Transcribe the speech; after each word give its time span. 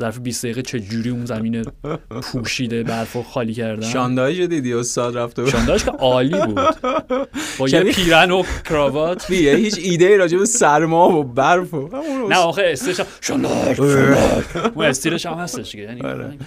ظرف 0.00 0.18
20 0.18 0.44
دقیقه 0.44 0.62
چه 0.62 0.80
جوری 0.80 1.10
اون 1.10 1.24
زمین 1.24 1.64
پوشیده 2.22 2.82
برفو 2.82 3.22
خالی 3.22 3.54
کردن؟ 3.54 3.88
شاندایش 3.88 4.38
دیدی؟ 4.38 4.74
استاد 4.74 5.16
رفته 5.16 5.42
بود. 5.42 5.50
شاندایش 5.52 5.84
که 5.84 5.90
عالی 5.90 6.40
بود. 6.46 6.60
با 7.58 7.68
یه 7.68 7.82
پیرن 7.82 8.30
و 8.30 8.42
کراوات. 8.68 9.26
دیگه 9.26 9.56
هیچ 9.64 9.78
ایده 9.82 10.04
ای 10.04 10.16
راجع 10.16 10.38
به 10.38 10.44
سرما 10.44 11.08
و 11.18 11.24
برف 11.24 11.74
و 11.74 11.88
نه 12.28 12.36
آخه 12.36 12.62
استش 12.66 13.00
شاندایش 13.20 13.80
اون 13.80 14.84
استیلش 14.86 15.26
هم 15.26 15.34
هستش 15.34 15.72
دیگه. 15.72 15.84
یعنی 15.84 16.38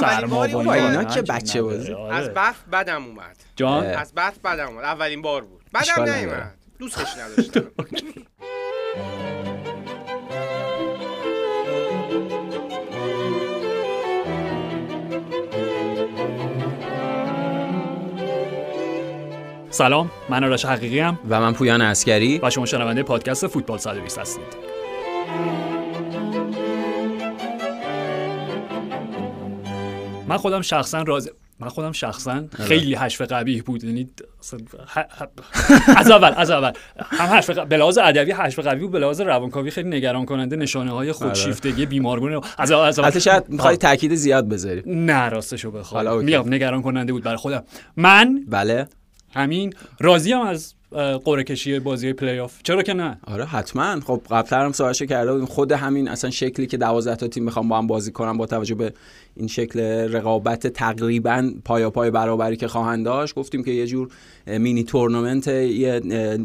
سرما 0.00 0.36
باری 0.36 0.54
و 0.54 0.70
اینا 0.70 1.04
که 1.04 1.22
بچه 1.22 1.62
بازی. 1.62 1.92
آره. 1.92 2.14
از 2.14 2.28
برف 2.34 2.64
بدم 2.72 3.04
اومد. 3.04 3.36
جان؟ 3.56 3.86
از 3.86 4.12
برف 4.14 4.38
بدم 4.38 4.68
اومد. 4.68 4.84
اولین 4.84 5.22
بار 5.22 5.42
بود. 5.42 5.60
بدم. 5.74 6.12
نیومد. 6.12 6.54
دوستش 6.78 7.08
نداشتم. 7.18 7.64
سلام 19.72 20.10
من 20.28 20.44
آرش 20.44 20.64
حقیقی 20.64 21.00
ام 21.00 21.18
و 21.28 21.40
من 21.40 21.52
پویان 21.52 21.82
اسکری 21.82 22.40
و 22.42 22.50
شما 22.50 22.66
شنونده 22.66 23.02
پادکست 23.02 23.46
فوتبال 23.46 23.78
120 23.78 24.18
هستید. 24.18 24.72
من 30.28 30.36
خودم 30.36 30.60
شخصا 30.62 31.02
راز 31.02 31.30
من 31.60 31.68
خودم 31.68 31.92
شخصا 31.92 32.44
خیلی 32.54 32.94
حشف 32.94 33.20
قبیح 33.20 33.62
بود. 33.62 33.84
یعنی 33.84 34.10
از 35.96 36.10
اول 36.10 36.32
از 36.36 36.50
اول. 36.50 36.72
هم 36.96 37.26
حشف 37.36 37.50
ق- 37.50 37.58
به 37.66 37.76
لحاظ 37.76 37.98
ادبی 37.98 38.32
حشف 38.32 38.66
بود 38.74 38.90
به 38.90 38.98
لحاظ 38.98 39.20
روانکاوی 39.20 39.70
خیلی 39.70 39.88
نگران 39.88 40.24
کننده 40.26 40.56
نشانه 40.56 40.90
های 40.90 41.12
خودشیفتگی 41.12 41.86
بیمارگونه 41.86 42.40
از 42.58 42.72
اول 42.72 42.84
از 42.88 42.98
اول 42.98 43.08
حتی 43.08 43.20
شاید 43.20 43.44
می‌خوای 43.48 43.76
تاکید 43.76 44.14
زیاد 44.14 44.48
بذاری. 44.48 44.82
نه 44.86 45.28
راستشو 45.28 45.70
بخوام. 45.70 46.24
میگم 46.24 46.54
نگران 46.54 46.82
کننده 46.82 47.12
بود 47.12 47.22
برای 47.22 47.36
خودم. 47.36 47.62
من 47.96 48.40
بله. 48.48 48.86
همین. 49.34 49.74
راضیم 50.00 50.40
از 50.40 50.74
اه، 50.92 51.18
قرعه 51.18 51.44
کشی 51.44 51.78
بازی 51.78 52.12
پلی 52.12 52.38
آف 52.38 52.62
چرا 52.62 52.82
که 52.82 52.94
نه؟ 52.94 53.18
آره 53.26 53.44
حتما. 53.44 54.00
خب 54.00 54.22
قبلا 54.30 54.64
هم 54.64 54.72
صحبتش 54.72 55.02
کرده 55.02 55.32
بودیم. 55.32 55.46
خود 55.46 55.72
همین 55.72 56.08
اصلا 56.08 56.30
شکلی 56.30 56.66
که 56.66 56.76
12 56.76 57.16
تا 57.16 57.28
تیم 57.28 57.44
می‌خوام 57.44 57.68
با 57.68 57.78
هم 57.78 57.86
بازی 57.86 58.12
کنن 58.12 58.36
با 58.36 58.46
توجه 58.46 58.74
به 58.74 58.92
این 59.36 59.48
شکل 59.48 59.80
رقابت 60.12 60.66
تقریبا 60.66 61.52
پایا 61.64 61.90
پای 61.90 62.10
برابری 62.10 62.56
که 62.56 62.68
خواهند 62.68 63.04
داشت. 63.04 63.34
گفتیم 63.34 63.64
که 63.64 63.70
یه 63.70 63.86
جور 63.86 64.08
مینی 64.46 64.84
تورنمنت 64.84 65.48
یه 65.48 66.00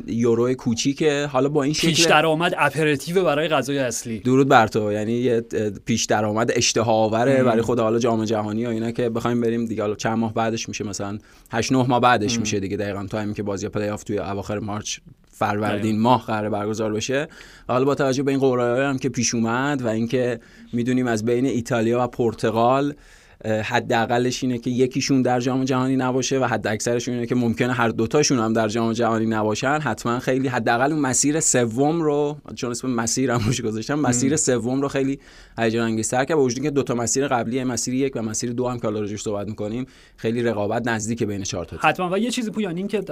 یورو 0.08 0.54
کوچیکه. 0.54 1.26
حالا 1.26 1.50
با 1.50 1.64
این 1.64 1.74
پیش 1.74 2.02
شکل 2.02 2.10
درآمد 2.10 2.54
اپراتیف 2.58 3.24
برای 3.24 3.48
غذای 3.48 3.80
اصلی. 3.80 4.20
درود 4.20 4.48
بر 4.48 4.68
تو. 4.68 4.92
یعنی 4.92 5.12
یه 5.12 5.42
پیش 5.86 6.06
درآمد 6.06 6.52
اشتها 6.56 6.92
آوره 6.92 7.44
برای 7.44 7.62
خود 7.62 7.80
حالا 7.80 8.00
جام 8.00 8.26
جهانی 8.26 8.66
و 8.66 8.70
اینا 8.70 8.92
که 8.92 9.10
بخوایم 9.10 9.42
بریم 9.42 9.66
دیگه. 9.66 9.82
حالا 9.82 9.96
چند 9.96 10.18
ماه 10.18 10.34
بعدش 10.34 10.70
میشه 10.70 10.84
مثلا 10.84 11.18
8 11.52 11.72
9 11.72 11.88
ماه 11.88 12.02
بعدش 12.02 12.40
میشه 12.40 12.60
دیگه. 12.60 12.78
دقیقاً 12.78 13.08
تا 13.10 13.20
همین 13.20 13.34
که 13.34 13.44
بازی 13.44 13.70
پلی 13.70 13.90
آف 13.90 14.04
توی 14.04 14.18
اواخر 14.18 14.60
March 14.60 14.98
فروردین 15.38 16.00
ماه 16.00 16.26
قرار 16.26 16.50
برگزار 16.50 16.94
بشه. 16.94 17.28
حالا 17.68 17.86
با 17.86 17.96
توجه 17.96 18.24
به 18.24 18.32
این 18.32 18.40
قرعه 18.40 18.88
هم 18.88 18.98
که 18.98 19.10
پیش 19.10 19.36
اومد 19.36 19.82
و 19.82 19.88
اینکه 19.88 20.40
می‌دونیم 20.74 21.08
از 21.08 21.26
بین 21.26 21.46
ایتالیا 21.46 22.04
و 22.04 22.08
پرتغال 22.08 22.94
حداقلش 23.64 24.44
اینه 24.44 24.58
که 24.58 24.70
یکیشون 24.70 25.22
در 25.22 25.40
جام 25.40 25.64
جهانی 25.64 25.96
نباشه 25.96 26.40
و 26.40 26.44
حد 26.44 26.68
اکثرشون 26.68 27.14
اینه 27.14 27.26
که 27.26 27.36
ممکنه 27.36 27.74
هر 27.74 27.90
دوتاشون 27.90 28.40
هم 28.40 28.54
در 28.54 28.68
جام 28.68 28.94
جهانی 28.94 29.26
نباشن. 29.26 29.80
حتما 29.84 30.20
خیلی 30.20 30.48
حداقل 30.48 30.92
اون 30.92 31.02
مسیر 31.02 31.40
سوم 31.40 32.02
رو 32.02 32.38
چون 32.56 32.72
اسم 32.72 32.90
مسیر 32.90 33.32
هم 33.32 33.40
روش 33.46 33.62
گذاشتم 33.62 34.00
مسیر 34.00 34.36
سوم 34.36 34.82
رو 34.82 34.88
خیلی 34.88 35.20
هیجان 35.58 35.84
انگیزتر 35.84 36.26
کرد. 36.26 36.38
با 36.38 36.44
وجود 36.44 36.58
اینکه 36.58 36.72
دو 36.72 36.84
تا 36.84 36.96
مسیر 36.96 37.28
قبلی 37.28 37.64
مسیر 37.64 37.94
یک 37.94 38.16
و 38.16 38.22
مسیر 38.22 38.52
دو 38.52 38.68
هم 38.68 38.80
که 38.80 38.90
راجعش 38.90 39.22
صحبت 39.22 39.48
می‌کنیم 39.48 39.86
خیلی 40.18 40.44
رقابت 40.44 40.88
نزدیک 40.88 41.24
بین 41.24 41.44
چهار 41.44 41.66
تا. 41.66 41.78
حتما. 41.78 42.10
و 42.12 42.18
یه 42.18 42.32
چیزی 42.32 42.52
پویان 42.52 42.78
این 42.78 42.88
که 42.88 43.04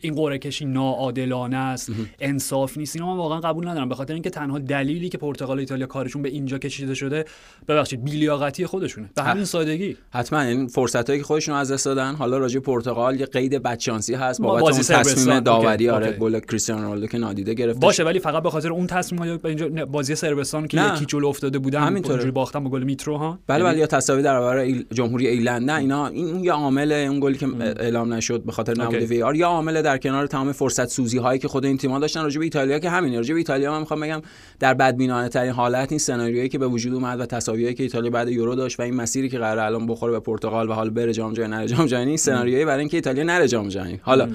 این 0.00 0.14
قرعه 0.14 0.38
کشی 0.38 0.64
ناعادلانه 0.64 1.56
است 1.56 1.90
انصاف 2.20 2.78
نیست 2.78 2.96
اینو 2.96 3.08
من 3.08 3.16
واقعا 3.16 3.40
قبول 3.40 3.68
ندارم 3.68 3.88
به 3.88 3.94
خاطر 3.94 4.14
اینکه 4.14 4.30
تنها 4.30 4.58
دلیلی 4.58 5.08
که 5.08 5.18
پرتغال 5.18 5.56
و 5.56 5.60
ایتالیا 5.60 5.86
کارشون 5.86 6.22
به 6.22 6.28
اینجا 6.28 6.58
کشیده 6.58 6.94
شده 6.94 7.24
ببخشید 7.68 8.04
بیلیاقتی 8.04 8.66
خودشونه 8.66 9.10
به 9.14 9.22
همین 9.22 9.44
سادگی 9.44 9.96
حتما 10.10 10.40
این 10.40 10.66
فرصتایی 10.66 11.18
که 11.18 11.24
خودشون 11.24 11.54
از 11.54 11.72
دست 11.72 11.84
دادن 11.84 12.14
حالا 12.14 12.38
راجع 12.38 12.58
به 12.58 12.64
پرتغال 12.66 13.20
یه 13.20 13.26
قید 13.26 13.62
بدشانسی 13.62 14.14
هست 14.14 14.42
بابت 14.42 14.62
اون. 14.62 14.72
تصمیم 14.72 15.40
داوری 15.40 15.88
اوکی، 15.88 16.06
آره. 16.06 16.12
گل 16.12 16.40
کریستیانو 16.40 16.82
رونالدو 16.82 17.06
که 17.06 17.18
نادیده 17.18 17.54
گرفته 17.54 17.80
باشه 17.80 18.04
ولی 18.04 18.18
فقط 18.18 18.42
به 18.42 18.50
خاطر 18.50 18.72
اون 18.72 18.86
تصمیم 18.86 19.22
های 19.22 19.38
اینجا 19.44 19.86
بازی 19.86 20.14
سربستان 20.14 20.68
که. 20.68 20.92
یکی 20.94 21.06
جلو 21.06 21.26
افتاده 21.26 21.58
بودن 21.58 21.80
همینطوره. 21.80 22.12
اونجوری 22.12 22.30
باختن 22.30 22.64
با 22.64 22.70
گل 22.70 22.82
میترو 22.82 23.16
ها 23.16 23.38
بله 23.46 23.58
یعنی 23.58 23.70
بله 23.70 23.78
یا 23.78 23.86
تساوی 23.86 24.22
در 24.22 24.40
برابر. 24.40 24.72
جمهوری 24.92 25.26
ایرلند 25.26 25.70
نه 25.70 25.78
اینا 25.78 26.06
این 26.06 26.44
یه 26.44 26.52
عامل 26.52 26.92
اون 26.92 27.20
گلی 27.20 27.38
که 27.38 27.46
اعلام 27.60 28.14
نشد 28.14 28.42
به 28.42 28.52
خاطر 28.52 28.74
نبود. 28.82 28.94
وی 28.94 29.22
آر 29.22 29.36
یا 29.36 29.48
عامل 29.48 29.82
در 29.86 29.98
کنار 29.98 30.26
تمام 30.26 30.52
فرصت 30.52 30.86
سوزی 30.86 31.18
هایی 31.18 31.38
که 31.38 31.48
خود 31.48 31.64
این 31.64 31.76
تیم‌ها 31.78 31.98
داشتن 31.98 32.22
راجع 32.22 32.38
به 32.38 32.44
ایتالیا 32.44 32.78
که 32.78 32.90
همین 32.90 33.14
راجع 33.14 33.34
به 33.34 33.38
ایتالیا 33.38 33.72
من 33.72 33.80
می‌خوام 33.80 34.00
بگم 34.00 34.22
در 34.60 34.74
بدبینانه 34.74 35.28
ترین 35.28 35.52
حالت 35.52 35.92
این 35.92 35.98
سناریویی 35.98 36.48
که 36.48 36.58
به 36.58 36.66
وجود 36.66 36.94
اومد 36.94 37.20
و 37.20 37.26
تساویایی 37.26 37.74
که 37.74 37.82
ایتالیا 37.82 38.10
بعد 38.10 38.28
یورو 38.28 38.54
داشت 38.54 38.80
و 38.80 38.82
این 38.82 38.94
مسیری 38.94 39.28
که 39.28 39.38
قرار 39.38 39.58
الان 39.58 39.86
بخوره 39.86 40.12
به 40.12 40.20
پرتغال 40.20 40.70
و 40.70 40.72
حالا 40.72 40.90
بره 40.90 41.12
جام 41.12 41.32
جهانی 41.32 41.52
نره 41.52 41.66
جام 41.66 41.86
جهانی 41.86 42.08
این 42.08 42.16
سناریویی 42.16 42.64
برای 42.64 42.80
اینکه 42.80 42.96
ایتالیا 42.96 43.24
نره 43.24 43.48
جام 43.48 43.68
جهانی. 43.68 44.00
حالا 44.02 44.28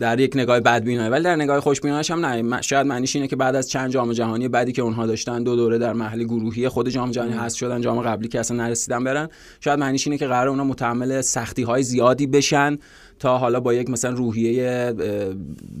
در 0.00 0.20
یک 0.20 0.36
نگاه 0.36 0.60
بدبینانه 0.60 1.08
ولی 1.08 1.24
در 1.24 1.36
نگاه 1.36 1.60
خوشبینانش 1.60 2.10
هم 2.10 2.26
نه. 2.26 2.62
شاید 2.62 2.86
معنیش 2.86 3.16
اینه 3.16 3.28
که 3.28 3.36
بعد 3.36 3.56
از 3.56 3.70
چند 3.70 3.90
جام 3.90 4.12
جهانی 4.12 4.48
بعدی 4.48 4.72
که 4.72 4.82
اونها 4.82 5.06
داشتن 5.06 5.42
دو 5.42 5.56
دوره 5.56 5.78
در 5.78 5.92
مرحله 5.92 6.24
گروهی 6.24 6.68
خود 6.68 6.88
جام 6.88 7.10
جهانی 7.10 7.32
حذف 7.32 7.58
شدن 7.58 7.80
جام 7.80 8.02
قبلی 8.02 8.28
که 8.28 8.40
اصلا 8.40 8.56
نرسیدن 8.56 9.04
برن 9.04 9.28
شاید 9.60 9.78
معنیش 9.78 10.06
اینه 10.06 10.18
که 10.18 10.26
قراره 10.26 10.48
اونا 10.48 10.64
متحمل 10.64 11.20
سختی 11.20 11.62
های 11.62 11.82
زیادی 11.82 12.26
بشن. 12.26 12.78
تا 13.20 13.38
حالا 13.38 13.60
با 13.60 13.74
یک 13.74 13.90
مثلا 13.90 14.10
روحیه 14.10 14.94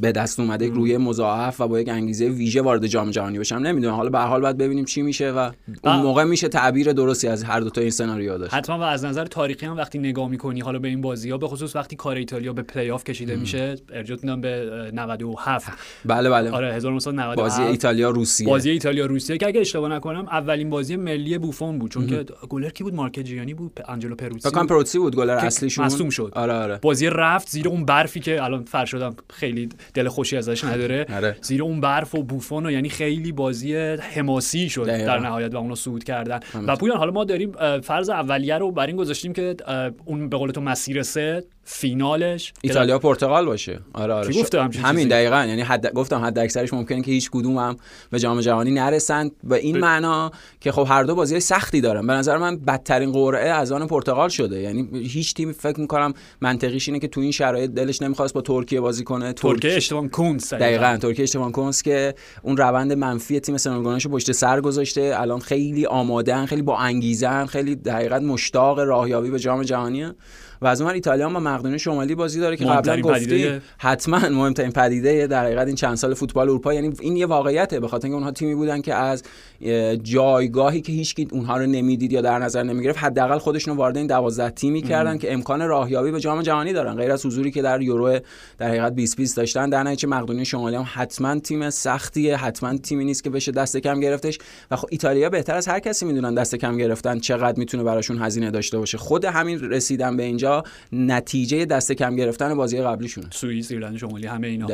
به 0.00 0.12
دست 0.12 0.40
اومده 0.40 0.66
یک 0.66 0.72
روحیه 0.72 0.98
مضاعف 0.98 1.60
و 1.60 1.68
با 1.68 1.80
یک 1.80 1.88
انگیزه 1.88 2.24
ویژه 2.28 2.62
وارد 2.62 2.86
جام 2.86 3.10
جهانی 3.10 3.38
بشن 3.38 3.58
نمی‌دونم. 3.58 3.94
حالا 3.94 4.10
به 4.10 4.18
هر 4.18 4.26
حال 4.26 4.40
باید 4.40 4.56
ببینیم 4.58 4.84
چی 4.84 5.02
میشه 5.02 5.30
و 5.32 5.50
اون. 5.84 5.96
موقع 5.96 6.24
میشه 6.24 6.48
تعبیر 6.48 6.92
درستی 6.92 7.28
از 7.28 7.44
هر 7.44 7.60
دو 7.60 7.70
تا 7.70 7.80
این 7.80 7.90
سناریو 7.90 8.38
داشت. 8.38 8.54
حتما 8.54 8.78
و 8.78 8.82
از 8.82 9.04
نظر 9.04 9.24
تاریخی 9.26 9.66
هم 9.66 9.76
وقتی 9.76 9.98
نگاه 9.98 10.28
می‌کنی 10.28 10.60
حالا 10.60 10.78
به 10.78 10.88
این 10.88 11.00
بازی 11.00 11.30
ها 11.30 11.38
به 11.38 11.48
خصوص 11.48 11.76
وقتی 11.76 11.96
کار 11.96 12.16
ایتالیا 12.16 12.52
به 12.52 12.62
پلی 12.62 12.90
آف 12.90 13.04
کشیده 13.04 13.36
میشه 13.36 13.76
ارجاعت 13.92 14.24
میدم 14.24 14.40
به 14.40 14.70
اه، 14.72 14.90
97 14.94 15.72
بله 16.04 16.30
بله. 16.30 16.50
آره 16.50 16.74
1997 16.74 17.38
بازی 17.40 17.62
ایتالیا 17.62 18.10
روسیه. 18.10 18.46
بازی 18.48 18.70
ایتالیا 18.70 19.06
روسیه 19.06 19.36
که 19.38 19.46
اگه 19.46 19.60
اشتباه 19.60 19.90
نکنم 19.90 20.26
اولین 20.30 20.70
بازی 20.70 20.96
ملی 20.96 21.38
بوفون 21.38 21.78
بود 21.78 21.90
چون 21.90 22.06
که 22.06 22.24
گلر 22.48 22.68
کی 22.70 22.84
بود؟ 22.84 22.94
مارکجیانی 22.94 23.54
بود 23.54 23.72
پ- 23.80 23.90
آنجلو 23.90 24.14
پروسی. 24.14 24.40
فکر 24.40 24.50
کنم 24.50 24.60
بود. 24.62 24.68
پروتسی 24.70 24.98
بود 24.98 25.16
گلر 25.16 25.30
اصلیشون. 25.32 25.84
مصدوم 25.84 26.10
شد. 26.10 26.32
آره 26.36 26.52
آره. 26.52 26.78
بازی 26.82 27.08
رفت 27.34 27.48
زیر 27.48 27.68
اون 27.68 27.84
برفی 27.84 28.20
که 28.20 28.44
الان 28.44 28.64
فرشادم 28.64 29.16
خیلی 29.30 29.68
دل 29.94 30.08
خوشی 30.08 30.36
ازش 30.36 30.64
نداره 30.64 31.06
آره. 31.14 31.36
زیر 31.42 31.62
اون 31.62 31.80
برف 31.80 32.14
و 32.14 32.22
بوفون 32.22 32.66
و 32.66 32.70
یعنی 32.70 32.88
خیلی 32.88 33.32
بازی 33.32 33.76
حماسی 34.14 34.68
شد 34.68 34.86
دقیقاً. 34.86 35.06
در 35.06 35.18
نهایت 35.18 35.54
و 35.54 35.56
اونو 35.56 35.74
صعود 35.74 36.04
کردن 36.04 36.40
و 36.66 36.76
پویان 36.76 36.96
حالا 36.96 37.12
ما 37.12 37.24
داریم 37.24 37.80
فرض 37.80 38.10
اولیه 38.10 38.58
رو 38.58 38.70
بر 38.70 38.86
این 38.86 38.96
گذاشتیم 38.96 39.32
که 39.32 39.56
اون 40.04 40.28
به 40.28 40.36
قول 40.36 40.50
تو 40.50 40.60
مسیر 40.60 41.02
سه 41.02 41.44
فینالش 41.64 42.52
ایتالیا 42.62 42.98
پرتغال 42.98 43.46
باشه. 43.46 43.80
آره 43.92 44.14
آره 44.14 44.40
گفته 44.40 44.62
همین؟ 44.62 45.08
دقیقا. 45.08 45.44
یعنی 45.44 45.62
حد 45.62 45.92
گفتم 45.92 46.24
حد 46.24 46.38
اکثرش 46.38 46.72
ممکنه 46.72 47.02
که 47.02 47.10
هیچ 47.10 47.30
کدوم 47.30 47.58
هم 47.58 47.76
به 48.10 48.18
جام 48.18 48.40
جهانی 48.40 48.70
نرسن. 48.70 49.30
و 49.44 49.54
این 49.54 49.78
معنا 49.78 50.30
که 50.60 50.72
خب 50.72 50.86
هر 50.88 51.02
دو 51.02 51.14
بازی 51.14 51.40
سختی 51.40 51.80
دارن. 51.80 52.06
به 52.06 52.12
نظر 52.12 52.38
من 52.38 52.56
بدترین 52.56 53.12
قرعه 53.12 53.48
از 53.48 53.72
آن 53.72 53.86
پرتغال 53.86 54.28
شده. 54.28 54.60
یعنی 54.60 54.88
هیچ 54.92 55.34
تیمی 55.34 55.52
فکر 55.52 55.80
می‌کنم 55.80 56.14
منطقیش 56.40 56.88
اینه 56.88 56.98
که 56.98 57.08
تو 57.08 57.20
این 57.20 57.32
شرایط 57.32 57.70
دلش 57.70 58.02
نمی‌خواست 58.02 58.34
با 58.34 58.40
ترکیه 58.40 58.80
بازی 58.80 59.04
کنه. 59.04 59.32
ترکیه 59.32 59.72
اشتباه 59.72 60.08
کنس 60.08 60.54
دقیقا. 60.54 60.96
ترکیه 60.96 61.22
اشتبان 61.22 61.52
کنس 61.52 61.82
که 61.82 62.14
اون 62.42 62.56
روند 62.56 62.92
منفی 62.92 63.40
تیم 63.40 63.56
سنوگانش 63.56 64.04
رو 64.04 64.10
پشت 64.10 64.32
سر 64.32 64.60
گذاشته. 64.60 65.14
الان 65.16 65.40
خیلی 65.40 65.86
آمادن 65.86 66.46
خیلی 66.46 66.62
با 66.62 66.78
انگیزن 66.78 67.46
خیلی 67.46 67.76
دقیقا 67.76 68.18
مشتاق 68.18 68.78
راهیابی 68.78 69.30
به 69.30 69.38
جام 69.38 69.62
جهانیه. 69.62 70.14
و 70.62 70.66
از 70.66 70.80
اون 70.80 70.90
ایتالیا 70.90 71.28
با 71.28 71.40
مقدونیه 71.40 71.78
شمالی 71.78 72.14
بازی 72.14 72.40
داره 72.40 72.56
که 72.56 72.64
قبلا 72.64 73.00
گفتی. 73.00 73.60
حتما 73.78 74.18
مهمترین 74.18 74.72
پدیده 74.72 75.26
در 75.26 75.44
حقیقت 75.44 75.66
این 75.66 75.76
چند 75.76 75.94
سال 75.94 76.14
فوتبال 76.14 76.48
اروپا. 76.48 76.74
یعنی 76.74 76.92
این 77.00 77.16
یه 77.16 77.26
واقعیته 77.26 77.80
به 77.80 77.88
خاطر 77.88 78.06
اینکه 78.06 78.14
اونها 78.14 78.30
تیمی 78.30 78.54
بودن 78.54 78.80
که 78.80 78.94
از 78.94 79.22
اه، 79.62 79.96
جایگاهی 79.96 80.80
که 80.80 80.92
هیچ 80.92 81.14
اونها 81.30 81.56
رو 81.56 81.66
نمی‌دید 81.66 82.12
یا 82.12 82.20
در 82.20 82.38
نظر 82.38 82.62
نمی‌گرفت 82.62 82.98
حداقل 82.98 83.38
خودشون 83.38 83.76
وارد 83.76 83.96
این 83.96 84.06
12 84.06 84.50
تیمی 84.50 84.82
کردن 84.82 85.18
که 85.18 85.32
امکان 85.32 85.68
راهیابی 85.68 86.10
به 86.10 86.20
جام 86.20 86.42
جهانی 86.42 86.72
دارن. 86.72 86.94
غیر 86.94 87.12
از 87.12 87.26
حضوری 87.26 87.50
که 87.50 87.62
در 87.62 87.82
یورو 87.82 88.18
در 88.58 88.68
حقیقت 88.68 88.92
2020 88.92 89.36
داشتن 89.36 89.70
در 89.70 89.82
نتیجه 89.82 90.08
مقدونیه 90.08 90.44
شمالی 90.44 90.76
هم 90.76 90.86
حتما 90.92 91.38
تیم 91.38 91.70
سختیه 91.70 92.36
حتما 92.36 92.76
تیمی 92.76 93.04
نیست 93.04 93.24
که 93.24 93.30
بشه 93.30 93.52
دست 93.52 93.76
کم 93.76 94.00
گرفتش. 94.00 94.38
و 94.70 94.76
خب 94.76 94.88
ایتالیا 94.90 95.30
بهتر 95.30 95.54
از 95.54 95.68
هر 95.68 95.78
کسی 95.78 96.06
می‌دونن 96.06 96.34
دست 96.34 96.54
کم 96.54 96.76
گرفتن 96.76 97.18
چقدر 97.18 97.58
می‌تونه 97.58 97.82
براشون 97.82 98.18
هزینه 98.22 98.50
داشته 98.50 98.78
باشه. 98.78 98.98
خود 98.98 99.24
همین 99.24 99.60
رسیدن 99.60 100.16
به 100.16 100.22
اینجا 100.22 100.49
نتیجه 100.92 101.64
دست 101.64 101.92
کم 101.92 102.16
گرفتن 102.16 102.54
بازی 102.54 102.82
قبلیشونه. 102.82 103.26
سوئیس 103.30 103.70
ایرلند 103.70 103.96
شمالی 103.96 104.26
همه 104.26 104.46
اینا. 104.46 104.66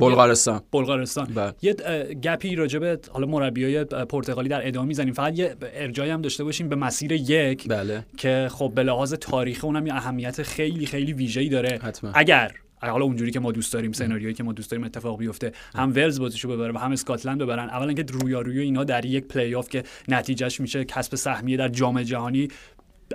بلغارستان. 0.00 0.60
بلغارستان. 0.72 1.26
بله. 1.34 1.52
یه 1.62 1.74
گپی 2.22 2.56
راجبه 2.56 2.98
حالا 3.10 3.26
مربیای 3.26 3.84
پرتغالی 3.84 4.48
در 4.48 4.68
ادامه 4.68 4.88
می‌زنیم. 4.88 5.14
فقط 5.14 5.38
یه 5.38 5.56
ارجاعی 5.74 6.10
هم 6.10 6.22
داشته 6.22 6.44
باشیم 6.44 6.68
به 6.68 6.76
مسیر 6.76 7.12
یک 7.12 7.68
بله. 7.68 8.04
که 8.16 8.48
خب 8.50 8.72
به 8.74 8.82
لحاظ 8.82 9.14
تاریخی 9.14 9.66
اونم 9.66 9.86
یه 9.86 9.94
اهمیت 9.94 10.42
خیلی 10.42 10.86
خیلی 10.86 11.12
ویژه‌ای 11.12 11.48
داره. 11.48 11.78
حتما. 11.82 12.10
اگر 12.14 12.52
حالا 12.82 13.04
اونجوری 13.04 13.30
که 13.30 13.40
ما 13.40 13.52
دوست 13.52 13.72
داریم 13.72 13.92
سناریویی 13.92 14.34
که 14.34 14.42
ما 14.42 14.52
دوست 14.52 14.70
داریم 14.70 14.86
اتفاق 14.86 15.18
بیفته 15.18 15.52
هم 15.74 15.92
ولز 15.94 16.20
بازیشو 16.20 16.48
ببره 16.48 16.72
و 16.72 16.78
هم 16.78 16.92
اسکاتلند 16.92 17.42
ببرن 17.42 17.68
اولا 17.68 17.92
که 17.92 18.04
رویارویی 18.12 18.60
اینا 18.60 18.84
در 18.84 19.04
یک 19.04 19.24
پلی 19.24 19.54
آف 19.54 19.68
که 19.68 19.82
نتیجهش 20.08 20.60
میشه 20.60 20.84
کسب 20.84 21.14
سهمیه 21.14 21.56
در 21.56 21.68
جام 21.68 22.02
جهانی 22.02 22.48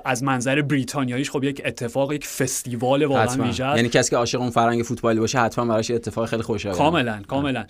از 0.05 0.23
منظر 0.23 0.61
بریتانیاییش 0.61 1.31
خب 1.31 1.43
یک 1.43 1.61
اتفاق 1.65 2.13
یک 2.13 2.25
فستیوال 2.25 3.03
واقعا 3.03 3.43
ویژه. 3.43 3.63
یعنی 3.63 3.89
کسی 3.89 4.09
که 4.09 4.17
عاشق 4.17 4.41
اون 4.41 4.49
فرهنگ 4.49 4.83
فوتبالی 4.83 5.19
باشه 5.19 5.39
حتما 5.39 5.65
براش 5.65 5.91
اتفاق 5.91 6.25
خیلی 6.25 6.41
خوشایند 6.41 6.77
کاملا 6.77 7.21
کاملا 7.27 7.65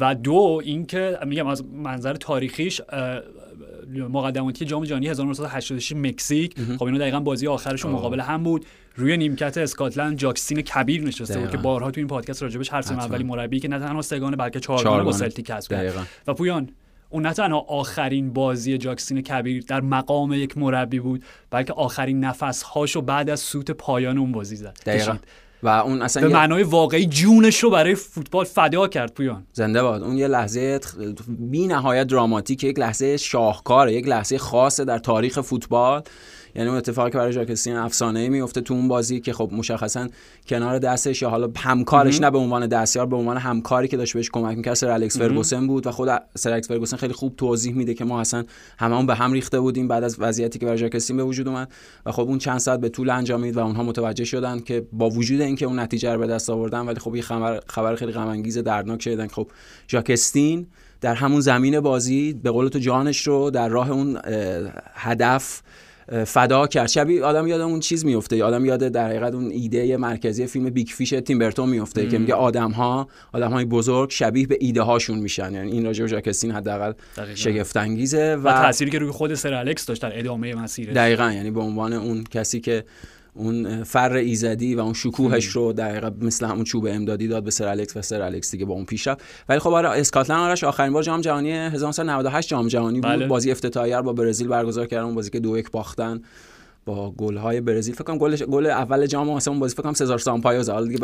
و 0.00 0.14
دو 0.14 0.60
اینکه 0.64 1.18
میگم 1.26 1.46
از 1.46 1.64
منظر 1.64 2.14
تاریخیش 2.14 2.80
مقدماتی 4.08 4.64
جام 4.64 4.84
جهانی 4.84 5.08
1986 5.08 5.92
مکزیک 5.92 6.54
خب 6.78 6.84
اینا 6.84 6.98
دقیقا 6.98 7.20
بازی 7.20 7.46
آخرشون 7.46 7.92
مقابل 7.92 8.20
هم 8.20 8.42
بود 8.42 8.66
روی 8.96 9.16
نیمکت 9.16 9.58
اسکاتلند 9.58 10.18
جاکسین 10.18 10.60
کبیر 10.60 11.02
نشسته 11.02 11.38
بود. 11.38 11.50
که 11.50 11.56
بارها 11.56 11.90
تو 11.90 12.00
این 12.00 12.08
پادکست 12.08 12.42
راجبش 12.42 12.72
هر 12.72 12.78
حتما. 12.78 13.02
اولی 13.02 13.24
مربی 13.24 13.60
که 13.60 13.68
نه 13.68 13.78
تنها 13.78 14.02
سگانه 14.02 14.36
بلکه 14.36 14.60
چهارگانه 14.60 15.02
با. 15.02 15.12
سلتیک 15.12 15.46
کسب. 15.46 15.94
و 16.26 16.34
پویان 16.34 16.68
اون 17.10 17.26
نه 17.26 17.32
تنها 17.32 17.58
آخرین 17.58 18.32
بازی 18.32 18.78
جاکسین 18.78 19.20
کبیر 19.20 19.64
در 19.68 19.80
مقام 19.80 20.32
یک 20.32 20.58
مربی 20.58 21.00
بود 21.00 21.24
بلکه 21.50 21.72
آخرین 21.72 22.20
نفس 22.20 22.62
هاشو 22.62 23.00
بعد 23.02 23.30
از 23.30 23.40
سوت 23.40 23.70
پایان 23.70 24.18
اون 24.18 24.32
بازی 24.32 24.56
زد. 24.56 24.78
دقیقاً. 24.86 25.16
و 25.62 25.68
اون 25.68 26.02
اصلا 26.02 26.28
به 26.28 26.34
معنای 26.34 26.62
واقعی 26.62 27.06
جونش 27.06 27.58
رو 27.58 27.70
برای 27.70 27.94
فوتبال 27.94 28.44
فدا 28.44 28.88
کرد 28.88 29.14
پویان. 29.14 29.46
زنده 29.52 29.82
باد. 29.82 30.02
اون 30.02 30.16
یه 30.16 30.28
لحظه 30.28 30.80
بی 31.28 31.66
نهایت 31.66 32.06
دراماتیک 32.06 32.64
یک 32.64 32.78
لحظه 32.78 33.16
شاهکاره 33.16 33.92
یک 33.92 34.08
لحظه 34.08 34.38
خاصه 34.38 34.84
در 34.84 34.98
تاریخ 34.98 35.40
فوتبال. 35.40 36.02
یعنی 36.54 36.68
اون 36.68 36.78
اتفاقی 36.78 37.10
که 37.10 37.18
برای 37.18 37.32
ژاکستین 37.32 37.76
افسانه 37.76 38.20
ای 38.20 38.28
میفته 38.28 38.60
تو 38.60 38.74
اون 38.74 38.88
بازی 38.88 39.20
که 39.20 39.32
خب 39.32 39.50
مشخصا 39.52 40.08
کنار 40.48 40.78
دستش 40.78 41.22
یا 41.22 41.30
حالا 41.30 41.48
همکارش 41.56 42.20
نه 42.20 42.30
به 42.30 42.38
عنوان 42.38 42.66
دستیار 42.66 43.06
به 43.06 43.16
عنوان 43.16 43.36
همکاری 43.36 43.88
که 43.88 43.96
داشت 43.96 44.14
بهش 44.14 44.30
کمک 44.30 44.56
می‌کرد 44.56 44.74
سر 44.74 44.90
الکس 44.90 45.18
فرگوسن 45.18 45.66
بود 45.66 45.86
و 45.86 45.90
خود 45.90 46.08
سر 46.36 46.52
الکس 46.52 46.68
فرگوسن 46.68 46.96
خیلی 46.96 47.12
خوب 47.12 47.36
توضیح 47.36 47.74
میده 47.74 47.94
که 47.94 48.04
ما 48.04 48.20
اصلا 48.20 48.44
هممون 48.78 49.06
به 49.06 49.14
هم 49.14 49.32
ریخته 49.32 49.60
بودیم 49.60 49.88
بعد 49.88 50.04
از 50.04 50.16
وضعیتی 50.18 50.58
که 50.58 50.66
برای 50.66 50.78
جاک 50.78 50.94
استین 50.94 51.16
به 51.16 51.24
وجود 51.24 51.48
اومد 51.48 51.72
و 52.06 52.12
خب 52.12 52.22
اون 52.22 52.38
چند 52.38 52.58
ساعت 52.58 52.80
به 52.80 52.88
طول 52.88 53.10
انجامید 53.10 53.56
و 53.56 53.60
اونها 53.60 53.82
متوجه 53.82 54.24
شدن 54.24 54.60
که 54.60 54.86
با 54.92 55.10
وجود 55.10 55.40
اینکه 55.40 55.66
اون 55.66 55.78
نتیجه 55.78 56.12
رو 56.12 56.18
به 56.18 56.26
دست 56.26 56.50
آوردن 56.50 56.80
ولی 56.80 57.00
خب 57.00 57.16
یه 57.16 57.22
خبر 57.22 57.60
خبر 57.66 57.94
خیلی 57.94 58.12
غم 58.12 58.28
انگیز 58.28 58.58
دردناک 58.58 59.02
شدن 59.02 59.26
خب 59.26 59.50
جاک 59.90 60.23
استین 60.23 60.66
در 61.00 61.14
همون 61.14 61.40
زمین 61.40 61.80
بازی 61.80 62.32
به 62.32 62.50
قول 62.50 62.68
تو 62.68 62.78
جانش 62.78 63.26
رو 63.26 63.50
در 63.50 63.68
راه 63.68 63.90
اون 63.90 64.18
هدف 64.94 65.62
فدا 66.26 66.66
کرد. 66.66 66.86
شبیه 66.86 67.24
آدم 67.24 67.46
یاد 67.46 67.60
اون 67.60 67.80
چیز 67.80 68.04
میفته 68.04 68.44
آدم 68.44 68.64
یاد 68.64 68.88
در 68.88 69.08
حقیقت 69.08 69.34
اون 69.34 69.50
ایده 69.50 69.96
مرکزی 69.96 70.46
فیلم 70.46 70.70
بیگ 70.70 70.88
فیش 70.88 71.10
تیم 71.10 71.38
برتون 71.38 71.68
میفته 71.68 72.08
که 72.08 72.18
میگه 72.18 72.34
آدم 72.34 72.70
ها 72.70 73.08
آدم 73.32 73.50
های 73.50 73.64
بزرگ 73.64 74.10
شبیه 74.10 74.46
به 74.46 74.56
ایده 74.60 74.82
هاشون 74.82 75.18
میشن. 75.18 75.52
یعنی 75.52 75.72
این 75.72 75.84
راجع 75.84 76.04
به 76.04 76.08
جاک 76.08 76.26
استین 76.26 76.50
حداقل. 76.50 76.92
شگفت 77.34 77.76
انگیزه 77.76 78.34
و 78.34 78.52
تأثیری 78.52 78.90
که 78.90 78.98
روی 78.98 79.10
خود 79.10 79.34
سر 79.34 79.54
الکس 79.54 79.86
داشت 79.86 80.02
در 80.02 80.18
ادامه 80.18 80.54
مسیرش. 80.54 80.94
دقیقا. 80.94 81.32
یعنی 81.32 81.50
به 81.50 81.60
عنوان 81.60 81.92
اون 81.92 82.24
کسی 82.24 82.60
که 82.60 82.84
اون 83.38 83.84
فر 83.84 84.12
ایزدی 84.12 84.74
و 84.74 84.80
اون 84.80 84.92
شکوهش 84.92 85.46
رو 85.46 85.72
دقیقا 85.72 86.10
مثل 86.20 86.46
همون 86.46 86.64
چوب 86.64 86.86
امدادی 86.86 87.28
داد 87.28 87.44
به 87.44 87.50
سر 87.50 87.68
الکس 87.68 87.96
و 87.96 88.02
سر 88.02 88.22
الکس 88.22 88.50
دیگه 88.50 88.64
با 88.64 88.74
اون 88.74 88.84
پیش 88.84 89.06
رفت. 89.06 89.20
ولی 89.48 89.58
خب 89.58 89.70
آره 89.72 89.88
اسکاتلند 89.88 90.40
آرش 90.40 90.64
آخرین 90.64 90.92
بار 90.92 91.02
جام 91.02 91.20
جهانی 91.20 91.52
1998 91.52 92.48
جام 92.48 92.68
جهانی 92.68 93.00
بود. 93.00 93.10
بله. 93.10 93.26
بازی 93.26 93.50
افتتاحیه 93.50 94.00
با 94.00 94.12
برزیل 94.12 94.48
برگزار 94.48 94.86
کردن 94.86 95.04
اون 95.04 95.14
بازی 95.14 95.30
که 95.30 95.40
دو 95.40 95.58
یک 95.58 95.70
باختن. 95.70 96.20
با 96.88 97.10
گل 97.10 97.36
های 97.36 97.60
برزیل. 97.60 97.94
فکر 97.94 98.04
کنم 98.04 98.18
گل 98.18 98.36
گل 98.36 98.66
اول 98.66 99.06
جام 99.06 99.30
مثلا 99.30 99.52
اون 99.52 99.60
بازی 99.60 99.74
فکر 99.74 99.82
کنم 99.82 99.92
سزار 99.92 100.18
سامپایوز 100.18 100.70
حالا 100.70 100.86
دیگه 100.86 100.98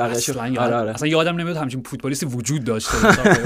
یاد... 0.52 0.58
آره 0.58 0.76
آره. 0.76 0.90
اصلا 0.90 1.08
یادم 1.08 1.36
نمیاد 1.36 1.56
همچین 1.56 1.82
فوتبالیستی 1.86 2.26
وجود 2.26 2.64
داشته. 2.64 2.90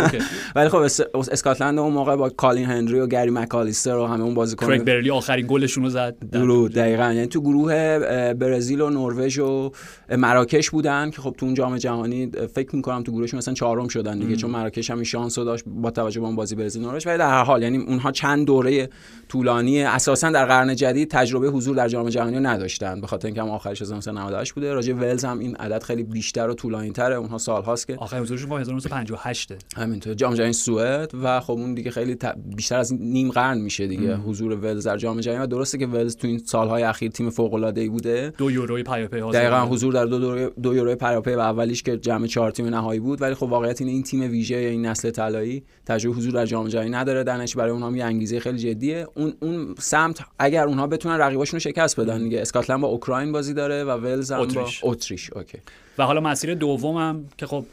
ولی 0.57 0.69
خب 0.69 0.77
اس- 0.77 1.01
اسکاتلند 1.33 1.79
اون 1.79 1.93
موقع 1.93 2.17
با 2.17 2.29
کالین 2.29 2.65
هنری 2.67 3.01
و 3.01 3.07
گری 3.07 3.31
مکالیستر 3.31 3.97
و 3.97 4.07
همه 4.07 4.25
اون 4.25 4.35
بازیکن 4.35 4.67
کریگ 4.67 4.83
برلی 4.83 5.11
آخرین 5.11 5.47
گلشون 5.49 5.85
رو 5.85 5.91
زد. 5.91 6.17
در- 6.19 6.39
درود 6.39 6.73
دقیقا. 6.73 7.13
یعنی 7.13 7.27
تو 7.27 7.41
گروه 7.41 7.99
برزیل 8.35 8.81
و 8.81 8.91
نروژ 8.91 9.39
و 9.39 9.71
مراکش 10.17 10.71
بودن 10.71 11.11
که 11.11 11.23
خب 11.23 11.35
تو 11.39 11.47
اون 11.47 11.55
جام 11.55 11.77
جهانی 11.77 12.31
فکر 12.55 12.77
می‌کنم 12.77 13.03
تو 13.03 13.13
گروهشون 13.13 13.39
مثلا 13.39 13.55
چهارم 13.55 13.89
شدن 13.89 14.19
دیگه 14.19 14.37
چون 14.37 14.51
مراکش 14.51 14.91
هم 14.91 15.03
شانس 15.03 15.39
رو 15.39 15.45
داشت 15.45 15.65
با 15.67 15.91
توجه 15.91 16.21
به 16.21 16.27
اون 16.27 16.37
بازی 16.37 16.55
برزیل 16.55 16.83
نروژ. 16.83 17.07
ولی 17.07 17.19
در 17.19 17.31
هر 17.31 17.45
حال 17.45 17.63
یعنی 17.63 17.79
اونها 17.79 18.13
چند 18.13 18.47
دوره 18.47 18.89
طولانی 19.29 19.83
اساسا 19.83 20.31
در 20.31 20.45
قرن 20.47 20.77
جدید 20.77 21.11
تجربه 21.11 21.49
حضور 21.49 21.77
در 21.77 21.89
جام 21.89 22.09
جهانی 22.09 22.28
رو 22.35 22.41
نداشتن. 22.41 23.01
به 23.01 23.07
خاطر 23.07 23.27
اینکه 23.29 23.43
هم 23.43 23.49
آخرش 23.49 23.83
1998 23.83 24.53
بوده. 24.53 24.73
راجع 24.75 24.93
ولز 24.93 25.25
هم 25.25 25.39
این 25.39 25.57
عدد 25.57 25.83
خیلی 25.83 26.03
بیشتر 26.03 26.49
و 26.49 26.55
طولانی 26.55 26.91
تره 26.91 27.15
اونها 27.15 27.39
سالهاست 27.39 27.87
که 27.87 27.97
آخرین 27.97 28.23
حضورشون 28.23 28.49
با 28.51 28.59
1958 28.59 29.53
همینطور. 29.77 30.15
جام 30.15 30.35
جهانی 30.35 30.53
سوئد 30.53 31.11
و 31.23 31.41
خب 31.41 31.53
اون 31.53 31.75
دیگه 31.75 31.91
خیلی 31.91 32.15
ت- 32.15 32.35
بیشتر 32.57 32.79
از 32.79 32.95
نیم 32.95 33.31
قرن 33.31 33.59
میشه 33.59 33.87
دیگه. 33.87 34.17
حضور 34.17 34.53
ولز 34.53 34.87
در 34.87 34.97
جام 34.97 35.21
جهانی. 35.21 35.43
و 35.43 35.47
درسته 35.47 35.79
که 35.79 35.87
ولز 35.87 36.17
تو 36.17 36.27
این 36.29 36.39
سالهای 36.39 36.83
اخیر 36.83 37.11
تیم 37.11 37.31
فوق 37.31 37.55
العاده 37.55 37.81
ای 37.81 37.89
بوده. 37.89 38.33
دو 38.39 38.51
یوروی 38.51 38.83
پیاپی 38.83 39.21
دقیقا. 39.21 39.67
حضور 39.67 39.93
در 39.93 40.05
دو 40.05 40.19
دوره 40.19 40.51
دو 40.63 40.75
یورو 40.75 40.95
پیاپی 40.97 41.31
و 41.35 41.39
اولیش 41.39 41.83
که 41.83 41.97
جمع 41.97 42.27
چهار 42.27 42.51
تیم 42.51 42.67
نهایی 42.67 43.01
بود. 43.01 43.23
ولی 43.23 43.35
خب 43.35 43.43
واقعیت 43.43 43.81
اینه 43.81 43.93
این 43.93 44.03
تیم 44.03 44.21
ویژه 44.31 44.63
یا 44.63 44.69
این 44.69 44.87
نسل 44.87 45.11
طلایی 45.11 45.65
تجربه 45.87 46.17
حضور 46.17 46.33
در 46.33 46.47
جام 46.47 46.69
جهانی 46.69 46.91
نداره. 46.91 47.33
نتیجه 47.33 47.57
برای 47.57 47.71
اونها 47.71 47.97
یه 47.97 48.05
انگیزه 48.05 48.41
خیلی 48.41 48.59
جدیه. 48.59 49.07
اون 49.17 49.33
اون 49.43 49.75
سمت 49.79 50.21
اگر 50.39 50.65
اونها 50.67 50.87
بتونن 50.87 51.15
رقیباشون 51.19 51.57
رو 51.57 51.61
شکست 51.61 52.01
بدن. 52.01 52.18
دیگه 52.23 52.41
اسکاتلند 52.41 52.81
با 52.81 52.89
اوکراین 52.89 53.33
بازی 53.33 53.55
داره 53.55 53.85
و 53.85 53.91
ولز 53.91 54.33
هم 54.33 54.41
اتریش. 54.41 54.81
با 54.81 54.91
اتریش 54.91 55.33
okay 55.33 55.59
و 55.99 56.03
حالا 56.03 56.21
مسیر 56.21 56.55
دومم 56.55 57.25
که 57.39 57.47
خب 57.47 57.65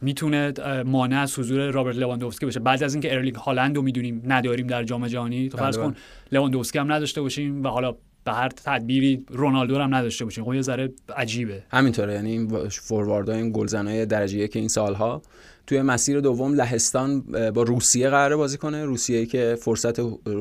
می‌تونه 0.00 0.52
مانع 0.86 1.20
از 1.20 1.38
حضور 1.38 1.70
رابرت 1.70 1.96
لواندوفسکی 1.96 2.46
بشه 2.46 2.60
بعد 2.60 2.82
از 2.82 2.94
اینکه 2.94 3.14
ارلینگ 3.14 3.34
هالند 3.34 3.76
رو 3.76 3.82
می‌دونیم 3.82 4.22
نداریم 4.26 4.66
در 4.66 4.84
جام 4.84 5.06
جهانی 5.06 5.48
تو 5.48 5.58
فرض 5.58 5.78
بله. 5.78 5.86
کن 5.86 5.96
لواندوفسکی 6.32 6.78
هم 6.78 6.92
نداشته 6.92 7.20
باشیم 7.20 7.64
و 7.64 7.68
حالا 7.68 7.94
به 8.24 8.32
هر 8.32 8.48
تدبیری 8.48 9.24
رونالدو 9.28 9.74
رو 9.74 9.82
هم 9.82 9.94
نداشته 9.94 10.24
باشیم 10.24 10.44
خب 10.44 10.54
یه 10.54 10.62
ذره 10.62 10.92
عجیبه. 11.16 11.62
همینطوره. 11.70 12.14
یعنی 12.14 12.30
این 12.30 12.68
فورواردها 12.68 13.36
این 13.36 13.52
گلزنای 13.52 14.06
درجه 14.06 14.38
یک 14.38 14.56
این 14.56 14.68
سالها 14.68 15.22
توی 15.66 15.82
مسیر 15.82 16.20
دوم 16.20 16.54
لهستان 16.54 17.20
با 17.50 17.62
روسیه 17.62 18.10
قراره 18.10 18.36
بازی 18.36 18.58
کنه. 18.58 18.84
روسیه 18.84 19.26
که 19.26 19.56
فرصت 19.60 20.00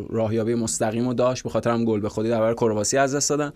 راهیابی 0.10 0.56
مستقیم 0.56 1.08
رو 1.08 1.14
داشت 1.14 1.44
به 1.44 1.50
خاطر 1.50 1.70
هم 1.70 1.86
گل 1.86 2.00
به 2.00 2.10
خودی 2.10 2.30
در 2.30 2.40
برابر 2.40 2.54
کرواسی 2.54 2.98
از 2.98 3.16
دست 3.16 3.30
دادن. 3.30 3.52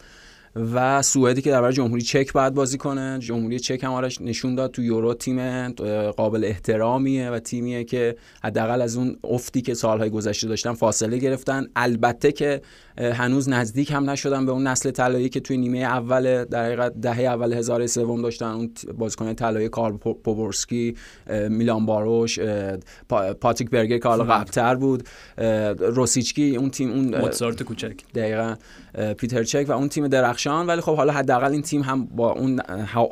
و 0.74 1.02
سوئدی 1.02 1.42
که 1.42 1.50
در 1.50 1.56
برابر 1.56 1.72
جمهوری 1.72 2.02
چک 2.02 2.34
باید 2.34 2.54
بازی 2.54 2.78
کنه. 2.78 3.20
جمهوری 3.20 3.60
چک 3.60 3.84
هم 3.84 3.92
آرش 3.92 4.22
نشون 4.22 4.56
داد 4.56 4.72
تو 4.72 4.84
یورو 4.84 5.14
تیم 5.14 5.70
قابل 6.12 6.44
احترامیه 6.44 7.30
و 7.30 7.40
تیمیه 7.40 7.84
که 7.84 8.16
حداقل 8.44 8.82
از 8.82 8.98
اون 8.98 9.18
افتی 9.24 9.62
که 9.62 9.74
سالهای 9.74 10.10
گذشته 10.10 10.48
داشتن 10.48 10.74
فاصله 10.74 11.18
گرفتن. 11.18 11.68
البته 11.76 12.32
که 12.32 12.62
هنوز 12.98 13.50
نزدیک 13.50 13.92
هم 13.92 14.10
نشدن 14.10 14.46
به 14.46 14.52
اون 14.52 14.68
نسل 14.68 14.92
طلایی 14.92 15.30
که 15.30 15.40
توی 15.40 15.58
نیمه 15.58 15.80
اول 15.80 16.46
در 16.46 16.66
حقیقت 16.66 16.94
دهه 17.02 17.20
اول 17.20 17.54
هزار 17.54 17.88
سوم 17.88 18.22
داشتن. 18.22 18.46
اون 18.46 18.72
بازیکن 18.98 19.34
طلایی 19.34 19.70
کارل 19.70 19.98
پوبورسکی 19.98 20.96
میلان 21.50 21.86
باروش 21.86 22.40
پاتریک 23.42 23.70
برگر 23.70 23.98
که 23.98 24.08
حالا 24.08 24.24
قبلتر 24.24 24.76
بود 24.76 25.04
روسیچکی 25.80 26.56
اون 26.56 26.70
تیم 26.70 26.92
اون 26.92 27.22
موتزارت 27.22 27.64
کوچک. 27.64 27.96
دقیقا. 28.16 28.56
پیتر 29.18 29.44
چک 29.44 29.66
و 29.70 29.72
اون 29.72 29.90
تیم 29.90 30.08
درخشان. 30.08 30.68
ولی 30.68 30.82
خب 30.82 30.96
حالا 30.96 31.14
حداقل 31.14 31.52
این 31.52 31.62
تیم 31.62 31.82
هم 31.82 32.06
با 32.06 32.32
اون 32.32 32.62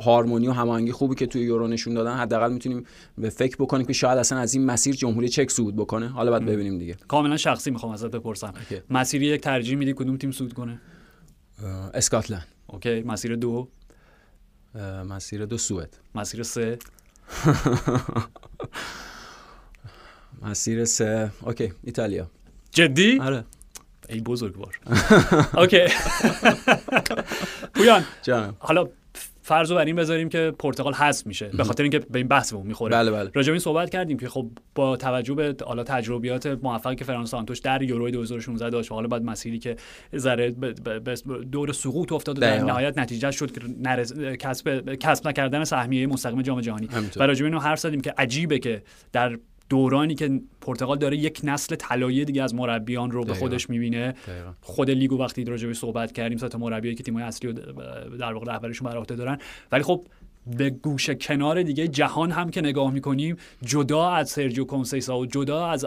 هارمونی 0.04 0.48
و 0.48 0.52
هماهنگی 0.52 0.92
خوبی 0.92 1.14
که 1.14 1.26
توی 1.26 1.42
یورو 1.42 1.68
نشون 1.68 1.94
دادن 1.94 2.16
حداقل 2.16 2.52
می‌تونیم 2.52 2.84
به 3.18 3.30
فکر 3.30 3.56
بکنیم 3.56 3.86
که 3.86 3.92
شاید 3.92 4.18
اصلا 4.18 4.38
از 4.38 4.54
این 4.54 4.66
مسیر 4.66 4.94
جمهوری 4.94 5.28
چک 5.28 5.50
صعود 5.50 5.76
بکنه. 5.76 6.08
حالا 6.08 6.30
بعد 6.30 6.44
ببینیم 6.44 6.78
دیگه. 6.78 6.96
کاملا 7.08 7.36
شخصی 7.36 7.70
می‌خوام 7.70 7.92
ازت 7.92 8.10
بپرسم. 8.10 8.54
مسیر 8.90 9.22
یک 9.22 9.40
ترجیح 9.40 9.78
میدی 9.78 9.94
کدوم 9.96 10.16
تیم 10.16 10.32
صعود 10.32 10.52
کنه؟ 10.52 10.80
اسکاتلند. 11.94 12.46
اوکی. 12.66 13.02
مسیر 13.02 13.36
دو؟ 13.36 13.68
مسیر 15.08 15.44
دو 15.44 15.58
سوئد. 15.58 15.96
مسیر 16.14 16.42
سه؟ 16.42 16.78
مسیر 20.42 20.84
سه 20.84 21.30
okay. 21.42 21.72
ایتالیا. 21.84 22.30
جدی؟ 22.70 23.18
آره. 23.18 23.44
ای 24.08 24.20
بزرگوار 24.20 24.78
okay. 25.60 25.84
پویان 27.74 28.04
جانم. 28.22 28.56
حالا 28.58 28.88
فرض 29.46 29.70
رو 29.70 29.76
بر 29.76 29.84
این 29.84 29.96
بذاریم 29.96 30.28
که 30.28 30.52
پرتغال 30.58 30.94
حذف 30.94 31.26
میشه 31.26 31.48
به 31.48 31.64
خاطر 31.64 31.82
اینکه 31.82 31.98
به 31.98 32.18
این 32.18 32.28
بحثمون 32.28 32.66
می‌خوره. 32.66 32.96
بله 32.96 33.10
بله. 33.10 33.30
راجع 33.34 33.46
به 33.46 33.52
این 33.52 33.60
صحبت 33.60 33.90
کردیم 33.90 34.18
که 34.18 34.28
خب 34.28 34.46
با 34.74 34.96
توجه 34.96 35.34
به 35.34 35.56
حالا 35.66 35.84
تجربیات 35.84 36.46
موفقی 36.46 36.94
که 36.94 37.04
فرناندو 37.04 37.30
سانتوش 37.30 37.58
در 37.58 37.82
یورو 37.82 38.10
2016 38.10 38.70
داشت 38.70 38.92
و 38.92 38.94
حالا 38.94 39.08
بعد 39.08 39.22
مسیری 39.22 39.58
که 39.58 39.76
ذره 40.16 40.50
دور 41.52 41.72
سقوط 41.72 42.12
افتاد 42.12 42.38
و 42.38 42.40
در. 42.40 42.58
نهایت 42.58 42.98
نتیجه 42.98 43.30
شد 43.30 43.52
که 43.52 43.60
نرس... 43.82 44.12
کسب 44.12 44.94
کسب 44.94 45.28
نکردن 45.28 45.64
سهمیه 45.64 46.06
مستقیم 46.06 46.42
جام 46.42 46.60
جهانی. 46.60 46.88
و 47.16 47.22
راجع 47.22 47.44
اینو 47.44 47.58
حرف 47.58 47.78
زدیم 47.78 48.00
که 48.00 48.14
عجیبه 48.18 48.58
که 48.58 48.82
در 49.12 49.38
دورانی 49.68 50.14
که 50.14 50.40
پرتغال 50.60 50.98
داره 50.98 51.16
یک 51.16 51.40
نسل 51.44 51.76
طلایی 51.76 52.24
دیگه 52.24 52.42
از 52.42 52.54
مربیان 52.54 53.10
رو 53.10 53.24
به. 53.24 53.34
خودش 53.34 53.70
می‌بینه 53.70 54.14
دقیقاً. 54.26 54.52
خود 54.60 54.90
لیگو 54.90 55.18
وقتی 55.18 55.44
راجع 55.44 55.72
صحبت 55.72 56.12
کردیم 56.12 56.38
سه 56.38 56.48
تا 56.48 56.58
مربی 56.58 56.94
که 56.94 57.02
تیم‌های 57.02 57.24
اصلی 57.24 57.52
رو 57.52 57.58
در 58.18 58.32
واقع 58.32 58.52
رهبریشون 58.52 58.88
بر 58.90 58.96
عهده 58.96 59.14
دارن 59.16 59.38
ولی 59.72 59.82
خب 59.82 60.06
به 60.56 60.70
گوشه 60.70 61.14
کنار 61.14 61.62
دیگه 61.62 61.88
جهان 61.88 62.30
هم 62.30 62.50
که 62.50 62.60
نگاه 62.60 62.92
می‌کنیم 62.92 63.36
جدا 63.64 64.10
از 64.10 64.30
سرجیو 64.30 64.64
کنسیسا 64.64 65.18
و 65.18 65.26
جدا 65.26 65.66
از 65.66 65.86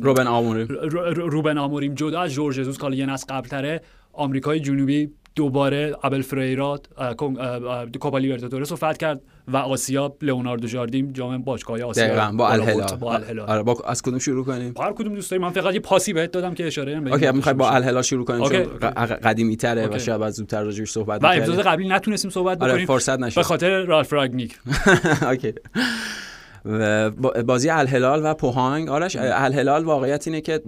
روبن 0.00 0.26
آموری 0.26 0.64
رو- 0.64 0.80
رو- 0.88 1.28
روبن 1.28 1.58
آموریم 1.58 1.94
جدا 1.94 2.20
از 2.20 2.32
جورج 2.32 2.78
یه 2.92 3.06
نسل 3.06 3.26
قبلتره 3.34 3.80
آمریکای 4.12 4.60
جنوبی 4.60 5.10
دوباره 5.36 5.96
ابل 6.02 6.22
فریرا 6.22 6.80
کوپا 8.00 8.18
لیبرتادورس 8.18 8.70
رو 8.70 8.76
فتح 8.76 8.92
کرد 8.92 9.20
و 9.48 9.56
آسیا 9.56 10.16
لئوناردو 10.22 10.66
جاردیم 10.68 11.12
جام 11.12 11.42
باشگاه 11.42 11.82
آسیا 11.82 12.06
دقیقاً 12.06 12.32
با 12.36 12.48
الهلال. 12.50 12.96
با 12.96 13.14
الهلال 13.14 13.48
آره 13.50 13.62
با 13.62 13.76
از 13.86 14.02
کدوم 14.02 14.18
شروع 14.18 14.44
کنیم 14.44 14.74
هر 14.80 14.92
کدوم 14.92 15.14
دوست 15.14 15.30
داریم 15.30 15.46
من 15.46 15.52
فقط 15.52 15.74
یه 15.74 15.80
پاسی 15.80 16.12
بهت 16.12 16.30
دادم 16.30 16.54
که 16.54 16.66
اشاره 16.66 16.92
این 16.92 17.12
okay 17.12 17.30
می‌خوای 17.30 17.54
با. 17.54 17.70
الهلال 17.70 18.02
شروع 18.02 18.24
کنیم. 18.24 18.48
چون 18.48 18.62
قدیمی 19.22 19.56
تره 19.56 19.86
و. 19.88 19.98
شاید 19.98 20.22
از 20.22 20.34
زودتر 20.34 20.62
راجعش 20.62 20.90
صحبت 20.90 21.24
و 21.24 21.26
می‌کردیم. 21.28 21.42
اپیزود 21.42 21.64
قبلی 21.64 21.88
نتونستیم 21.88 22.30
صحبت 22.30 22.62
آره 22.62 22.72
بکنیم 22.72 22.86
فرصت 22.86 23.18
نشد 23.20 23.36
به 23.36 23.42
خاطر 23.42 23.82
رالف 23.82 24.12
راگنیک 24.12 24.58
okay 25.30 25.52
و 26.64 27.10
با- 27.10 27.42
بازی 27.46 27.70
الهلال 27.70 28.20
و 28.24 28.34
پوهانگ 28.34 28.88
آرش 28.88 29.16
الهلال 29.20 29.84
واقعیت 29.84 30.26
اینه 30.28 30.40
که 30.40 30.62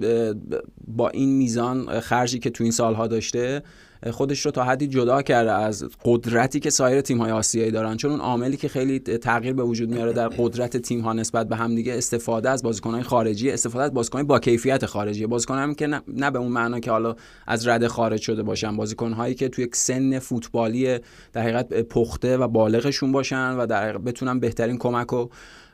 با 0.87 1.09
این 1.09 1.37
میزان 1.37 2.01
خرجی 2.01 2.39
که 2.39 2.51
تو 2.51 2.65
این 2.65 2.73
سالها 2.73 3.07
داشته 3.07 3.63
خودش 4.11 4.41
رو 4.41 4.51
تا 4.51 4.65
حدی 4.65 4.87
جدا 4.87 5.23
کرده 5.23 5.53
از 5.53 5.85
قدرتی 6.05 6.61
که 6.61 6.71
سایر 6.71 7.01
تیم‌های 7.01 7.31
آسیایی 7.31 7.71
دارن. 7.71 7.97
چون 7.97 8.11
اون 8.11 8.21
عاملی 8.21 8.57
که 8.57 8.69
خیلی 8.69 8.99
تغییر 8.99 9.55
به 9.55 9.63
وجود 9.63 9.91
میاره 9.91 10.13
در 10.13 10.29
قدرت 10.29 10.77
تیم‌ها 10.77 11.13
نسبت 11.13 11.49
به 11.49 11.57
همدیگه 11.57 11.95
استفاده 11.95 12.51
از 12.51 12.63
بازیکن‌های 12.63 13.03
خارجی 13.03 13.51
استفاده 13.51 13.85
از 13.85 13.95
بازیکن‌های 13.95 14.25
با 14.25 14.39
کیفیت 14.39 14.87
خارجی. 14.87 15.27
بازیکن 15.27 15.59
هم 15.59 15.75
که 15.75 15.87
نه, 15.87 16.03
نه 16.09 16.31
به 16.31 16.39
اون 16.39 16.53
معنا 16.53 16.81
که 16.81 16.91
حالا 16.91 17.15
از 17.47 17.69
رده 17.69 17.89
خارج 17.89 18.21
شده 18.21 18.43
باشن. 18.43 18.77
بازیکن‌هایی 18.77 19.35
که 19.35 19.49
توی 19.49 19.65
یک 19.65 19.77
سن 19.77 20.19
فوتبالی 20.19 20.99
در 21.33 21.43
حقیقت 21.43 21.83
پخته 21.83 22.37
و 22.37 22.49
بالغشون 22.49 23.13
باشن 23.13 23.57
و 23.57 23.67
در 23.67 23.99
بتونن 23.99 24.41
بهترین 24.41 24.79
کمک 24.79 25.07
رو 25.07 25.31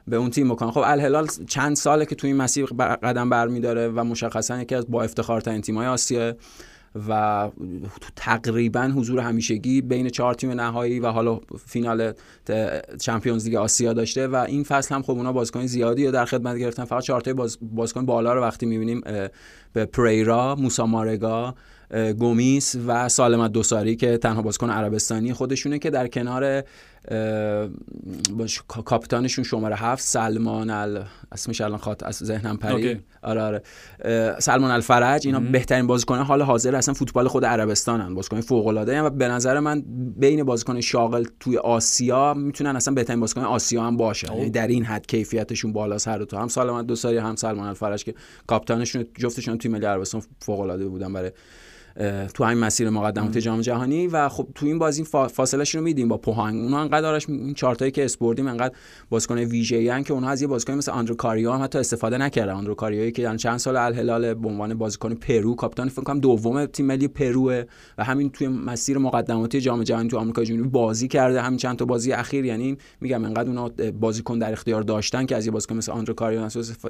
به 0.08 0.16
اون 0.16 0.30
تیم 0.30 0.48
بکنن. 0.48 0.70
خب 0.70 0.82
الهلال 0.84 1.26
چند 1.48 1.76
ساله 1.76 2.06
که 2.06 2.14
توی 2.14 2.30
این 2.30 2.36
مسیر 2.36 2.66
قدم 3.02 3.30
برمیداره 3.30 3.88
و 3.88 4.04
مشخصا 4.04 4.60
یکی 4.60 4.74
از 4.74 4.90
با 4.90 5.02
افتخارترین 5.02 5.60
تیم‌های 5.60 5.86
آسیا 5.86 6.34
و 7.08 7.50
تقریبا 8.16 8.82
حضور 8.82 9.20
همیشگی 9.20 9.80
بین 9.80 10.08
چهار 10.08 10.34
تیم 10.34 10.50
نهایی 10.50 11.00
و 11.00 11.06
حالا 11.06 11.40
فینال 11.66 12.12
چمپیونز 13.00 13.44
لیگ 13.44 13.54
آسیا 13.54 13.92
داشته 13.92 14.28
و 14.28 14.34
این 14.36 14.64
فصل 14.64 14.94
هم 14.94 15.02
خب 15.02 15.10
اونا 15.10 15.32
بازیکن 15.32 15.66
زیادی 15.66 16.06
رو 16.06 16.12
در 16.12 16.24
خدمت 16.24 16.56
گرفتن. 16.56 16.84
فقط 16.84 17.02
چهار 17.02 17.20
تای 17.20 17.34
باز 17.34 17.58
بازیکن 17.62 18.06
بالا 18.06 18.34
رو 18.34 18.40
وقتی 18.40 18.66
می‌بینیم 18.66 19.00
به 19.72 19.84
پریرا، 19.84 20.54
موسا 20.54 20.86
مارگا 20.86 21.54
گومیس 22.18 22.76
و 22.86 23.08
سالم 23.08 23.52
الدوساری 23.52 23.96
که 23.96 24.18
تنها 24.18 24.42
بازیکن 24.42 24.70
عربستانی 24.70 25.32
خودشونه 25.32 25.78
که 25.78 25.90
در 25.90 26.08
کنار 26.08 26.62
کاپیتانشون 28.84 29.44
شماره 29.44 29.76
هفت 29.76 30.02
سلمان 30.02 30.70
ال 30.70 31.04
اسمش 31.32 31.60
الان 31.60 31.78
خاط 31.78 32.02
از 32.02 32.14
ذهنم 32.14 32.56
پرید. 32.56 32.86
okay. 32.86 33.00
آره 33.22 33.42
آره. 33.42 33.62
سلمان 34.38 34.70
الفرج 34.70 35.26
اینا 35.26 35.40
بهترین 35.40 35.86
بازیکن 35.86 36.18
حال 36.18 36.42
حاضر 36.42 36.76
اصلا 36.76 36.94
فوتبال 36.94 37.28
خود 37.28 37.44
عربستانن. 37.44 38.14
بازیکن 38.14 38.40
فوق 38.40 38.66
العاده 38.66 39.02
و 39.02 39.10
به 39.10 39.28
نظر 39.28 39.60
من 39.60 39.84
بین 40.16 40.44
بازیکن 40.44 40.80
شاغل 40.80 41.24
توی 41.40 41.56
آسیا 41.56 42.34
می‌تونن 42.34 42.76
اصلا 42.76 42.94
بهترین 42.94 43.20
بازیکن 43.20 43.40
آسیا 43.40 43.82
هم 43.82 43.96
باشن 43.96 44.28
اوه. 44.28 44.38
یعنی 44.38 44.50
در 44.50 44.66
این 44.66 44.84
حد 44.84 45.06
کیفیتشون 45.06 45.72
بالاست 45.72 46.08
هر 46.08 46.18
دو 46.18 46.24
تا. 46.24 46.38
هم 46.38 46.48
سالم 46.48 46.86
الدوساری 46.86 47.18
هم 47.18 47.36
سلمان 47.36 47.68
الفرج 47.68 48.04
که 48.04 48.14
کاپیتانشون 48.46 49.06
جفتشون 49.18 49.58
تیم 49.58 49.72
ملی 49.72 49.86
عربستان 49.86 50.22
فوق 50.40 50.60
العاده 50.60 50.88
بودن 50.88 51.12
برای 51.12 51.30
تو 52.34 52.44
همین 52.44 52.64
مسیر 52.64 52.90
مقدمات 52.90 53.38
جام 53.38 53.60
جهانی 53.60 54.06
و 54.06 54.28
خب 54.28 54.48
تو 54.54 54.66
این 54.66 54.78
بازی 54.78 55.04
فا- 55.04 55.28
فاصلهشون 55.28 55.78
رو 55.78 55.84
میدیم 55.84 56.08
با 56.08 56.16
پوهانگ 56.18 56.62
اونها 56.62 56.80
انقدر 56.80 57.06
آرش 57.06 57.28
این 57.28 57.54
چارتایی 57.54 57.90
که 57.90 58.04
اسم 58.04 58.16
بردیم 58.16 58.46
انقدر 58.46 58.74
بازیکن 59.10 59.38
ویژه‌ای 59.38 60.02
که 60.02 60.12
اونها 60.12 60.30
از 60.30 60.42
یه 60.42 60.48
بازیکن 60.48 60.72
مثل 60.72 60.92
آندره 60.92 61.14
کاریو 61.14 61.52
هم 61.52 61.62
حتی 61.62 61.78
استفاده 61.78 62.18
نکردن. 62.18 62.52
آندره 62.52 62.74
کاریویی 62.74 63.12
که 63.12 63.36
چند 63.36 63.56
سال 63.56 63.76
الهلال 63.76 64.34
به 64.34 64.48
عنوان 64.48 64.74
بازیکن 64.74 65.14
پرو 65.14 65.54
کاپیتان 65.54 65.88
فکر 65.88 66.02
کنم 66.02 66.20
دوم 66.20 66.66
تیم 66.66 66.86
ملی 66.86 67.08
پروه 67.08 67.62
و 67.98 68.04
همین 68.04 68.30
توی 68.30 68.48
مسیر 68.48 68.98
مقدماتی 68.98 69.60
جام 69.60 69.82
جهانی 69.82 70.08
تو 70.08 70.18
آمریکا 70.18 70.44
جنوبی 70.44 70.68
بازی 70.68 71.08
کرده. 71.08 71.42
همین 71.42 71.58
چند 71.58 71.76
تا 71.76 71.84
بازی 71.84 72.12
اخیر 72.12 72.44
یعنی 72.44 72.76
میگم 73.00 73.24
انقدر 73.24 73.48
اونا 73.48 73.70
بازیکن 74.00 74.38
در 74.38 74.52
اختیار 74.52 74.82
داشتن 74.82 75.26
که 75.26 75.36
از 75.36 75.46
یه 75.46 75.52
بازیکن 75.52 75.76
مثل 75.76 75.92
آندرو 75.92 76.14
کاریو 76.14 76.48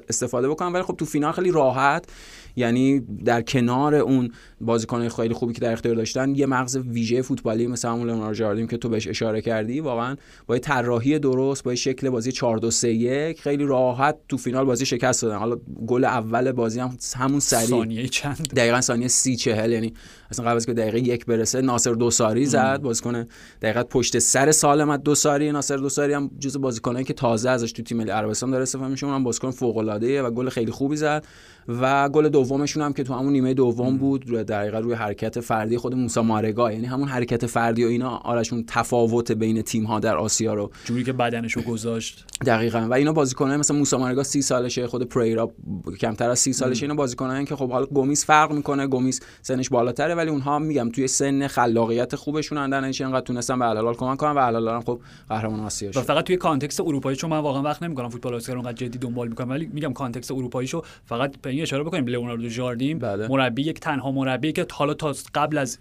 استفاده 0.08 0.48
بکنن. 0.48 0.72
ولی 0.72 0.82
خب 0.82 0.94
تو 0.98 1.04
فینال 1.04 1.32
خیلی 1.32 1.50
راحت 1.50 2.06
یعنی 2.56 3.00
در 3.00 3.42
کنار 3.42 3.94
اون 3.94 4.30
بازیکن 4.60 4.93
خیلی 5.08 5.34
خوبی 5.34 5.52
که 5.52 5.60
در 5.60 5.72
اختیار 5.72 5.94
داشتن 5.94 6.34
یه 6.34 6.46
مغز 6.46 6.76
ویژه 6.76 7.22
فوتبالی 7.22 7.66
مثل 7.66 7.88
همون 7.88 8.06
لئوناردو 8.06 8.34
جاردیم 8.34 8.66
که 8.66 8.76
تو 8.76 8.88
بهش 8.88 9.08
اشاره 9.08 9.40
کردی 9.40 9.80
واقعا 9.80 10.16
با 10.46 10.54
یه 10.54 10.60
طراحی 10.60 11.18
درست 11.18 11.64
با 11.64 11.72
یه 11.72 11.76
شکل 11.76 12.10
بازی 12.10 12.32
4 12.32 12.58
2 12.58 12.70
3 12.70 12.88
1 12.88 13.40
خیلی 13.40 13.64
راحت 13.64 14.16
تو 14.28 14.36
فینال 14.36 14.64
بازی 14.64 14.86
شکست 14.86 15.22
دادن. 15.22 15.36
حالا 15.36 15.56
گل 15.86 16.04
اول 16.04 16.52
بازی 16.52 16.80
هم 16.80 16.96
همون 17.16 17.40
سریع. 17.40 17.66
ثانیه 17.66 18.08
چند؟ 18.08 18.48
دقیقا 18.56 18.80
ثانیه 18.80 19.08
سی 19.08 19.36
چهل 19.36 19.72
یعنی 19.72 19.94
اصلا 20.30 20.46
قبل 20.46 20.56
از 20.56 20.66
که 20.66 20.72
دقیقه 20.72 20.98
یک 20.98 21.26
برسه 21.26 21.60
ناصر 21.60 21.92
دوساری 21.92 22.46
زد 22.46 22.80
بازیکن 22.82 23.26
دقیقا 23.62 23.84
پشت 23.84 24.18
سر 24.18 24.52
سالمت 24.52 25.02
دوساری. 25.02 25.52
ناصر 25.52 25.76
دوساری 25.76 26.12
هم 26.12 26.30
جزو 26.38 26.58
بازیکنایی 26.58 27.04
که 27.04 27.14
تازه 27.14 27.50
ازش 27.50 27.72
تو 27.72 27.82
تیم 27.82 27.98
ملی 27.98 28.10
عربستان 28.10 28.50
داره 28.50 28.62
استفاده 28.62 28.90
میشه. 28.90 29.06
اونم 29.06 29.24
بازیکن 29.24 29.50
فوق 29.50 29.76
العاده 29.76 30.22
و 30.22 30.30
گل 30.30 30.48
خیلی 30.48 30.70
خوبی 30.70 30.96
زد. 30.96 31.24
و 31.68 32.08
گل 32.08 32.28
دومشون 32.28 32.82
هم 32.82 32.92
که 32.92 33.04
تو 33.04 33.14
همون 33.14 33.32
نیمه 33.32 33.54
دوم 33.54 33.98
بود 33.98 34.24
در 34.24 34.60
حقیقت 34.60 34.83
روی 34.84 34.94
حرکت 34.94 35.40
فردی 35.40 35.78
خود 35.78 35.94
موسی 35.94 36.20
مارگا 36.20 36.72
یعنی 36.72 36.86
همون 36.86 37.08
حرکت 37.08 37.46
فردی 37.46 37.84
و 37.84 37.88
اینا 37.88 38.10
آرشون 38.16 38.64
تفاوت 38.68 39.32
بین 39.32 39.62
تیم 39.62 39.84
ها 39.84 40.00
در 40.00 40.16
آسیا 40.16 40.54
رو 40.54 40.70
جوری 40.84 41.04
که 41.04 41.12
بدنشو 41.12 41.62
گذاشت. 41.62 42.24
دقیقا. 42.46 42.86
و 42.90 42.94
اینا 42.94 43.12
بازیکنان 43.12 43.56
مثل 43.56 43.74
موسی 43.74 43.96
مارگا 43.96 44.22
30 44.22 44.42
سالشه 44.42 44.86
خود 44.86 45.08
پریرا 45.08 45.50
کمتر 46.00 46.30
از 46.30 46.38
30 46.38 46.52
سالشه. 46.52 46.82
اینا 46.82 46.94
بازیکنان 46.94 47.44
که 47.44 47.56
خب 47.56 47.70
حالا 47.70 47.86
گومیس 47.86 48.26
فرق 48.26 48.52
می‌کنه 48.52 48.86
گومیس 48.86 49.20
سنش 49.42 49.68
بالاتره 49.68 50.14
ولی 50.14 50.30
اونها 50.30 50.58
میگم 50.58 50.88
توی 50.88 51.08
سن 51.08 51.46
خلاقیت 51.46 52.16
خوبشون 52.16 52.58
اندن 52.58 52.84
اینش 52.84 53.00
انقدر 53.00 53.26
تونستن 53.26 53.58
به 53.58 53.64
الهلال 53.64 53.94
کمک 53.94 54.18
کنن 54.18 54.30
و 54.32 54.38
الهلال 54.38 54.74
هم 54.74 54.80
خب 54.80 55.00
قهرمان 55.28 55.60
آسیا 55.60 55.92
شد. 55.92 56.00
فقط 56.00 56.24
توی 56.24 56.36
context 56.36 56.80
اروپایی 56.80 57.16
چون 57.16 57.30
من 57.30 57.38
واقعا 57.38 57.62
وقت 57.62 57.82
نمی‌کنم 57.82 58.08
فوتبال 58.08 58.34
آسیا 58.34 58.54
رو 58.54 58.60
اونقدر 58.60 58.86
جدی 58.86 58.98
دنبال 58.98 59.28
می‌کنم 59.28 59.50
ولی 59.50 59.70
میگم 59.72 59.92
context 59.92 60.32
اروپاییشو 60.32 60.82
فقط 61.04 61.34
به 61.42 61.50
این 61.50 61.62
اشاره 61.62 61.84
بکنیم 61.84 62.06
لئوناردو 62.06 62.48
جاردیم 62.48 62.98
بله. 62.98 63.28
مربی 63.28 63.62
یک 63.62 63.80
تنها 63.80 64.12
مربی 64.12 64.52
که 64.52 64.64
حالا 64.74 64.94
تا 64.94 65.14
قبل 65.34 65.58
از 65.58 65.78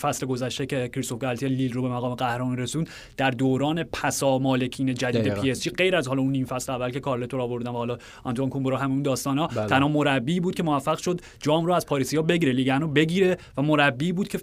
فصل 0.00 0.26
گذشته 0.26 0.66
که 0.66 0.90
کریستوف 0.94 1.18
گالتیا 1.18 1.48
لیل 1.48 1.72
رو 1.72 1.82
به 1.82 1.88
مقام 1.88 2.14
قهرمان 2.14 2.58
رسوند 2.58 2.88
در 3.16 3.30
دوران 3.30 3.82
پسا 3.82 4.38
مالکین 4.38 4.94
جدید. 4.94 5.34
PSG 5.34 5.70
غیر 5.70 5.96
از 5.96 6.08
حالا 6.08 6.22
اون 6.22 6.30
نیم 6.30 6.44
فصل 6.44 6.72
اول 6.72 6.90
که 6.90 7.00
کارلتو 7.00 7.36
رو 7.36 7.42
آوردن 7.42 7.70
و 7.70 7.74
حالا 7.74 7.98
آنتوان 8.24 8.50
کومبورا 8.50 8.78
همون 8.78 9.02
داستانا 9.02 9.46
بله. 9.46 9.66
تنها 9.66 9.88
مربی 9.88 10.40
بود 10.40 10.54
که 10.54 10.62
موفق 10.62 10.98
شد 10.98 11.20
جام 11.42 11.66
رو 11.66 11.72
از 11.72 11.86
پاریسیا 11.86 12.22
بگیره 12.22 12.52
لیگن 12.52 12.80
رو 12.80 12.88
بگیره 12.88 13.38
و 13.56 13.62
مربی 13.62 14.12
بود 14.12 14.28
که 14.28 14.40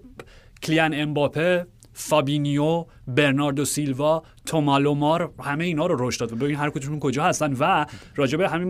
کلیان 0.64 0.94
امباپه 0.94 1.66
فابینیو 1.94 2.86
برناردو 3.08 3.66
سیلوا 3.66 4.24
تومالومار 4.46 5.32
همه 5.44 5.64
اینا 5.64 5.86
رو 5.86 6.08
رشد 6.08 6.20
داد 6.20 6.32
و 6.32 6.36
ببین 6.36 6.56
هر 6.56 6.70
کدومشون 6.70 7.00
کجا 7.00 7.24
هستن 7.24 7.54
و 7.60 7.86
راجبه 8.16 8.50
همین 8.50 8.70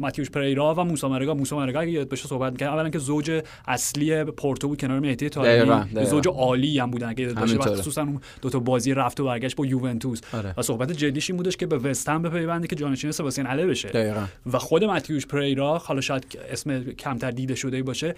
ماتیوش 0.00 0.30
پریرا 0.30 0.74
و 0.74 0.80
موسی 0.80 1.06
مرگا 1.06 1.34
موسی 1.34 1.54
مرگا 1.54 1.80
اگه 1.80 1.90
یاد 1.90 2.08
باشه 2.08 2.28
صحبت 2.28 2.52
می‌کردم 2.52 2.72
اولا 2.72 2.90
که 2.90 2.98
زوج 2.98 3.42
اصلی 3.68 4.24
پورتو 4.24 4.68
بود 4.68 4.80
کنار 4.80 5.00
مهدی 5.00 5.28
طاهری 5.28 5.58
دقیقاً. 5.58 6.04
زوج 6.04 6.28
عالی 6.28 6.78
هم 6.78 6.90
بودن 6.90 7.14
که 7.14 7.22
یاد 7.22 7.38
همینطوره. 7.38 7.76
خصوصا 7.76 8.02
اون 8.02 8.20
دو 8.42 8.50
تا 8.50 8.58
بازی 8.58 8.94
رفت 8.94 9.20
و 9.20 9.24
برگشت 9.24 9.56
با 9.56 9.66
یوونتوس 9.66 10.20
آره. 10.32 10.54
و 10.56 10.62
صحبت 10.62 10.92
جدیش 10.92 11.30
این 11.30 11.36
بودش 11.36 11.56
که 11.56 11.66
به 11.66 11.78
وستهم 11.78 12.22
بپیونده 12.22 12.66
که 12.66 12.76
جانشین 12.76 13.12
سباستین 13.12 13.46
اله 13.46 13.66
بشه 13.66 13.88
دقیقاً. 13.88 14.24
و 14.52 14.58
خود 14.58 14.84
ماتیوش 14.84 15.26
پریرا 15.26 15.78
حالا 15.78 16.00
شاید 16.00 16.38
اسم 16.50 16.84
کمتر 16.84 17.30
دیده 17.30 17.54
شده 17.54 17.82
باشه 17.82 18.14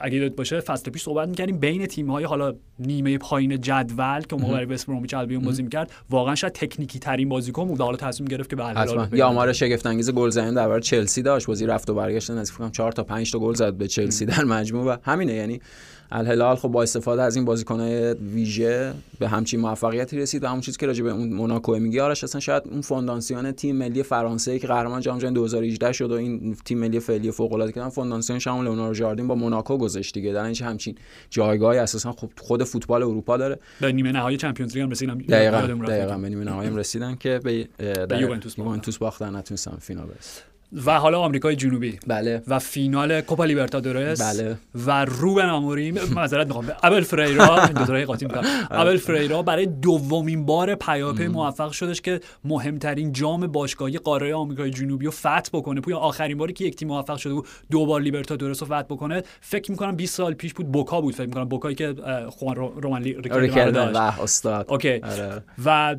اگه 0.00 0.16
یاد 0.16 0.34
باشه 0.34 0.60
فصل 0.60 0.90
پیش 0.90 1.02
صحبت 1.02 1.28
می‌کردیم 1.28 1.58
بین 1.58 1.86
تیم‌های 1.86 2.24
حالا 2.24 2.54
نیمه 2.78 3.18
پایین 3.18 3.60
جدول 3.60 4.20
که 4.20 4.36
موقع 4.36 4.52
برای 4.52 4.66
وست 4.66 4.86
برومیچ 4.86 5.14
البیون 5.14 5.44
بازی 5.44 5.62
می‌کرد 5.62 5.92
واقعا 6.10 6.34
شاید 6.34 6.52
تکنیکی 6.52 6.98
ترین 6.98 7.28
بازیکن 7.28 7.68
بود. 7.68 7.80
حالا 7.80 7.96
تصمیم 7.96 8.28
گرفت 8.28 8.50
که 8.50 8.56
به 8.56 8.66
الهلال. 8.66 9.08
یا 9.12 9.26
آمار 9.26 9.52
شگفت 9.52 9.86
انگیز 9.86 10.10
گل 10.10 10.30
زدن 10.30 10.54
در 10.54 10.68
برابر 10.68 10.80
چلسی 10.80 11.22
داشت. 11.22 11.46
بازی 11.46 11.66
رفت 11.66 11.90
و 11.90 11.94
برگشت. 11.94 12.30
نزدیک 12.30 12.58
کنم 12.58 12.70
4 12.70 12.92
تا 12.92 13.04
5 13.04 13.32
تا 13.32 13.38
گل 13.38 13.54
زد 13.54 13.74
به 13.74 13.88
چلسی 13.88 14.26
در 14.26 14.44
مجموع 14.44 14.84
و 14.84 14.96
همینه. 15.02 15.34
یعنی 15.34 15.60
الهلال 16.10 16.56
خب 16.56 16.68
با 16.68 16.82
استفاده 16.82 17.22
از 17.22 17.36
این 17.36 17.44
بازیکنهای 17.44 18.14
ویژه 18.14 18.92
به 19.18 19.28
همچین 19.28 19.60
موفقیتی 19.60 20.18
رسید 20.18 20.44
و 20.44 20.46
همون 20.46 20.60
چیزی 20.60 20.78
که 20.78 20.86
راجع 20.86 21.04
به 21.04 21.10
اون 21.10 21.32
موناکو 21.32 21.74
میگه 21.74 22.02
آرش 22.02 22.24
اصلا 22.24 22.40
شاید 22.40 22.62
اون 22.70 22.80
فونداسیون 22.80 23.52
تیم 23.52 23.76
ملی 23.76 24.02
فرانسه 24.02 24.58
که 24.58 24.66
قهرمان 24.66 25.00
جام 25.00 25.18
جهانی 25.18 25.34
2018 25.34 25.92
شد 25.92 26.10
و 26.10 26.14
این 26.14 26.56
تیم 26.64 26.78
ملی 26.78 27.00
فعلی 27.00 27.30
فوق 27.30 27.52
العاده 27.52 27.72
کردن 27.72 27.88
فونداسیون 27.88 28.38
شامل 28.38 28.64
لئوناردو 28.64 28.94
جاردین 28.94 29.28
با 29.28 29.34
موناکو 29.34 29.78
گذاشت 29.88 30.14
دیگه. 30.14 30.32
در 30.32 30.44
اینجا 30.44 30.66
همچین 30.66 30.94
جایگاهی 31.30 31.78
اساسا 31.78 32.12
خب 32.12 32.30
خود 32.38 32.64
فوتبال 32.64 33.02
اروپا 33.02 33.36
داره. 33.36 33.58
به 33.80 33.92
نیمه 33.92 34.12
نهایی 34.12 34.36
چمپیونز 34.36 34.74
لیگ 34.74 34.82
هم 34.82 34.90
رسیدن. 34.90 35.18
دقیقاً 35.18 35.60
دقیقاً 35.60 36.18
به 36.18 36.28
نیمه 36.28 36.44
نهایی 36.44 36.70
هم 36.70 36.76
رسیدن 36.76 37.16
که 37.16 37.38
به 37.38 37.68
یوونتوس 38.58 38.98
باختن. 38.98 39.36
نتونستن 39.36 39.76
فینال 39.80 40.06
برسن 40.06 40.42
و 40.86 40.98
حالا 40.98 41.20
آمریکای 41.20 41.56
جنوبی. 41.56 41.98
بله. 42.06 42.42
و 42.46 42.58
فینال 42.58 43.20
کوپا 43.20 43.44
لیبرتادورس. 43.44 44.22
بله. 44.22 44.56
و 44.86 45.04
روبن 45.04 45.48
آموریم. 45.48 45.94
معذرت 46.14 46.46
می‌خوام. 46.46 46.66
ابل 46.82 47.00
فریرا. 47.00 47.64
این 47.64 47.72
دو 47.72 47.84
تا 47.84 48.04
قاطی 48.04 48.26
می‌کنم 48.26 48.44
ابل 48.70 48.96
فریرا 48.96 49.42
برای 49.42 49.66
دومین 49.66 50.46
بار 50.46 50.74
پیاپی 50.74 51.26
موفق 51.26 51.72
شدش 51.72 52.00
که 52.00 52.20
مهمترین 52.44 53.12
جام 53.12 53.46
باشگاهی 53.46 53.98
قاره 53.98 54.34
آمریکای 54.34 54.70
جنوبی 54.70 55.04
رو 55.04 55.10
فتح 55.10 55.50
بکنه. 55.52 55.80
پویا 55.80 55.98
آخرین 55.98 56.38
باری 56.38 56.52
که 56.52 56.64
یک 56.64 56.76
تیم 56.76 56.88
موفق 56.88 57.16
شده 57.16 57.34
بود 57.34 57.46
دو 57.70 57.86
بار 57.86 58.00
لیبرتادورس 58.00 58.62
رو 58.62 58.66
فتح 58.66 58.82
بکنه. 58.82 59.22
فکر 59.40 59.70
می‌کنم 59.70 59.96
20 59.96 60.14
سال 60.14 60.34
پیش 60.34 60.54
بود 60.54 60.72
بوکا 60.72 61.00
بود 61.00 61.14
فکر 61.14 61.26
می‌کنم. 61.26 61.48
بوکایی 61.48 61.74
که 61.74 61.94
خوان 62.30 62.56
رومان 62.56 63.02
ریکلمه 63.02 63.80
استاد. 63.98 64.66
okay. 64.68 65.00
آره. 65.00 65.42
و 65.64 65.96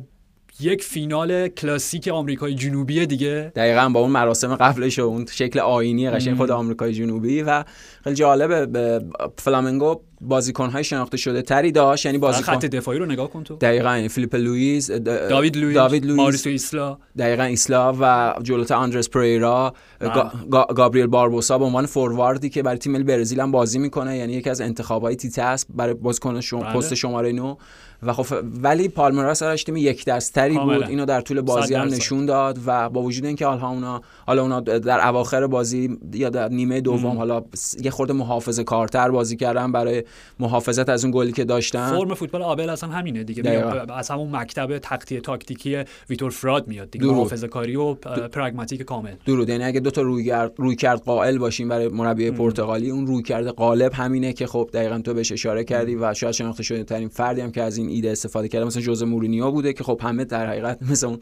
یک 0.62 0.82
فینال 0.82 1.48
کلاسیک 1.48 2.08
آمریکای 2.08 2.54
جنوبی 2.54 3.06
دیگه. 3.06 3.52
دقیقا 3.56 3.88
با 3.88 4.00
اون 4.00 4.10
مراسم 4.10 4.54
قبلش 4.56 4.98
و 4.98 5.02
اون 5.02 5.26
شکل 5.30 5.58
آیینی 5.58 6.10
قشنگ 6.10 6.36
خود 6.36 6.50
آمریکای 6.50 6.92
جنوبی 6.92 7.42
و 7.42 7.64
خیلی 8.04 8.16
جالبه 8.16 8.66
به 8.66 9.04
فلامنگو 9.38 10.00
بازیکن‌های 10.20 10.84
شناخته 10.84 11.16
شده 11.16 11.42
تری 11.42 11.72
داشت 11.72 12.06
یعنی 12.06 12.18
بازیکن 12.18 12.52
خط 12.52 12.64
دفاعی 12.66 12.98
رو 12.98 13.06
نگاه 13.06 13.30
کن 13.30 13.44
تو. 13.44 13.56
دقیقاً 13.56 13.96
یعنی 13.96 14.08
فیلیپ 14.08 14.34
لوئیس 14.34 14.90
داوید 14.90 15.56
لوئیس 15.56 15.76
داوید 15.76 16.04
لوئیس 16.04 16.20
مائوریسیو 16.20 16.50
ایسلا. 16.50 16.98
دقیقاً 17.18 17.42
ایسلا 17.42 17.94
و 18.00 18.34
جلوتر 18.42 18.76
آندرس 18.76 19.08
پریرا 19.08 19.74
گا... 20.00 20.32
گا... 20.50 20.64
گابریل 20.64 21.06
باربوسا 21.06 21.58
به 21.58 21.64
عنوان 21.64 21.86
فورواردی 21.86 22.48
که 22.48 22.62
برای 22.62 22.78
تیم 22.78 22.92
ملی 22.92 23.04
برزیل 23.04 23.40
هم 23.40 23.50
بازی 23.50 23.78
می‌کنه 23.78 24.16
یعنی 24.16 24.32
یکی 24.32 24.50
از 24.50 24.60
انتخابای 24.60 25.16
تیته 25.16 25.42
است 25.42 25.66
برای 25.74 25.94
بازیکن 25.94 26.40
شما 26.40 26.60
بله. 26.60 26.72
پست 26.72 26.94
شماره 26.94 27.32
9 27.32 27.56
و 28.02 28.12
خب 28.12 28.36
ولی 28.62 28.88
پالمراس 28.88 29.38
سرش 29.38 29.64
تیم 29.64 29.76
یک 29.76 30.04
دست‌تری 30.04 30.58
بود. 30.58 30.82
اینو 30.82 31.04
در 31.04 31.20
طول 31.20 31.40
بازی 31.40 31.74
هم. 31.74 31.88
نشون 31.88 32.26
داد 32.26 32.58
و 32.66 32.88
با 32.88 33.02
وجود 33.02 33.24
اینکه 33.24 33.46
حالا 33.46 33.68
اونا 33.68 34.02
حالا 34.26 34.42
اونا 34.42 34.60
در 34.60 35.08
اواخر 35.08 35.46
بازی 35.46 35.98
یا 36.14 36.30
در 36.30 36.48
نیمه 36.48 36.80
دوم 36.80 37.16
حالا 37.16 37.42
یه 37.82 37.90
خورده 37.90 38.12
محافظه 38.12 38.64
کارتر 38.64 39.10
بازی 39.10 39.36
کردن 39.36 39.72
برای 39.72 40.04
محافظت 40.38 40.88
از 40.88 41.04
اون 41.04 41.12
گلی 41.14 41.32
که 41.32 41.44
داشتن. 41.44 41.98
فرم 41.98 42.14
فوتبال 42.14 42.42
آبل 42.42 42.70
اصلا 42.70 42.90
همینه 42.90 43.24
دیگه. 43.24 43.64
از 43.94 44.10
همون 44.10 44.36
مکتب 44.36 44.78
تخطیه 44.78 45.20
تاکتیکی 45.20 45.84
ویتور 46.10 46.30
فراده 46.30 46.68
میاد 46.68 46.90
دیگه. 46.90 47.04
درسته. 47.04 47.16
محافظه 47.16 47.48
کاری 47.48 47.76
و 47.76 47.94
پراگماتیک 47.94 48.82
کامل. 48.82 49.14
درسته. 49.26 49.48
یعنی 49.48 49.64
اگه 49.64 49.80
دو 49.80 49.90
تا 49.90 50.02
رویکرد 50.02 50.52
رویکرد 50.56 51.00
قائل 51.00 51.38
باشیم 51.38 51.68
برای 51.68 51.88
مربی 51.88 52.30
پرتغالی 52.30 52.90
اون 52.90 53.06
رویکرد 53.06 53.50
غالب 53.50 53.92
همینه 53.94 54.32
که 54.32 54.46
خب 54.46 54.70
دقیقا 54.72 54.98
تو 54.98 55.14
بهش 55.14 55.32
اشاره 55.32 55.64
کردی 55.64 55.96
و 55.96 56.14
شاید 56.14 56.32
شناخته 56.32 56.62
شده 56.62 56.84
ترین 56.84 57.08
فردی 57.08 57.40
هم 57.40 57.52
که 57.52 57.62
از 57.62 57.76
این 57.76 57.89
ایده 57.90 58.10
استفاده 58.10 58.48
کرده 58.48 58.64
مثلا 58.64 58.82
جوز 58.82 59.02
مورینیو 59.02 59.50
بوده 59.50 59.72
که 59.72 59.84
خب 59.84 60.00
همه 60.02 60.24
در 60.24 60.46
حقیقت 60.46 60.78
مثل 60.90 61.06
اون 61.06 61.18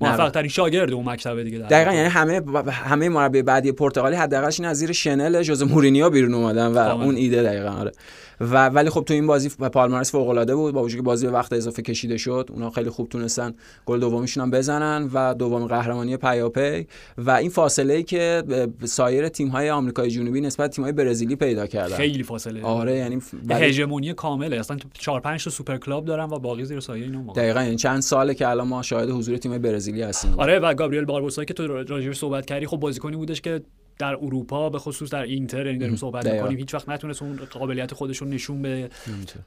موفق 0.00 0.30
ترین 0.30 0.48
شاگرد 0.48 0.92
اون 0.92 1.08
مکتب 1.08 1.42
دیگه 1.42 1.58
در 1.58 1.66
دقیقا 1.66 1.92
یعنی 1.92 2.08
همه 2.08 2.42
همه 2.70 3.08
مربی 3.08 3.42
بعدی 3.42 3.72
پرتغالی 3.72 4.16
حداقلش 4.16 4.60
این 4.60 4.68
از 4.68 4.76
زیر 4.76 4.92
شنل 4.92 5.42
جوز 5.42 5.62
مورینیو 5.62 6.10
بیرون 6.10 6.34
اومدن 6.34 6.66
و 6.66 6.74
کاملا. 6.74 7.04
اون 7.04 7.16
ایده 7.16 7.42
دقیقا 7.42 7.70
آره. 7.70 7.92
و 8.40 8.68
ولی 8.68 8.90
خب 8.90 9.04
تو 9.06 9.14
این 9.14 9.26
بازی 9.26 9.48
پالمراس 9.48 10.12
فوق 10.12 10.28
العاده 10.28 10.54
بود 10.54 10.74
با 10.74 10.82
وجودی 10.82 10.96
که 10.96 11.02
بازی 11.02 11.26
به 11.26 11.32
وقت 11.32 11.52
اضافه 11.52 11.82
کشیده 11.82 12.16
شد 12.16 12.48
اونا 12.52 12.70
خیلی 12.70 12.90
خوب 12.90 13.08
تونستن 13.08 13.54
گل 13.86 14.00
دومیشون 14.00 14.42
هم 14.42 14.50
بزنن 14.50 15.10
و 15.12 15.34
دوم 15.34 15.66
قهرمانی 15.66 16.16
پیاپی. 16.16 16.86
و 17.18 17.30
این 17.30 17.50
فاصله 17.50 17.94
ای 17.94 18.02
که 18.02 18.42
سایر 18.84 19.28
تیم 19.28 19.48
های 19.48 19.70
آمریکای 19.70 20.10
جنوبی 20.10 20.40
نسبت 20.40 20.70
تیم 20.70 20.84
های 20.84 20.92
برزیلی 20.92 21.36
پیدا 21.36 21.66
کردن. 21.66 21.96
خیلی 21.96 22.22
فاصله. 22.22 22.62
آره 22.62 22.96
یعنی 22.96 23.18
ولی- 23.46 23.64
هژمونی 23.64 24.12
کامله. 24.12 24.56
اصلا 24.60 24.76
4 24.92 25.20
5 25.20 25.44
تا 25.44 25.50
super 25.50 25.76
club 25.76 26.04
دارن 26.04 26.24
و 26.24 26.38
باقی 26.38 26.64
زیر 26.64 26.80
سایه 26.80 27.04
اینا 27.04 27.32
دقیقا 27.32 27.62
یعنی 27.62 27.76
چند 27.76 28.00
ساله 28.00 28.34
که 28.34 28.48
الان 28.48 28.68
ما 28.68 28.82
شاهد 28.82 29.10
حضور 29.10 29.36
تیم 29.36 29.58
برزیلی 29.58 30.02
هستیم. 30.02 30.34
آره 30.36 30.58
و 30.58 30.74
گابریل 30.74 31.04
باربوسا 31.04 31.44
که 31.44 31.54
تو 31.54 31.66
راجعش 31.66 32.16
صحبت 32.18 32.46
کردی 32.46 32.66
خب 32.66 32.76
بازیکنی 32.76 33.16
بودش 33.16 33.40
که 33.40 33.62
در 33.98 34.14
اروپا 34.14 34.70
به 34.70 34.78
خصوص 34.78 35.10
در 35.10 35.22
اینتر 35.22 35.66
یعنی 35.66 35.78
داریم 35.78 35.96
صحبت. 35.96 36.26
می‌کنیم 36.26 36.58
هیچ 36.58 36.74
وقت 36.74 36.88
نتونست 36.88 37.22
اون 37.22 37.38
قابلیت 37.50 37.94
خودش 37.94 38.16
رو 38.16 38.26
نشون 38.26 38.62
بده. 38.62 38.88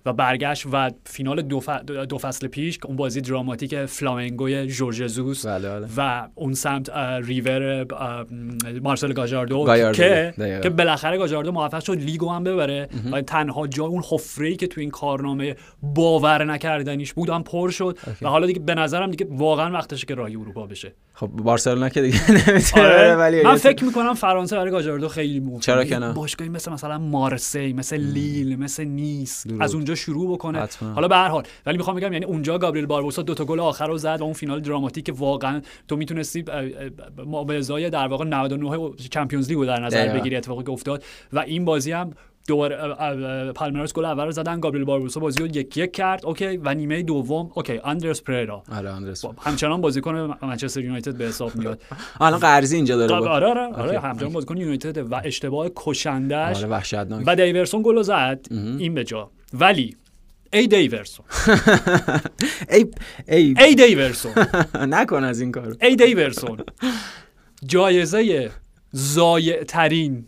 و 0.05 0.13
برگشت 0.13 0.65
و 0.71 0.91
فینال 1.05 1.41
دو, 1.41 1.59
ف... 1.59 1.69
دو 2.09 2.17
فصل 2.17 2.47
پیش 2.47 2.79
اون 2.85 2.95
بازی 2.95 3.21
دراماتیک 3.21 3.85
فلامنگوی 3.85 4.67
جورج 4.67 5.07
زوس 5.07 5.45
بله 5.45 5.69
بله. 5.69 5.87
و 5.97 6.27
اون 6.35 6.53
سمت 6.53 6.89
ریور 7.23 7.85
مارسل 8.83 9.13
گاجاردو 9.13 9.91
که. 9.91 10.33
که 10.63 10.69
بالاخره 10.69 11.17
گاجاردو 11.17 11.51
موفق 11.51 11.83
شد 11.83 11.97
لیگو 11.97 12.29
هم 12.29 12.43
ببره. 12.43 12.87
و 13.11 13.21
تنها 13.21 13.67
جا 13.67 13.85
اون 13.85 14.03
حفره 14.09 14.55
که 14.55 14.67
تو 14.67 14.81
این 14.81 14.89
کارنامه 14.89 15.55
باور 15.81 16.43
نکردنیش 16.43 17.13
بود 17.13 17.29
هم 17.29 17.43
پر 17.43 17.69
شد. 17.69 17.97
و 18.21 18.27
حالا 18.27 18.47
دیگه 18.47 18.59
به 18.59 18.75
نظرم 18.75 19.11
دیگه 19.11 19.27
واقعا 19.29 19.71
وقتشه 19.71 20.05
که 20.05 20.15
راهی 20.15 20.35
اروپا 20.35 20.67
بشه. 20.67 20.93
خب 21.13 21.27
بارسلونا 21.27 21.89
که 21.89 22.01
دیگه 22.01 22.31
نمی‌تونه 22.31 22.85
آره 22.85 23.15
ولی 23.15 23.41
من 23.41 23.55
فکر 23.55 23.85
می‌کنم 23.85 24.13
فرانسه 24.41 24.55
برای 24.55 24.71
گاجاردو 24.71 25.07
خیلی 25.07 25.39
مهمه 25.39 25.59
چرا 25.59 25.83
که 25.83 25.99
نه؟ 25.99 26.13
باشگاهی 26.13 26.49
مثل 26.49 26.71
مثلا 26.71 26.97
مارسی 26.97 27.73
مثل 27.73 27.97
لیل 27.97 28.59
مثل 28.59 28.83
نیس 28.83 29.47
درود. 29.47 29.61
از 29.61 29.75
اونجا 29.75 29.95
شروع 29.95 30.33
بکنه 30.33 30.59
حتما. 30.59 30.93
حالا 30.93 31.07
به 31.07 31.15
هر 31.15 31.27
حال 31.27 31.43
ولی 31.65 31.77
می‌خوام 31.77 31.95
بگم 31.95 32.13
یعنی 32.13 32.25
اونجا 32.25 32.57
گابریل 32.57 32.85
باربوسا 32.85 33.21
دو 33.21 33.33
تا 33.33 33.45
گل 33.45 33.59
آخر 33.59 33.87
رو 33.87 33.97
زد 33.97 34.17
و 34.19 34.23
اون 34.23 34.33
فینال 34.33 34.61
دراماتیک 34.61 35.05
که 35.05 35.11
واقعا 35.11 35.61
تو 35.87 35.95
می‌تونستی 35.95 36.45
مبارزای 37.17 37.89
در 37.89 38.07
واقع 38.07 38.25
99 38.25 38.91
چمپیونز 39.11 39.49
لیگ 39.49 39.57
رو 39.57 39.65
در 39.65 39.79
نظر 39.79 39.97
دقیقاً. 39.97 40.19
بگیری 40.19 40.35
اتفاقی 40.35 40.63
که 40.63 40.71
افتاد 40.71 41.03
و 41.33 41.39
این 41.39 41.65
بازی 41.65 41.91
هم 41.91 42.11
دوباره 42.47 43.51
پالمراس 43.51 43.93
گل 43.93 44.05
اول 44.05 44.25
رو 44.25 44.31
زدن. 44.31 44.59
گابریل 44.59 44.83
باربوسا 44.83 45.19
بازی 45.19 45.39
رو 45.39 45.47
یک 45.47 45.77
یک 45.77 45.91
کرد. 45.91 46.25
okay 46.25 46.57
و 46.57 46.73
نیمه 46.73 47.03
دوم 47.03 47.51
okay 47.55 47.79
اندرس 47.83 48.21
پریرا. 48.21 48.63
آره 48.71 48.89
آندرس 48.89 49.25
همچنان 49.41 49.81
بازیکن 49.81 50.37
منچستر 50.41 50.81
یونایتد 50.81 51.15
به 51.17 51.25
حساب 51.25 51.55
میاد. 51.55 51.81
الان 52.19 52.39
قرضی 52.39 52.75
اینجا 52.75 52.97
داره 52.97 53.15
آره. 53.15 53.27
آره 53.29 53.61
آره, 53.61 53.75
آره. 53.75 53.99
همچنان 53.99 54.33
بازیکن 54.33 54.57
یونایتد 54.57 55.11
و 55.11 55.21
اشتباه 55.23 55.69
کشندش 55.75 56.57
آره 56.57 56.67
وحشتناک. 56.67 57.23
و 57.27 57.35
دیورسون 57.35 57.81
گل 57.81 57.95
رو 57.95 58.03
زد. 58.03 58.45
این 58.51 58.93
به 58.93 59.03
جا. 59.03 59.31
ولی 59.53 59.95
ای 60.53 60.67
دیورسون. 60.67 61.25
ای 62.71 62.85
ای 63.27 63.55
ای 63.59 63.75
دیورسون. 63.75 64.31
نکن 64.93 65.23
از 65.23 65.41
این 65.41 65.51
کارو. 65.51 65.75
ای 65.81 65.95
دیورسون. 65.95 66.57
جایزه 67.65 68.51
زایع 68.91 69.63
ترین 69.63 70.25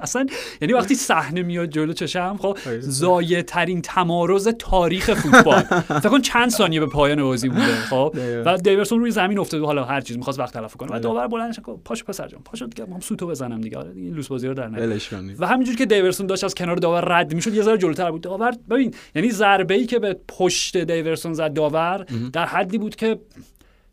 اصلا 0.06 0.26
یعنی 0.60 0.74
وقتی 0.74 0.94
صحنه 0.94 1.42
میاد 1.42 1.68
جلو 1.68 1.92
چشم 1.92 2.36
خب 2.42 2.58
زایع 2.80 3.42
ترین 3.42 3.82
تمارز 3.82 4.48
تاریخ 4.48 5.14
فوتبال. 5.14 5.62
فکر 6.00 6.08
کن 6.08 6.20
چند 6.20 6.50
ثانیه 6.50 6.80
به 6.80 6.86
پایان 6.86 7.22
بازی 7.22 7.48
بوده 7.48 7.74
خب. 7.74 8.16
و 8.44 8.56
دیورسون 8.56 9.00
روی 9.00 9.10
زمین 9.10 9.38
افتاد 9.38 9.60
و 9.60 9.66
حالا 9.66 9.84
هر 9.84 10.00
چیز 10.00 10.16
می‌خواست 10.16 10.38
وقت 10.38 10.54
تلف 10.54 10.76
کنه. 10.76 10.96
و 10.96 10.98
داور 10.98 11.26
بلندش 11.26 11.60
گفت 11.64 11.84
پاشو 11.84 12.04
پسر 12.04 12.28
جان 12.28 12.40
پاشو 12.44 12.66
دیگه 12.66 12.84
هم 12.92 13.00
سوتو 13.00 13.26
بزنم 13.26 13.60
دیگه. 13.60 13.78
آره 13.78 13.92
دیگه 13.92 14.10
لوس 14.10 14.28
بازی 14.28 14.48
رو 14.48 14.54
در 14.54 14.68
کنید 15.10 15.40
و 15.40 15.46
همینجور 15.46 15.76
که 15.76 15.86
دیورسون 15.86 16.26
داشت 16.26 16.44
از 16.44 16.54
کنار 16.54 16.76
داور 16.76 17.18
رد 17.18 17.34
می‌شد 17.34 17.54
یه 17.54 17.62
ذره 17.62 17.78
جلوتر 17.78 18.10
بود. 18.10 18.20
داور 18.20 18.52
ببین 18.70 18.94
یعنی 19.14 19.30
ضربه 19.30 19.74
ای 19.74 19.86
که 19.86 19.98
به 19.98 20.16
پشت 20.28 20.76
دیورسون 20.76 21.34
زد 21.34 21.52
داور 21.52 22.06
در 22.32 22.46
حدی 22.46 22.78
بود 22.78 22.96
که 22.96 23.18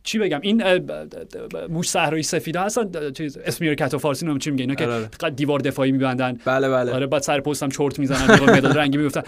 چی 0.08 0.20
بگم؟ 0.20 0.39
این 0.41 0.63
موش 1.70 1.89
صحرایی 1.89 2.24
سفیدا 2.24 2.62
هستن 2.62 3.12
چیز 3.12 3.38
اسمیر 3.38 3.76
کت 3.76 3.93
و 3.93 3.98
فارسی 3.98 4.26
نمی‌دونم 4.26 4.39
چی 4.39 4.52
میگه. 4.52 4.62
اینا 4.62 4.76
که 4.76 4.86
آره. 4.88 5.10
قد- 5.20 5.36
دیوار 5.36 5.60
دفاعی 5.60 5.91
میبندن. 5.91 6.38
بله 6.46 6.70
بله. 6.70 6.93
آره 6.93 7.08
بعد 7.08 7.22
سر 7.22 7.39
پستم 7.39 7.70
چرت 7.70 8.00
می‌زنن 8.00 8.38
یا 8.38 8.54
مداد 8.54 8.78
رنگی 8.78 8.98
میفتن 8.98 9.22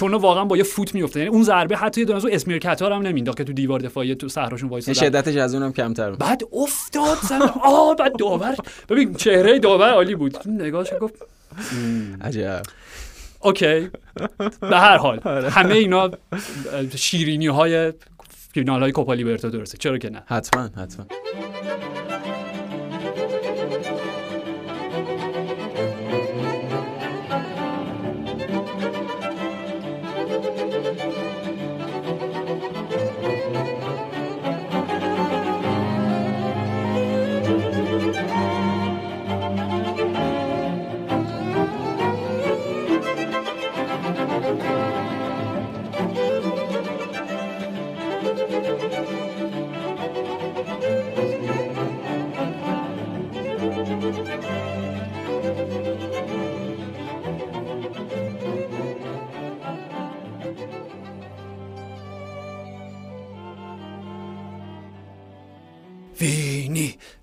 چون 0.00 0.14
واقعا 0.14 0.44
با 0.44 0.56
یه 0.56 0.62
فوت 0.62 0.94
میفته 0.94 1.20
یعنی 1.20 1.30
اون 1.30 1.42
ضربه 1.42 1.76
حتی 1.76 2.00
یه 2.00 2.04
دونه 2.04 2.16
از 2.16 2.24
اون 2.24 2.34
اسمیر 2.34 2.58
کتا 2.58 2.96
هم 2.96 3.02
نمینداخت 3.02 3.38
که 3.38 3.44
تو 3.44 3.52
دیوار 3.52 3.80
دفاعی 3.80 4.14
تو 4.14 4.28
صحراشون 4.28 4.68
وایسادن. 4.68 5.00
شدتش 5.00 5.36
از 5.36 5.54
اونم 5.54 5.72
کمتر 5.72 6.10
بود. 6.10 6.18
بعد 6.18 6.42
افتاد 6.52 7.18
زمین 7.28 7.48
آه 7.64 7.96
بعد 7.96 8.16
داور. 8.18 8.56
ببین 8.88 9.14
چهره 9.14 9.58
داور 9.58 9.90
عالی 9.90 10.14
بود. 10.14 10.48
نگاهش 10.48 10.88
گفت 11.00 11.14
عجب. 12.20 12.62
اوکی. 13.40 13.88
به 14.60 14.76
هر 14.76 14.96
حال 14.96 15.20
همه 15.50 15.74
اینا 15.74 16.10
شیرینی 16.96 17.46
های 17.46 17.92
فینال 18.56 18.80
های 18.80 18.92
کوپا 18.92 19.14
لیبرتادورسه. 19.14 19.78
چرا 19.78 19.98
که 19.98 20.10
نه؟ 20.10 20.22
حتما 20.26 20.70
حتما. 20.76 21.06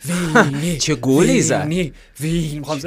وینی 0.05 0.77
چه 0.85 0.95
گلی 0.95 1.41
زد. 1.41 1.61
وینی 1.61 1.93
وینی. 2.19 2.59
می‌خوام 2.59 2.79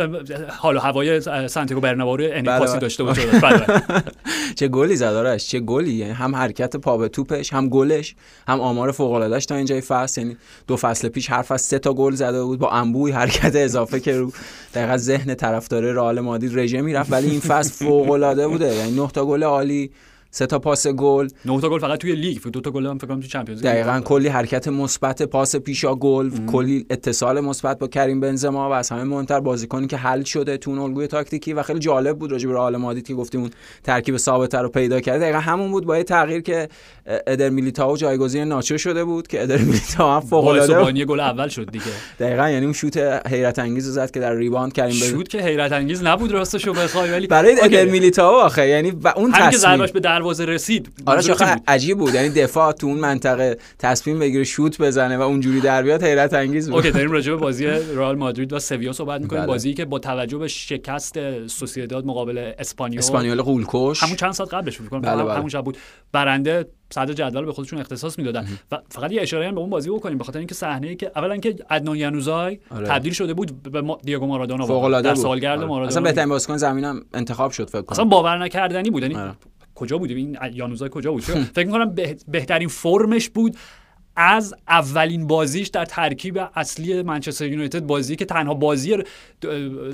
حال 0.48 0.76
و 0.76 0.80
هوای 0.80 1.20
سانتیاگو 1.48 1.80
برنابئو 1.80 2.16
رو 2.16 2.24
بله، 2.24 2.38
انعکاسی 2.38 2.72
بله. 2.72 2.80
داشته 2.80 3.04
باشه. 3.04 3.26
بله، 3.26 3.58
بله. 3.58 4.02
چه 4.58 4.68
گلی 4.68 4.96
زد 4.96 5.14
آرش؟ 5.14 5.46
چه 5.46 5.60
گلی؟ 5.60 5.92
یعنی 5.92 6.12
هم 6.12 6.36
حرکت 6.36 6.76
پا 6.76 6.96
به 6.96 7.08
توپش 7.08 7.52
هم 7.52 7.68
گلش 7.68 8.14
هم 8.48 8.60
آمار 8.60 8.92
فوق 8.92 9.12
العاده‌اش 9.12 9.46
تا 9.46 9.54
اینجای 9.54 9.80
فصل. 9.80 10.20
یعنی 10.20 10.36
دو 10.66 10.76
فصل 10.76 11.08
پیش 11.08 11.30
هر 11.30 11.42
فصل 11.42 11.64
سه 11.68 11.78
تا 11.78 11.92
گل 11.94 12.14
زده 12.14 12.42
بود 12.42 12.58
با 12.58 12.70
انبوهی 12.70 13.12
حرکت 13.12 13.56
اضافه 13.56 14.00
که 14.00 14.18
رو 14.18 14.32
دقیقا 14.74 14.96
ذهن 14.96 15.34
طرفدار 15.34 15.82
رئال 15.82 16.20
مادرید 16.20 16.58
رژه 16.58 16.80
می‌رفت. 16.80 17.12
ولی 17.12 17.30
این 17.30 17.40
فصل 17.40 17.84
فوق 17.84 18.10
العاده 18.10 18.48
بوده. 18.48 18.74
یعنی 18.74 19.00
نه 19.00 19.08
تا 19.08 19.26
گل 19.26 19.42
عالی 19.42 19.90
سه 20.30 20.46
تا 20.46 20.58
پاس 20.58 20.86
گل. 20.86 21.28
نه 21.44 21.60
تا 21.60 21.68
گل 21.68 21.78
فقط 21.78 21.98
توی 21.98 22.14
لیگ 22.14 22.42
دو 22.42 22.60
تا 22.60 22.70
گل 22.70 22.86
هم 22.86 22.98
فکر 22.98 23.06
کنم 23.06 23.20
تو 23.20 23.26
چمپیونز 23.26 23.62
لیگ. 23.62 23.72
دقیقا 23.72 24.00
کلی 24.00 24.28
حرکت 24.28 24.68
مثبت 24.68 25.22
پاس 25.22 25.56
پیشا 25.56 25.94
گل. 25.94 26.30
کلی 26.46 26.86
اتصال 26.90 27.40
مثبت 27.40 27.78
با 27.78 27.88
کریم 27.88 28.20
بنزما 28.20 28.70
و 28.70 28.72
از 28.72 28.90
همه 28.90 29.04
مهمتر 29.04 29.40
بازیکنی 29.40 29.86
که 29.86 29.96
حل 29.96 30.22
شده 30.22 30.56
تو 30.56 30.70
اون 30.70 30.80
الگوی 30.80 31.06
تاکتیکی 31.06 31.52
و 31.52 31.62
خیلی 31.62 31.78
جالب 31.78 32.18
بود 32.18 32.32
راجع 32.32 32.48
به 32.48 32.54
رئال 32.54 32.76
مادرید 32.76 33.06
که 33.06 33.14
گفتیم 33.14 33.40
اون 33.40 33.50
ترکیب 33.84 34.16
ثابت 34.16 34.54
رو 34.54 34.68
پیدا 34.68 35.00
کرده. 35.00 35.18
دقیقا 35.18 35.38
همون 35.38 35.70
بود 35.70 35.86
با 35.86 35.96
یه 35.96 36.04
تغییر 36.04 36.40
که 36.40 36.68
ادر 37.26 37.48
میلیتائو 37.48 37.96
جایگزین 37.96 38.44
ناچو 38.44 38.78
شده 38.78 39.04
بود 39.04 39.28
که 39.28 39.42
ادر 39.42 39.58
میلیتائو 39.58 40.10
هم 40.10 40.20
فوق 40.20 40.46
العاده 40.46 41.04
گل 41.04 41.20
اول 41.20 41.48
شد 41.48 41.70
دیگه. 41.70 41.84
دقیقا 42.20 42.50
یعنی 42.50 42.64
اون 42.64 42.72
شوت 42.72 42.96
حیرت 43.26 43.58
انگیز 43.58 43.86
رو 43.86 43.92
زد 43.92 44.10
که 44.10 44.20
در 44.20 44.34
rebound 44.34 44.72
کریم 44.72 44.92
شوت 44.92 45.28
که 45.28 45.42
حیرت 45.42 45.72
انگیز 45.72 46.02
نبود 46.02 46.32
راستشو 46.32 46.72
بخوای 46.72 47.10
ولی 47.10 47.26
برای. 47.26 47.56
ادر 47.62 47.84
میلیتائو 47.84 48.36
آخه 48.36 48.68
یعنی 48.68 48.92
اون 49.16 49.32
تصمیم 49.32 49.82
دروازه 50.26 50.44
رسید 50.44 50.92
آره 51.06 51.22
بود. 51.22 51.62
عجیب 51.68 51.98
بود 51.98 52.14
یعنی 52.14 52.28
دفاع 52.28 52.72
تو 52.72 52.86
اون 52.86 52.98
منطقه 52.98 53.58
تصمیم 53.78 54.18
بگیره 54.18 54.44
شوت 54.44 54.82
بزنه 54.82 55.18
و 55.18 55.20
اونجوری 55.22 55.60
در 55.60 55.82
بیاد 55.82 56.02
حیرت 56.02 56.34
انگیز 56.34 56.70
بود 56.70 56.76
okay 56.76 56.90
داریم 56.90 57.10
راجع 57.10 57.32
به 57.32 57.38
بازی 57.38 57.66
رئال 57.66 58.16
مادرید 58.16 58.52
و 58.52 58.58
سویا 58.58 58.92
صحبت 58.92 59.20
می‌کنیم 59.20 59.42
بله. 59.42 59.52
بازی 59.52 59.74
که 59.74 59.84
با 59.84 59.98
توجه 59.98 60.38
به 60.38 60.48
شکست 60.48 61.46
سوسییداد 61.46 62.06
مقابل 62.06 62.52
اسپانیول 62.58 62.98
اسپانیول 62.98 63.42
قولکش 63.42 64.02
همون 64.02 64.16
چند 64.16 64.32
ساعت 64.32 64.54
قبلش 64.54 64.78
فکر 64.78 64.98
بله، 64.98 65.24
بله. 65.24 65.34
همون 65.34 65.48
شب 65.48 65.64
بود 65.64 65.76
برنده 66.12 66.66
صدر 66.90 67.12
جدول 67.12 67.44
به 67.44 67.52
خودشون 67.52 67.78
اختصاص 67.78 68.18
می‌دادن 68.18 68.46
و 68.72 68.78
فقط 68.88 69.12
یه 69.12 69.22
اشاره 69.22 69.48
هم 69.48 69.54
به 69.54 69.60
اون 69.60 69.70
بازی 69.70 69.90
بکنیم 69.90 70.18
به 70.18 70.24
خاطر 70.24 70.38
اینکه 70.38 70.54
صحنه 70.54 70.88
ای 70.88 70.96
که 70.96 71.12
اولا 71.16 71.36
که 71.36 71.56
عدنان 71.70 71.96
ینوزای 71.96 72.58
آره. 72.70 72.86
تبدیل 72.86 73.12
شده 73.12 73.34
بود 73.34 73.62
به 73.62 73.80
ما- 73.80 73.98
دیگو 74.04 74.26
مارادونا 74.26 75.00
در 75.00 75.14
سالگرد 75.14 75.58
آره. 75.58 75.68
مارادونا 75.68 75.88
اصلا 75.88 76.02
بهترین 76.02 76.28
بازیکن 76.28 76.56
زمینم 76.56 77.02
انتخاب 77.14 77.50
شد 77.50 77.70
فکر 77.70 77.84
اصلا 77.88 78.04
کنم 78.04 78.08
باور 78.08 78.38
نکردنی 78.44 78.90
بود 78.90 79.02
یعنی 79.02 79.14
آره. 79.14 79.34
کجا 79.76 79.98
بود 79.98 80.10
این 80.10 80.38
یانوزای 80.52 80.88
کجا 80.92 81.12
بود؟ 81.12 81.22
فکر 81.22 81.66
می‌کنم 81.66 81.94
به- 81.94 82.16
بهترین 82.28 82.68
فرمش 82.68 83.28
بود 83.28 83.56
از 84.16 84.54
اولین 84.68 85.26
بازیش 85.26 85.68
در 85.68 85.84
ترکیب 85.84 86.40
اصلی 86.54 87.02
منچستر 87.02 87.46
یونایتد 87.46 87.80
بازی 87.86 88.16
که 88.16 88.24
تنها 88.24 88.54
بازی 88.54 88.96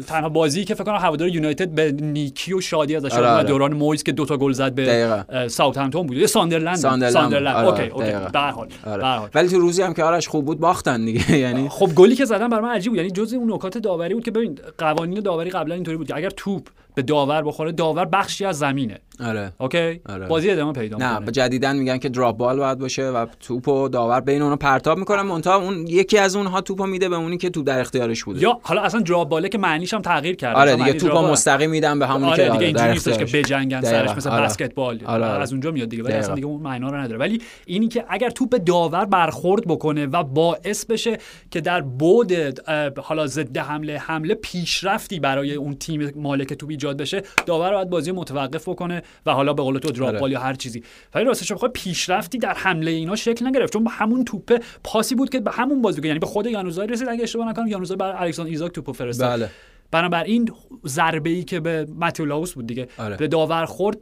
تنها 0.07 0.29
بازی 0.29 0.64
که 0.64 0.75
فکر 0.75 0.85
کنم 0.85 0.97
هوادار 0.97 1.29
یونایتد 1.29 1.68
به 1.68 1.92
نیکی 1.92 2.53
و 2.53 2.61
شادی 2.61 2.97
ازش 2.97 3.12
آره، 3.12 3.27
آره. 3.27 3.49
دوران 3.49 3.73
مویز 3.75 4.03
که 4.03 4.12
دوتا 4.12 4.37
گل 4.37 4.53
زد 4.53 4.75
به 4.75 5.25
ساوثهمپتون 5.49 6.07
بود 6.07 6.16
یه 6.16 6.27
ساندرلند. 6.27 6.77
ساندرلند. 6.77 7.12
ساندرلند 7.12 7.57
آره، 7.57 7.68
okay 7.68 7.88
okay. 8.11 8.31
به 8.33 8.38
حال 8.40 8.68
آره. 8.87 9.05
حال. 9.05 9.29
ولی 9.35 9.49
تو 9.49 9.59
روزی 9.59 9.83
هم 9.83 9.95
که 9.95 10.05
آرش 10.05 10.29
خوب 10.29 10.45
بود 10.45 10.61
باختن 10.61 11.05
دیگه 11.05 11.37
یعنی 11.47 11.68
خب 11.68 11.90
گلی 11.95 12.14
که 12.14 12.25
زدن 12.25 12.49
برای 12.49 12.62
من 12.62 12.71
عجیب 12.71 12.92
بود 12.92 12.97
یعنی 12.99 13.11
جزء 13.11 13.37
اون 13.37 13.53
نکات 13.53 13.79
داوری 13.79 14.14
بود 14.14 14.25
که 14.25 14.31
ببین 14.31 14.59
قوانین 14.79 15.21
داوری 15.21 15.51
قبلا 15.51 15.75
اینطوری 15.75 15.97
بود 15.97 16.07
که 16.09 16.16
اگر 16.16 16.31
توپ 16.31 16.68
به 16.95 17.03
داور 17.03 17.42
بخوره 17.42 17.73
داور 17.73 18.05
بخشی 18.05 18.45
از 18.45 18.59
زمینه 18.59 18.99
آره 19.20 19.53
اوکی 19.59 20.01
آره. 20.09 20.27
بازی 20.27 20.51
ادامه 20.51 20.72
پیدا 20.72 20.96
نه 20.96 21.09
می‌کنه. 21.09 21.27
به 21.27 21.33
جدیدن 21.33 21.77
میگن 21.77 21.98
که 21.98 22.09
دراپ 22.09 22.37
بال 22.37 22.59
باید 22.59 22.79
باشه 22.79 23.09
و 23.09 23.27
توپ 23.40 23.68
و 23.68 23.88
داور 23.88 24.20
بین 24.20 24.42
اونها 24.42 24.57
پرتاب 24.57 24.98
می‌کنه 24.98 25.22
منتها 25.22 25.57
اون 25.57 25.87
یکی 25.87 26.18
از 26.18 26.37
اونها 26.37 26.61
توپو 26.61 26.87
میده 26.87 27.09
به 27.09 27.16
اونی 27.16 27.38
که 27.38 27.51
توپ 27.51 27.66
در 27.66 27.81
اختیارش 27.81 28.25
بوده 28.25 28.40
یا 28.42 28.61
حالا 28.62 28.83
اصلا 28.83 29.03
جراب 29.03 29.29
باله 29.29 29.48
که 29.48 29.59
معنیش 29.59 29.94
هم 29.94 30.03
تغییر 30.03 30.37
کرده 30.37 30.61
آره 30.61 30.77
دیگه 30.77 30.92
توپو 30.92 31.22
مستقیم 31.22 31.70
میدن 31.70 31.98
به 31.98 32.07
همونی 32.07 32.33
آره 32.33 32.51
که 32.51 32.59
دیگه 32.59 32.72
در 32.72 32.92
نیستش 32.92 33.18
که 33.18 33.25
بجنگن. 33.25 33.81
سرش 33.81 34.11
مثل 34.11 34.31
آره. 34.31 34.44
بسکتبال 34.44 35.01
آره، 35.05 35.25
آره. 35.27 35.42
از 35.42 35.53
اونجا 35.53 35.70
میاد 35.70 35.88
دیگه 35.88 36.03
ولی 36.03 36.12
اصلا. 36.12 36.35
دیگه 36.35 36.46
اون 36.46 36.62
معنا 36.62 36.88
رو 36.88 36.96
نداره 36.96 37.18
ولی 37.18 37.42
اینی 37.66 37.88
که 37.88 38.05
اگر 38.09 38.31
توپ 38.31 38.57
داور 38.57 39.05
برخورد 39.05 39.66
بکنه 39.66 40.07
و 40.07 40.22
باعث 40.22 40.85
بشه 40.85 41.18
که 41.51 41.61
در 41.61 41.81
بود 41.81 42.33
اه، 42.66 42.90
حالا 43.03 43.27
ضد 43.27 43.59
حمله 43.59 43.98
حمله 43.98 44.35
پیشرفتی 44.35 45.20
برای 45.20 45.55
اون 45.55 45.75
تیم 45.75 46.12
مالک 46.16 46.53
توپ 46.53 46.70
ایجاد 46.70 46.96
بشه 46.96 47.22
داور 47.46 47.72
باید 47.72 47.90
بازی 47.90 48.12
متوقف 48.12 48.68
بکنه 48.68 49.03
و 49.27 49.33
حالا 49.33 49.53
به 49.53 49.62
قول 49.62 49.79
تو 49.79 49.92
دراپ 49.92 50.09
آره. 50.09 50.20
بال 50.20 50.33
یا 50.33 50.40
هر 50.40 50.55
چیزی. 50.55 50.83
ولی 51.14 51.25
راستش 51.25 51.53
بخوای 51.53 51.70
پیشرفتی 51.75 52.38
در 52.38 52.55
حمله 52.55 52.90
اینا 52.90 53.16
شکل 53.16 53.46
نگرفت 53.46 53.72
چون 53.72 53.87
همون 53.90 54.25
توپه 54.25 54.61
پاسی 54.85 55.14
بود 55.14 55.31
که 55.31 55.40
به 55.40 55.51
همون 55.51 55.83
بازی 55.83 56.01
یعنی 56.05 56.18
به 56.18 56.27
خود 56.27 56.46
یانوزای 56.46 56.87
رسید 56.87 57.09
اگه 57.09 57.22
اشتباه 57.22 57.48
نکنم 57.48 57.66
یانوزای 57.66 57.96
بر 57.96 58.22
الکساندر 58.22 58.51
ایزاک 58.51 58.72
توپو 58.72 58.92
فرستاد. 58.92 59.38
بله. 59.38 59.51
بنابراین 59.90 60.51
ضربه 60.87 61.31
ای 61.31 61.44
که 61.44 61.61
به 61.61 61.87
ماتیولاوس 61.94 62.53
بود 62.53 62.66
دیگه. 62.66 62.88
آره. 62.98 63.16
به 63.16 63.29
داور 63.29 63.64
خورد 63.64 63.98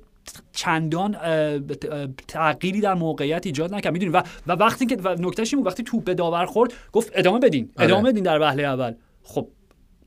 چندان 0.53 1.16
تغییری 2.29 2.81
در 2.81 2.94
موقعیت 2.94 3.46
ایجاد 3.46 3.75
نکرد. 3.75 3.92
می‌دونی؟ 3.92 4.12
و 4.12 4.23
و 4.46 4.53
وقتی 4.53 4.87
که 4.87 4.96
نکتهش 5.18 5.55
این 5.55 5.62
وقتی 5.62 5.83
توپ 5.83 6.05
به 6.05 6.14
داور 6.14 6.46
خورد 6.46 6.73
گفت 6.92 7.12
ادامه 7.14 7.38
بدین 7.38 7.70
آره. 7.77 7.87
ادامه 7.87 8.11
بدین 8.11 8.25
در 8.25 8.40
وهله 8.40 8.62
اول. 8.62 8.94
خب 9.23 9.49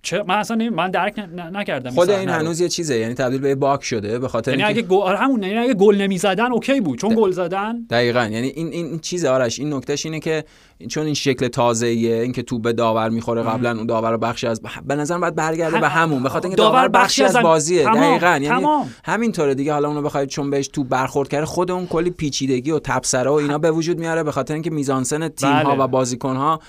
چه 0.03 0.23
من 0.27 0.35
اصلا 0.35 0.57
نمی- 0.57 0.69
من 0.69 0.91
درک 0.91 1.19
ن- 1.19 1.21
ن- 1.39 1.55
نکردم 1.57 1.89
خود 1.91 2.09
این 2.09 2.29
رو. 2.29 2.35
هنوز 2.35 2.61
یه 2.61 2.69
چیزه 2.69 2.97
یعنی 2.97 3.13
تبدیل 3.13 3.39
به 3.41 3.49
یه 3.49 3.55
باگ 3.55 3.79
شده 3.79 4.19
به 4.19 4.27
خاطر 4.27 4.51
یعنی 4.51 4.63
اگه 4.63 4.81
گل 4.81 4.97
آره 4.97 5.17
همون 5.17 5.43
یعنی 5.43 5.57
اگه 5.57 5.73
گل 5.73 5.95
نمی‌زدن 5.95 6.51
اوکی 6.51 6.81
بود 6.81 6.99
چون 6.99 7.15
گل 7.15 7.31
زدن 7.31 7.85
دقیقا 7.89 8.19
یعنی 8.31 8.47
این 8.47 8.67
این 8.67 8.99
چیز 8.99 9.25
آرش 9.25 9.59
این 9.59 9.73
نکتهش 9.73 10.05
اینه 10.05 10.19
که 10.19 10.43
چون 10.89 11.05
این 11.05 11.13
شکل 11.13 11.47
تازه 11.47 11.87
ایه 11.87 12.15
این 12.15 12.31
که 12.31 12.43
تو 12.43 12.59
به 12.59 12.73
داور 12.73 13.09
می‌خوره 13.09 13.41
قبلا 13.43 13.71
اون 13.77 13.85
داور 13.85 14.17
بخشی 14.17 14.47
از 14.47 14.61
به 14.85 14.95
نظر 14.95 15.17
باید 15.17 15.35
برگرده 15.35 15.75
هم- 15.75 15.81
به 15.81 15.87
همون 15.89 16.23
به 16.23 16.29
خاطر 16.29 16.47
اینکه 16.47 16.57
داور 16.57 16.87
داور 16.87 17.03
بخشی 17.03 17.23
از 17.23 17.37
بازیه 17.37 17.83
تمام، 17.83 17.97
دقیقا 17.97 18.27
یعنی 18.27 18.47
تمام. 18.47 18.89
همینطوره 19.05 19.55
دیگه 19.55 19.73
حالا 19.73 19.87
اونو 19.87 20.01
بخواید 20.01 20.29
چون 20.29 20.49
بهش 20.49 20.67
تو 20.67 20.83
برخورد 20.83 21.29
کرده 21.29 21.45
خود 21.45 21.71
اون 21.71 21.87
کلی 21.87 22.09
پیچیدگی 22.09 22.71
و 22.71 22.79
تبصره 22.79 23.29
و 23.29 23.33
اینا 23.33 23.57
به 23.57 23.71
وجود 23.71 23.99
میاره 23.99 24.23
به 24.23 24.31
خاطر 24.31 24.53
اینکه 24.53 24.69
میزانسن 24.69 25.27
تیم 25.27 25.49
ها 25.49 25.63
بله. 25.75 25.83
و 25.83 25.87
بازیکن 25.87 26.35
ها 26.35 26.59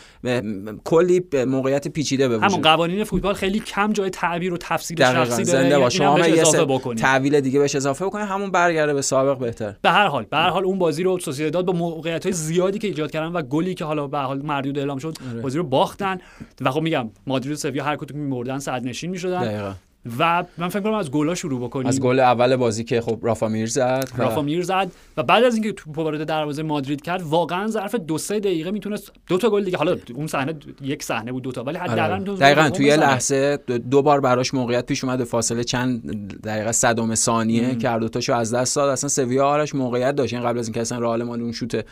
کلی 0.85 1.23
موقعیت 1.47 1.89
پیچیده 1.89 2.29
به 2.29 2.35
همون 2.35 2.47
وجود 2.47 2.63
قوانین 2.63 3.05
فوتبال 3.05 3.24
خیلی 3.33 3.61
کم 3.61 3.93
جای 3.93 4.11
تعبیر 4.11 4.53
و 4.53 4.57
تفسیر 4.57 4.97
دقیقاً. 4.97 5.25
شخصی 5.25 5.45
داره 5.45 5.59
زنده 5.59 5.67
اینم 5.67 5.81
باشه. 5.81 5.99
شما 5.99 6.19
یه 6.19 6.41
اضافه 6.41 6.59
سه 6.59 6.65
بکنید 6.65 6.99
تعویل 6.99 7.41
دیگه 7.41 7.59
بهش 7.59 7.75
اضافه 7.75 8.05
بکنید 8.05 8.27
همون 8.27 8.51
برگرده 8.51 8.95
به 8.95 9.03
سابق 9.03 9.39
بهتر. 9.39 9.75
به 9.83 9.91
هر 9.91 10.07
حال 10.07 10.27
به 10.31 10.37
هر 10.37 10.49
حال 10.49 10.65
اون 10.65 10.79
بازی 10.79 11.03
رو 11.03 11.19
سوسییداد 11.19 11.65
با 11.65 11.73
موقعیت 11.73 12.27
های 12.27 12.33
زیادی 12.33 12.79
که 12.79 12.89
ایجاد 12.89 13.11
کردن 13.11 13.33
و 13.33 13.43
گلی 13.43 13.75
که 13.75 13.85
حالا 13.85 14.07
به 14.07 14.19
هر 14.19 14.25
حال 14.25 14.43
مردود 14.43 14.79
اعلام 14.79 14.99
شد 14.99 15.17
آره. 15.33 15.43
بازی 15.43 15.59
رو 15.59 15.65
باختن. 15.65 16.19
و 16.61 16.71
خب 16.71 16.81
میگم 16.81 17.11
مادرید 17.27 17.53
و 17.53 17.57
سویا 17.57 17.85
هر 17.85 17.97
کدوم 17.97 18.19
میمردن 18.19 18.59
صد 18.59 18.85
نشین 18.85 19.11
می‌شدن 19.11 19.75
و 20.19 20.45
من 20.59 20.69
فکر 20.69 20.81
کنم 20.81 20.93
از 20.95 21.11
گلا 21.11 21.35
شروع 21.35 21.61
بکنیم. 21.61 21.87
از 21.87 22.01
گل 22.01 22.21
اول 22.21 22.57
بازی 22.57 22.85
که 22.85 23.01
خب 23.01 23.19
رافا 23.23 23.49
میر 23.49 23.67
زد 23.67 24.09
و- 24.19 24.23
رافا 24.23 24.43
میر 24.43 24.63
زد 24.63 24.91
و 25.17 25.23
بعد 25.23 25.45
از 25.45 25.55
اینکه 25.55 25.73
توپ 25.73 25.99
وارد 25.99 26.25
دروازه 26.27 26.63
مادرید 26.63 27.03
کرد 27.03 27.23
واقعا 27.23 27.67
ظرف 27.67 27.95
دو 27.95 28.19
سه 28.19 28.41
دقیقه 28.41 28.71
می‌تونست 28.71 29.13
دو 29.29 29.39
تا 29.39 29.51
گل 29.51 29.65
دیگه. 29.65 29.77
حالا 29.77 29.97
اون 30.15 30.27
صحنه 30.27 30.55
یک 30.83 31.03
صحنه 31.03 31.33
بود 31.33 31.43
دو 31.43 31.53
تا 31.53 31.65
ولی 31.65 31.79
حداقل 31.79 32.13
آره. 32.13 32.39
دقیقا 32.39 32.63
گل 32.63 32.69
توی 32.69 32.87
یه. 32.87 32.97
لحظه 32.97 33.59
دو, 33.67 33.79
دو 33.79 34.03
بار 34.03 34.21
براش 34.21 34.55
موقعیت 34.55 34.87
پیش 34.87 35.05
اومد 35.05 35.25
فاصله 35.25 35.65
چند 35.65 36.03
دقیقه 36.43 36.73
صدم 36.73 37.15
ثانیه 37.15 37.75
که 37.75 37.89
هر 37.89 37.99
دوتاشو 37.99 38.35
از 38.35 38.55
دست 38.55 38.77
داد. 38.77 38.89
اصلا 38.89 39.09
سویا 39.09 39.47
آرش 39.47 39.75
موقعیت 39.75 40.15
داشت. 40.17 40.35
این 40.35 40.43
قبل 40.43 40.59
از 40.59 40.67
اینکه 40.67 40.81
اصلا 40.81 40.99
رئال 40.99 41.23
مال 41.23 41.41
اون 41.41 41.53
شوت 41.53 41.85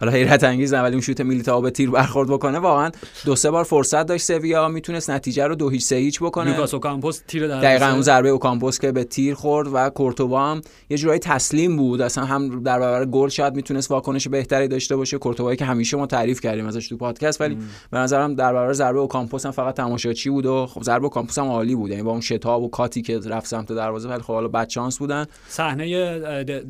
حالا 0.00 0.12
حیرت 0.12 0.44
انگیز 0.44 0.74
نه 0.74 0.82
ولی 0.82 0.92
اون 0.92 1.00
شوت 1.00 1.20
میلیتائو 1.20 1.60
به 1.60 1.70
تیر 1.70 1.90
برخورد 1.90 2.28
بکنه 2.28 2.58
واقعا 2.58 2.90
دو 3.24 3.36
سه 3.36 3.50
بار 3.50 3.64
فرصت 3.64 4.06
داشت 4.06 4.24
سویا 4.24 4.68
می‌تونست 4.68 5.10
نتیجه 5.10 5.46
رو 5.46 5.54
دو 5.54 5.68
هیچ 5.68 5.82
سه 5.82 5.96
هیچ 5.96 6.20
بکنه. 6.20 6.50
لوکاس 6.50 6.74
اوکامپوس 6.74 7.22
تیر 7.28 7.48
در 7.48 7.60
دقیقا 7.60 7.86
اون 7.86 8.02
ضربه 8.02 8.28
اوکامپوس 8.28 8.78
که 8.78 8.92
به 8.92 9.04
تیر 9.04 9.34
خورد 9.34 9.68
و 9.72 9.90
کورتوا 9.90 10.50
هم 10.50 10.60
یه 10.90 10.98
جورایی 10.98 11.18
تسلیم 11.18 11.76
بود. 11.76 12.00
اصلا 12.00 12.24
هم 12.24 12.62
در 12.62 12.78
برابر 12.78 13.04
گل 13.04 13.28
شاید 13.28 13.54
می‌تونست 13.54 13.90
واکنش 13.90 14.28
بهتری 14.28 14.68
داشته 14.68 14.96
باشه. 14.96 15.18
کورتوایی 15.18 15.56
که 15.56 15.64
همیشه 15.64 15.96
ما 15.96 16.06
تعریف 16.06 16.40
کردیم 16.40 16.66
ازش 16.66 16.88
تو 16.88 16.96
پادکست 16.96 17.40
ولی 17.40 17.58
به 17.90 17.98
نظرم 17.98 18.34
در 18.34 18.52
برابر 18.52 18.72
ضربه 18.72 18.98
اوکامپوس 18.98 19.46
هم 19.46 19.52
فقط 19.52 19.74
تماشاچی 19.74 20.30
بود 20.30 20.46
و 20.46 20.66
خب 20.66 20.82
ضربه 20.82 21.04
اوکامپوس 21.04 21.38
هم 21.38 21.46
عالی 21.46 21.74
بود. 21.74 21.90
یعنی 21.90 22.02
با 22.02 22.10
اون 22.10 22.20
شتاب 22.20 22.62
و 22.62 22.68
کاتی 22.68 23.02
که 23.02 23.18
رفت 23.18 23.46
سمت 23.46 23.72
دروازه 23.72 24.08
ولی 24.08 24.22
خب 24.22 24.32
حالا 24.32 24.48
بد 24.48 24.68
شانس 24.68 24.98
بودن. 24.98 25.26
صحنه 25.48 25.84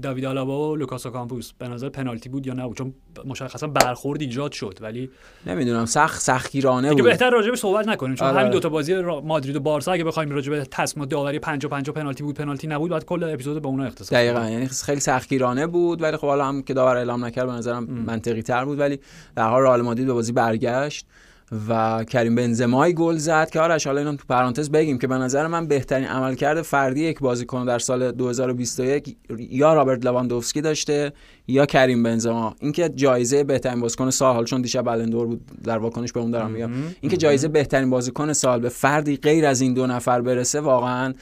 داوید 0.02 0.24
آلابا 0.24 0.70
و 0.70 0.76
لوکاس 0.76 1.06
اوکامپوس 1.06 1.52
به 1.58 1.68
نظر 1.68 1.88
پنالتی 1.88 2.28
بود 2.28 2.46
یا 2.46 2.54
نبود 2.54 2.76
چون 2.76 2.94
مشخصا 3.26 3.66
برخورد 3.66 4.20
ایجاد 4.20 4.52
شد 4.52 4.78
ولی 4.80 5.11
نمی‌دونم 5.46 5.85
سخت 5.85 6.20
سختگیرانه 6.20 6.92
بود 6.92 7.04
بهتر 7.04 7.30
راجبش 7.30 7.58
صحبت 7.58 7.88
نکنیم 7.88 8.14
چون 8.14 8.28
آره. 8.28 8.38
همین 8.38 8.50
دوتا 8.50 8.68
بازی 8.68 8.94
را- 8.94 9.20
مادرید 9.20 9.56
و 9.56 9.61
بارسا 9.61 9.92
اگه 9.92 10.04
بخوایم 10.04 10.30
راجع 10.30 10.50
به 10.50 10.64
تصمیم 10.70 11.06
داوری 11.06 11.38
5 11.38 11.64
و 11.64 11.68
5 11.68 11.90
پنالتی 11.90 12.22
بود 12.22 12.35
پنالتی 12.35 12.66
نبود 12.66 12.90
بعد 12.90 13.04
کل 13.04 13.24
اپیزود 13.24 13.62
به 13.62 13.68
اونها 13.68 13.87
اختصاص 13.87 14.12
دقیقا. 14.12 14.48
یعنی 14.48 14.66
خیلی 14.66 15.00
سختگیرانه 15.00 15.66
بود 15.66 16.02
ولی 16.02 16.16
خب 16.16 16.26
حالا 16.26 16.44
هم 16.44 16.62
که 16.62 16.74
داور 16.74 16.96
اعلام 16.96 17.24
نکرد 17.24 17.46
به 17.46 17.52
نظرم 17.52 17.85
منطقی 17.85 18.42
تر 18.42 18.64
بود 18.64 18.78
ولی 18.78 18.98
در 19.37 19.48
حال 19.48 19.62
رئال 19.62 19.82
مادرید 19.82 20.06
به 20.06 20.12
بازی 20.12 20.32
برگشت 20.32 21.06
و 21.68 22.04
کریم 22.04 22.34
بنزمای 22.34 22.94
گل 22.94 23.16
زد 23.16 23.50
که 23.50 23.60
آرش 23.60 23.86
حالا 23.86 24.00
اینم 24.00 24.16
تو 24.16 24.24
پرانتز 24.28 24.70
بگیم 24.70 24.98
که 24.98 25.06
به 25.06 25.14
نظر 25.14 25.46
من 25.46 25.66
بهترین 25.66 26.06
عملکرد 26.06 26.62
فردی 26.62 27.00
یک 27.00 27.18
بازیکن 27.18 27.64
در 27.64 27.78
سال 27.78 28.12
2021 28.12 29.16
یا 29.38 29.74
رابرت 29.74 30.04
لواندوفسکی 30.04 30.60
داشته 30.60 31.12
یا 31.46 31.66
کریم 31.66 32.02
بنزما. 32.02 32.54
اینکه 32.60 32.88
جایزه 32.88 33.44
بهترین 33.44 33.80
بازیکن 33.80 34.10
سال 34.10 34.34
حالا 34.34 34.44
چون 34.44 34.62
دیشب 34.62 34.82
بلندور 34.82 35.26
بود 35.26 35.40
در 35.64 35.78
واکنش 35.78 36.12
به 36.12 36.20
اون 36.20 36.30
دارم 36.30 36.50
میگم. 36.50 36.70
اینکه 37.00 37.16
جایزه 37.16 37.48
بهترین 37.48 37.90
بازیکن 37.90 38.32
سال 38.32 38.60
به 38.60 38.68
فردی 38.68 39.16
غیر 39.16 39.46
از 39.46 39.60
این 39.60 39.74
دو 39.74 39.86
نفر 39.86 40.20
برسه 40.20 40.60
واقعا 40.60 41.14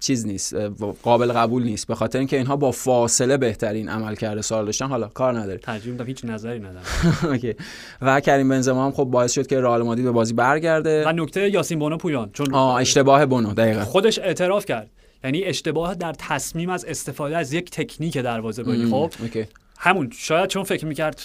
چیز 0.00 0.26
نیست 0.26 0.54
قابل 1.02 1.32
قبول 1.32 1.62
نیست. 1.62 1.86
به 1.86 1.94
خاطر 1.94 2.18
اینکه 2.18 2.36
اینها 2.36 2.56
با 2.56 2.70
فاصله 2.70 3.36
بهترین 3.36 3.88
عملکرد 3.88 4.40
سال 4.40 4.64
داشتن. 4.64 4.86
حالا 4.86 5.08
کار 5.08 5.38
نداره 5.38 5.58
ترجیح 5.58 6.02
هیچ 6.02 6.24
نظری 6.24 6.58
ندارم. 6.58 6.84
و 8.02 8.20
کریم 8.20 8.48
بنزما 8.48 8.73
هم 8.78 8.92
خب 8.92 9.04
باعث 9.04 9.32
شد 9.32 9.46
که 9.46 9.60
رئال 9.60 9.82
مادرید 9.82 10.04
به 10.04 10.10
بازی 10.10 10.34
برگرده. 10.34 11.08
و 11.08 11.12
نکته 11.12 11.50
یاسین 11.50 11.78
بونو 11.78 11.96
پویان 11.96 12.30
چون 12.32 12.54
آه 12.54 12.80
اشتباه 12.80 13.26
بونو 13.26 13.54
دقیقاً. 13.54 13.84
خودش 13.84 14.18
اعتراف 14.18 14.66
کرد. 14.66 14.90
یعنی 15.24 15.44
اشتباه 15.44 15.94
در 15.94 16.12
تصمیم 16.18 16.70
از 16.70 16.84
استفاده 16.84 17.36
از 17.36 17.52
یک 17.52 17.70
تکنیک 17.70 18.18
دروازه‌بانی 18.18 18.90
خب؟ 18.90 19.10
اوکی. 19.20 19.46
همون 19.78 20.10
شاید 20.14 20.50
چون 20.50 20.62
فکر 20.62 20.86
می‌کرد 20.86 21.20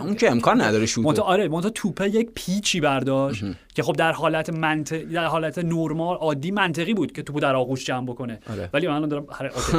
اون 0.00 0.14
که 0.14 0.30
امکان 0.30 0.60
نداره 0.60 0.86
شوت. 0.86 1.18
آره 1.18 1.48
منتها 1.48 1.70
توپه 1.70 2.08
یک 2.08 2.30
پیچی 2.34 2.80
برداشت. 2.80 3.44
که 3.74 3.82
خب 3.82 3.92
در 3.92 4.12
حالت 4.12 4.50
منطق 4.50 5.02
در 5.02 5.24
حالت 5.24 5.58
نرمال 5.58 6.16
عادی 6.16 6.50
منطقی 6.50 6.94
بود 6.94 7.12
که 7.12 7.22
توپو 7.22 7.40
در 7.40 7.56
آغوش 7.56 7.84
جمع 7.84 8.06
بکنه. 8.06 8.38
آره. 8.50 8.70
ولی 8.72 8.88
من 8.88 9.08
دارم 9.08 9.26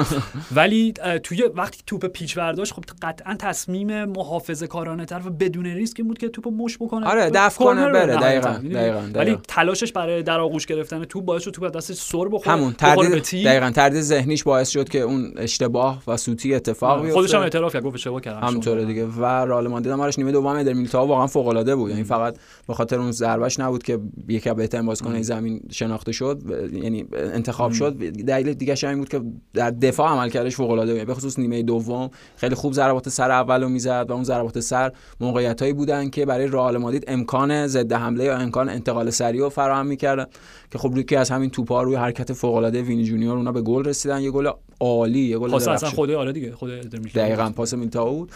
ولی 0.55 0.93
توی 1.23 1.43
وقتی 1.55 1.83
توپ 1.87 2.05
پیچ 2.05 2.37
برداشت 2.37 2.73
خب 2.73 2.83
قطعا 3.01 3.35
تصمیم 3.39 4.05
محافظه 4.05 4.67
کارانه 4.67 5.05
تر 5.05 5.21
و 5.25 5.29
بدون 5.29 5.65
ریسک 5.65 6.01
بود 6.01 6.17
که 6.17 6.29
توپو 6.29 6.51
مش 6.51 6.77
بکنه. 6.77 7.07
آره 7.07 7.29
دفع 7.29 7.65
کنه 7.65 7.89
بره. 7.89 8.15
دقیقاً 8.15 8.61
دقیقاً 8.73 9.11
ولی 9.13 9.37
تلاشش 9.47 9.91
برای 9.91 10.23
در 10.23 10.39
آغوش 10.39 10.65
گرفتن 10.65 11.03
توپ 11.03 11.25
باعث 11.25 11.43
شد 11.43 11.51
توپ 11.51 11.75
دستش 11.75 11.95
سر 11.95 12.25
بخوره 12.25 12.57
همون 12.57 12.73
تردید 12.73 13.45
دقیقاً 13.45 13.71
تردید 13.71 14.01
ذهنیش 14.01 14.43
باعث 14.43 14.69
شد 14.69 14.89
که 14.89 14.99
اون 14.99 15.33
اشتباه 15.37 16.03
و 16.07 16.17
سوتی 16.17 16.55
اتفاق 16.55 17.01
بیفته. 17.01 17.13
خودش 17.13 17.33
هم 17.35 17.41
اعتراف 17.41 17.73
کرد 17.73 17.83
گفت 17.83 17.95
اشتباه 17.95 18.21
کردم 18.21 18.47
همونطوره 18.47 18.85
دیگه. 18.85 19.05
و 19.05 19.25
رئال 19.25 19.67
مادرید 19.67 19.93
هم 19.93 20.11
نیمه 20.17 20.31
دوم 20.31 20.45
ادر 20.45 20.73
میلیتائو 20.73 21.07
واقعا 21.07 21.27
فوق 21.27 21.47
العاده 21.47 21.75
بود. 21.75 21.89
یعنی 21.89 22.03
فقط 22.03 22.35
به 22.67 22.73
خاطر 22.73 22.99
اون 22.99 23.11
ضربش 23.11 23.59
نبود 23.59 23.83
که 23.97 24.33
یکی 24.33 24.53
بهترین 24.53 24.85
بازیکن 24.85 25.21
زمین 25.21 25.61
شناخته 25.71 26.11
شد 26.11 26.41
یعنی 26.73 27.05
انتخاب 27.13 27.71
شد. 27.71 27.97
دلیل 28.09 28.53
دیگه 28.53 28.75
این 28.83 28.97
بود 28.97 29.09
که 29.09 29.21
در 29.53 29.71
دفاع 29.71 30.09
عملکردش 30.09 30.55
فوق 30.55 30.71
العاده 30.71 30.93
بود. 30.93 31.07
به 31.07 31.13
خصوص 31.13 31.39
نیمه 31.39 31.63
دوم 31.63 32.09
خیلی 32.35 32.55
خوب 32.55 32.73
ضربات 32.73 33.09
سر 33.09 33.31
اولو 33.31 33.69
می‌زد 33.69 34.05
و 34.09 34.13
اون 34.13 34.23
ضربات 34.23 34.59
سر 34.59 34.91
موقعیتایی 35.19 35.73
بودن 35.73 36.09
که 36.09 36.25
برای 36.25 36.47
رئال 36.47 36.77
مادرید 36.77 37.03
امکان 37.07 37.67
ضد 37.67 37.93
حمله 37.93 38.23
یا 38.23 38.37
امکان 38.37 38.69
انتقال 38.69 39.09
سریع 39.09 39.41
رو 39.41 39.49
فراهم 39.49 39.85
می‌کردن. 39.85 40.25
که 40.71 40.77
خب 40.77 40.93
روی 40.95 41.15
از 41.15 41.29
همین 41.29 41.49
توپا 41.49 41.83
روی 41.83 41.95
حرکت 41.95 42.33
فوق 42.33 42.55
العاده 42.55 42.81
وینی 42.81 43.03
جونیور 43.03 43.37
اونا 43.37 43.51
به 43.51 43.61
گل 43.61 43.85
رسیدن. 43.85 44.21
یه 44.21 44.31
گل 44.31 44.51
عالی 44.79 45.19
یه 45.19 45.37
گل 45.37 45.51
پاس 45.51 45.67
اصلا 45.67 45.89
خود 45.89 46.11
آره 46.11 46.31
دیگه 46.31 46.51
خود 46.51 46.69
دقیقاً 47.15 47.49
پاس 47.49 47.73
میلیتائو 47.73 48.27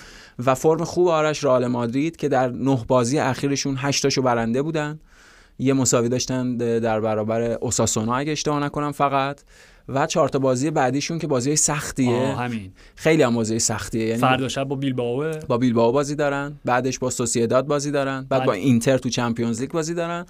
و 0.46 0.56
فرم 0.56 0.84
خوب 0.84 1.08
آرش 1.08 1.44
رئال 1.44 1.68
مادرید 1.68 2.16
که 2.16 2.30
در 2.30 2.50
نه 2.50 2.80
بازی 2.88 3.20
اخیرشون 3.20 3.76
8 3.78 4.04
تاشو 4.04 4.22
برنده 4.22 4.62
بودن. 4.62 5.00
یه 5.60 5.74
مساوی 5.74 6.10
داشتن 6.10 6.58
در 6.58 7.00
برابر 7.00 7.42
اوساسونا 7.42 8.16
اگه 8.16 8.32
اشتباه 8.32 8.60
نکنم 8.60 8.92
فقط. 8.92 9.42
و 9.90 10.06
چهار 10.06 10.30
تا 10.30 10.40
بازی 10.40 10.72
بعدیشون 10.72 11.20
که 11.20 11.28
بازی 11.28 11.56
سختیه. 11.56 12.36
همین. 12.38 12.72
خیلی 12.96 13.24
هم 13.24 13.36
بازی 13.36 13.60
سختیه. 13.60 14.06
یعنی 14.06 14.22
فردا 14.22 14.48
شب 14.48 14.64
با 14.64 14.76
بیلبائو. 14.76 15.34
با 15.48 15.58
بیلبائو 15.58 15.92
بازی 15.92 16.16
دارن. 16.16 16.54
بعدش 16.66 17.00
با 17.00 17.10
سوسییداد 17.10 17.68
بازی 17.68 17.92
دارن. 17.92 18.26
بعد 18.30 18.46
با 18.46 18.54
اینتر 18.54 18.98
تو 18.98 19.10
چمپیونز 19.10 19.62
لیگ 19.62 19.72
بازی 19.72 19.94
دارن. 19.94 20.26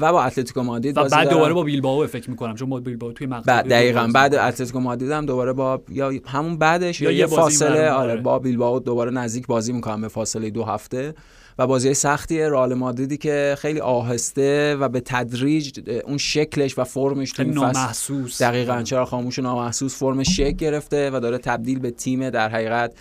و 0.00 0.12
با 0.12 0.22
اتلتیکو 0.22 0.62
مادرید 0.62 0.96
بازی 0.96 1.16
بعد 1.16 1.30
دوباره 1.30 1.54
با 1.54 1.62
بیلبائو 1.62 2.06
فکر 2.06 2.30
می‌کنم 2.30 2.54
چون 2.54 2.68
با 2.68 2.80
بیلبائو 2.80 3.12
توی 3.12 3.26
مقطع 3.26 3.46
بعد 3.46 3.68
دقیقاً. 3.68 4.10
بعد 4.14 4.34
اتلتیکو 4.34 4.80
مادرید 4.80 5.10
هم 5.10 5.26
دوباره 5.26 5.52
با 5.52 5.82
یا 5.88 6.12
همون 6.26 6.58
بعدش 6.58 7.00
یا, 7.00 7.10
یا 7.10 7.18
یه 7.18 7.26
فاصله. 7.26 7.90
آره 7.90 8.16
با 8.16 8.38
بیلبائو 8.38 8.78
دوباره 8.80 9.10
نزدیک 9.10 9.46
بازی 9.46 9.72
می‌کنن 9.72 10.00
به 10.00 10.08
فاصله 10.08 10.50
دو 10.50 10.64
هفته. 10.64 11.14
و 11.58 11.66
بازی 11.66 11.94
سختی 11.94 12.40
رئال 12.40 12.74
مادریدی 12.74 13.16
که 13.16 13.56
خیلی 13.58 13.80
آهسته 13.80 14.76
و 14.76 14.88
به 14.88 15.00
تدریج 15.00 15.80
اون 16.04 16.18
شکلش 16.18 16.78
و 16.78 16.84
فرمش 16.84 17.32
تو 17.32 17.44
نامحسوس. 17.44 18.42
دقیقاً 18.42 18.82
چرا 18.82 19.04
خاموش 19.04 19.38
نامحسوس 19.38 19.98
فرمش 19.98 20.36
شکل 20.36 20.56
گرفته 20.56 21.10
و 21.10 21.20
داره 21.20 21.38
تبدیل 21.38 21.78
به 21.78 21.90
تیم 21.90 22.30
در 22.30 22.48
حقیقت 22.48 22.92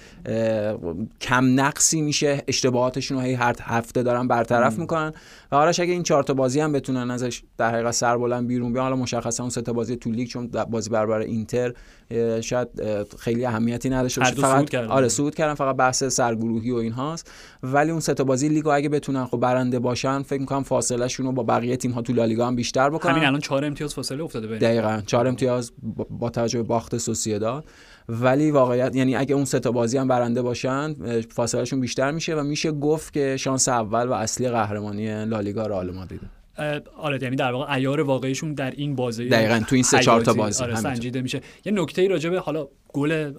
کم 1.21 1.59
نقصی 1.59 2.01
میشه. 2.01 2.43
اشتباهاتشون 2.47 3.17
رو 3.17 3.23
هی 3.23 3.33
هر 3.33 3.55
هفته 3.61 4.03
دارن 4.03 4.27
برطرف 4.27 4.79
می‌کنن. 4.79 5.13
و 5.51 5.55
آرش 5.55 5.79
اگه 5.79 5.93
این 5.93 6.03
چهار 6.03 6.23
تا 6.23 6.33
بازی 6.33 6.59
هم 6.59 6.71
بتونن 6.71 7.11
ازش 7.11 7.41
در 7.57 7.71
حقیقت 7.71 7.91
سربلند 7.91 8.47
بیرون 8.47 8.73
بیان 8.73 8.83
حالا 8.83 8.95
مشخصا 8.95 9.43
اون 9.43 9.49
سه 9.49 9.61
تا 9.61 9.73
بازی 9.73 9.95
تو 9.95 10.11
لیگ 10.11 10.27
چون 10.27 10.47
بازی 10.47 10.89
برابر 10.89 11.19
اینتر 11.19 11.73
شاید 12.41 12.67
خیلی 13.19 13.45
اهمیتی 13.45 13.89
نداشته 13.89 14.21
باشه. 14.21 14.35
فقط 14.35 14.75
آره 14.75 15.07
صعود 15.07 15.35
کردن. 15.35 15.53
فقط 15.53 15.75
بحث 15.75 16.03
سرگروهی 16.03 16.71
و 16.71 16.75
اینهاست. 16.75 17.31
ولی 17.63 17.91
اون 17.91 17.99
سه 17.99 18.13
تا 18.13 18.23
بازی 18.23 18.46
لیگو 18.49 18.69
اگه 18.69 18.89
بتونن 18.89 19.25
خب 19.25 19.37
برنده 19.37 19.79
باشن 19.79 20.21
فکر 20.21 20.39
می‌کنم 20.39 20.63
فاصله 20.63 21.07
شون 21.07 21.25
رو 21.25 21.31
با 21.31 21.43
بقیه 21.43 21.77
تیم 21.77 21.91
ها 21.91 22.01
تو 22.01 22.13
لالیگا 22.13 22.47
هم 22.47 22.55
بیشتر 22.55 22.89
بکنن. 22.89 23.11
همین 23.11 23.25
الان 23.25 23.39
4 23.39 23.65
امتیاز 23.65 23.93
فاصله 23.93 24.23
افتاده 24.23 24.47
بین. 24.47 24.57
دقیقاً. 24.57 25.01
4 25.05 25.27
امتیاز 25.27 25.71
با 26.09 26.29
توجه 26.29 26.61
به 26.61 26.67
باخت 26.67 26.97
سوسییداد 26.97 27.65
ولی 28.09 28.51
واقعیت 28.51 28.95
یعنی 28.95 29.15
اگه 29.15 29.35
اون 29.35 29.45
سه 29.45 29.59
تا 29.59 29.71
بازی 29.71 29.97
هم 29.97 30.07
برنده 30.07 30.41
باشن 30.41 30.95
فاصلهشون 31.29 31.79
بیشتر 31.79 32.11
میشه 32.11 32.35
و 32.35 32.43
میشه 32.43 32.71
گفت 32.71 33.13
که 33.13 33.37
شانس 33.37 33.69
اول 33.69 34.07
و 34.07 34.13
اصلی 34.13 34.49
قهرمانی 34.49 35.25
لالیگا 35.25 35.65
رئال 35.65 35.91
مادرید. 35.91 36.21
آره 36.97 37.19
یعنی 37.21 37.35
در 37.35 37.51
واقع 37.51 37.73
عیار 37.73 38.01
واقعیشون 38.01 38.53
در 38.53 38.71
این 38.71 38.95
بازی 38.95 39.29
دقیقاً 39.29 39.63
تو 39.67 39.75
این 39.75 39.83
سه 39.83 39.99
چهار 39.99 40.21
تا 40.21 40.33
بازی. 40.33 40.63
آره 40.63 40.75
سنجیده 40.75 41.21
میشه. 41.21 41.41
یه 41.65 41.71
نکته 41.71 42.01
ای 42.01 42.07
راجع 42.07 42.29
به 42.29 42.39
حالا 42.39 42.67
گل 42.93 43.31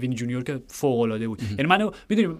وینی 0.00 0.14
جونیور 0.14 0.42
که 0.42 0.60
فوق 0.68 1.00
العاده 1.00 1.28
بود. 1.28 1.42
یعنی 1.42 1.66
منو 1.66 1.90
می‌دونیم 2.08 2.38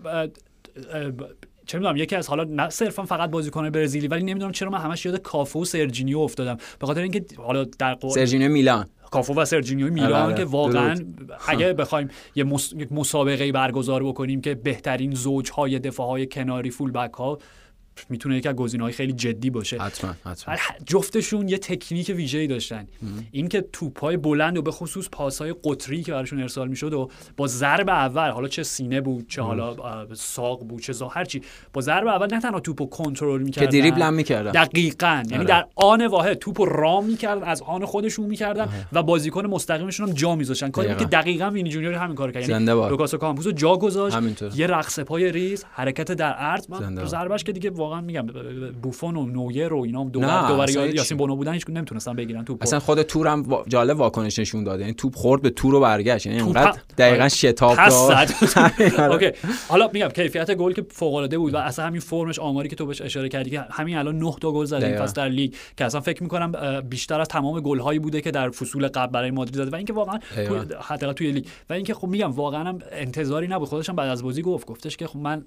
چه 1.66 1.78
می‌دونم 1.78 1.96
یکی 1.96 2.16
از 2.16 2.28
حالا 2.28 2.44
نه 2.44 2.70
صرفا 2.70 3.02
فقط 3.02 3.30
بازیکن 3.30 3.70
برزیلی 3.70 4.08
ولی 4.08 4.22
نمی‌دونم 4.22 4.52
چرا 4.52 4.70
من 4.70 4.78
همش 4.78 5.06
یاد 5.06 5.22
کافو 5.22 5.62
و 5.62 5.64
سرجینیو 5.64 6.18
افتادم. 6.18 6.56
به 6.78 6.86
خاطر 6.86 7.00
اینکه 7.00 7.24
حالا 7.36 7.64
در 7.78 7.94
قو... 7.94 8.10
سرجینیو 8.10 8.50
میلان. 8.50 8.86
کافو 9.10 9.34
و 9.34 9.44
سرجینیو 9.44 9.92
میلان 9.92 10.12
آره، 10.12 10.34
که 10.34 10.44
واقعا 10.44 10.96
اگه 11.48 11.72
بخوایم 11.72 12.08
یه 12.34 12.44
مس... 12.44 12.74
مسابقه 12.90 13.52
برگزار 13.52 14.04
بکنیم 14.04 14.40
که 14.40 14.54
بهترین 14.54 15.14
زوجهای 15.14 15.78
دفاع 15.78 16.06
های 16.06 16.26
کناری 16.26 16.70
full 16.70 16.90
back 16.90 17.12
ها 17.12 17.38
می‌تونه 18.08 18.36
یکی 18.36 18.48
از 18.48 18.54
گزینه‌های 18.54 18.92
خیلی 18.92 19.12
جدی 19.12 19.50
باشه. 19.50 19.78
حتما 19.78 20.14
حتما. 20.24 20.54
جفتشون 20.86 21.48
یه 21.48 21.58
تکنیک 21.58 22.12
ویژه‌ای 22.16 22.46
داشتن. 22.46 22.86
این 23.32 23.48
که 23.48 23.64
توپای 23.72 24.16
بلند 24.16 24.58
و 24.58 24.62
به 24.62 24.70
خصوص 24.70 25.08
پاسهای 25.12 25.54
قطری 25.64 26.02
که 26.02 26.12
براشون 26.12 26.40
ارسال 26.40 26.68
می‌شد 26.68 26.92
و 26.92 27.10
با 27.36 27.46
ضرب 27.46 27.88
اول 27.88 28.30
حالا 28.30 28.48
چه 28.48 28.62
سینه 28.62 29.00
بود 29.00 29.28
چه 29.28 29.42
حالا 29.42 29.76
ساق 30.14 30.64
بود 30.64 30.82
چه 30.82 30.92
هر 31.10 31.24
چی. 31.24 31.42
با 31.72 31.80
ضرب 31.80 32.06
اول 32.06 32.34
نه 32.34 32.40
تنها 32.40 32.60
توپو 32.60 32.86
کنترل 32.86 33.42
می‌کردن 33.42 33.70
که 33.70 33.78
دریبل 33.78 34.02
هم 34.02 34.14
می‌کردن. 34.14 34.50
دقیقاً. 34.50 35.22
یعنی 35.30 35.44
در 35.44 35.66
آن 35.76 36.06
واحد 36.06 36.34
توپو 36.34 36.64
رام 36.64 37.04
می‌کردن 37.04 37.42
از 37.42 37.62
آن 37.62 37.84
خودشون 37.84 38.26
می‌کردن 38.26 38.68
و 38.92 39.02
بازیکن 39.02 39.46
مستقیمشون 39.46 40.08
هم 40.08 40.14
جا 40.14 40.34
میذاشتن. 40.34 40.70
کاری 40.70 40.94
که 40.96 41.04
دقیقاً. 41.04 41.50
وینی 41.50 41.70
جونیور 41.70 41.94
همین 41.94 42.16
کارو 42.16 42.32
کرد. 42.32 42.48
یعنی 42.48 42.64
لوکاس 42.64 43.18
اوکامپوسو 43.18 43.52
جا 43.52 43.76
گذاشت 43.76 44.16
یه 44.54 44.66
رقص 44.66 45.00
پای 45.00 45.32
ریز 45.32 45.64
حرکت 45.70 46.12
در 46.12 46.32
عرض 46.32 46.66
ضربش 47.04 47.44
که 47.44 47.52
دیگه 47.52 47.70
واقعا 47.86 48.00
میگم 48.00 48.26
بوفون 48.82 49.16
و 49.16 49.26
نویر 49.26 49.72
و 49.72 49.80
اینا 49.80 50.04
دوباره 50.04 50.48
دوباره 50.48 50.94
یاسین 50.94 51.18
بونو 51.18 51.36
بودن 51.36 51.52
هیچ 51.52 51.64
نمی‌تونستن 51.68 52.16
بگیرن 52.16 52.44
توپ 52.44 52.62
اصلا 52.62 52.80
خود 52.80 53.02
تور 53.02 53.26
هم 53.26 53.64
جالب 53.68 53.98
واکنش 53.98 54.38
نشون 54.38 54.64
داد 54.64 54.80
یعنی 54.80 54.94
توپ 54.94 55.14
خورد 55.14 55.42
به 55.42 55.50
تور 55.50 55.74
و 55.74 55.80
برگشت. 55.80 56.26
یعنی 56.26 56.40
اینقدر 56.40 56.78
دقیقاً 56.98 57.28
شتاب 57.28 57.76
داد. 57.76 58.28
okay. 59.12 59.30
حالا 59.68 59.90
میگم 59.92 60.08
کیفیت 60.08 60.54
گل 60.54 60.72
که 60.72 60.86
فوق 60.90 61.14
العاده 61.14 61.38
بود 61.38 61.54
و 61.54 61.56
اصلا 61.56 61.86
همین 61.86 62.00
فرمش 62.00 62.38
آماری 62.38 62.68
که 62.68 62.76
تو 62.76 62.86
بهش 62.86 63.00
اشاره 63.00 63.28
کردی 63.28 63.50
که 63.50 63.60
همین 63.70 63.96
الان 63.96 64.18
9 64.18 64.32
تا 64.40 64.52
گل 64.52 64.64
زده 64.64 64.86
این 64.86 64.96
فصل 64.96 65.14
در 65.14 65.28
لیگ 65.28 65.54
که 65.76 65.84
اصلا 65.84 66.00
فکر 66.00 66.22
می‌کنم 66.22 66.80
بیشتر 66.80 67.20
از 67.20 67.28
تمام 67.28 67.60
گل 67.60 67.78
هایی 67.78 67.98
بوده 67.98 68.20
که 68.20 68.30
در 68.30 68.50
فصول 68.50 68.88
قبل 68.88 69.12
برای 69.12 69.30
مادرید 69.30 69.56
زده. 69.56 69.70
و 69.70 69.74
اینکه 69.74 69.92
واقعا 69.92 70.18
حداقل 70.80 71.12
توی 71.12 71.32
لیگ. 71.32 71.46
و 71.70 71.72
اینکه 71.72 71.94
خب 71.94 72.08
میگم 72.08 72.30
واقعا 72.30 72.64
هم 72.64 72.78
انتظاری 72.92 73.48
نبود. 73.48 73.68
خودش 73.68 73.88
هم 73.88 73.96
بعد 73.96 74.08
از 74.08 74.22
بازی 74.22 74.42
گفت 74.42 74.66
گفتش 74.66 74.96
که 74.96 75.06
خب 75.06 75.16
من 75.16 75.44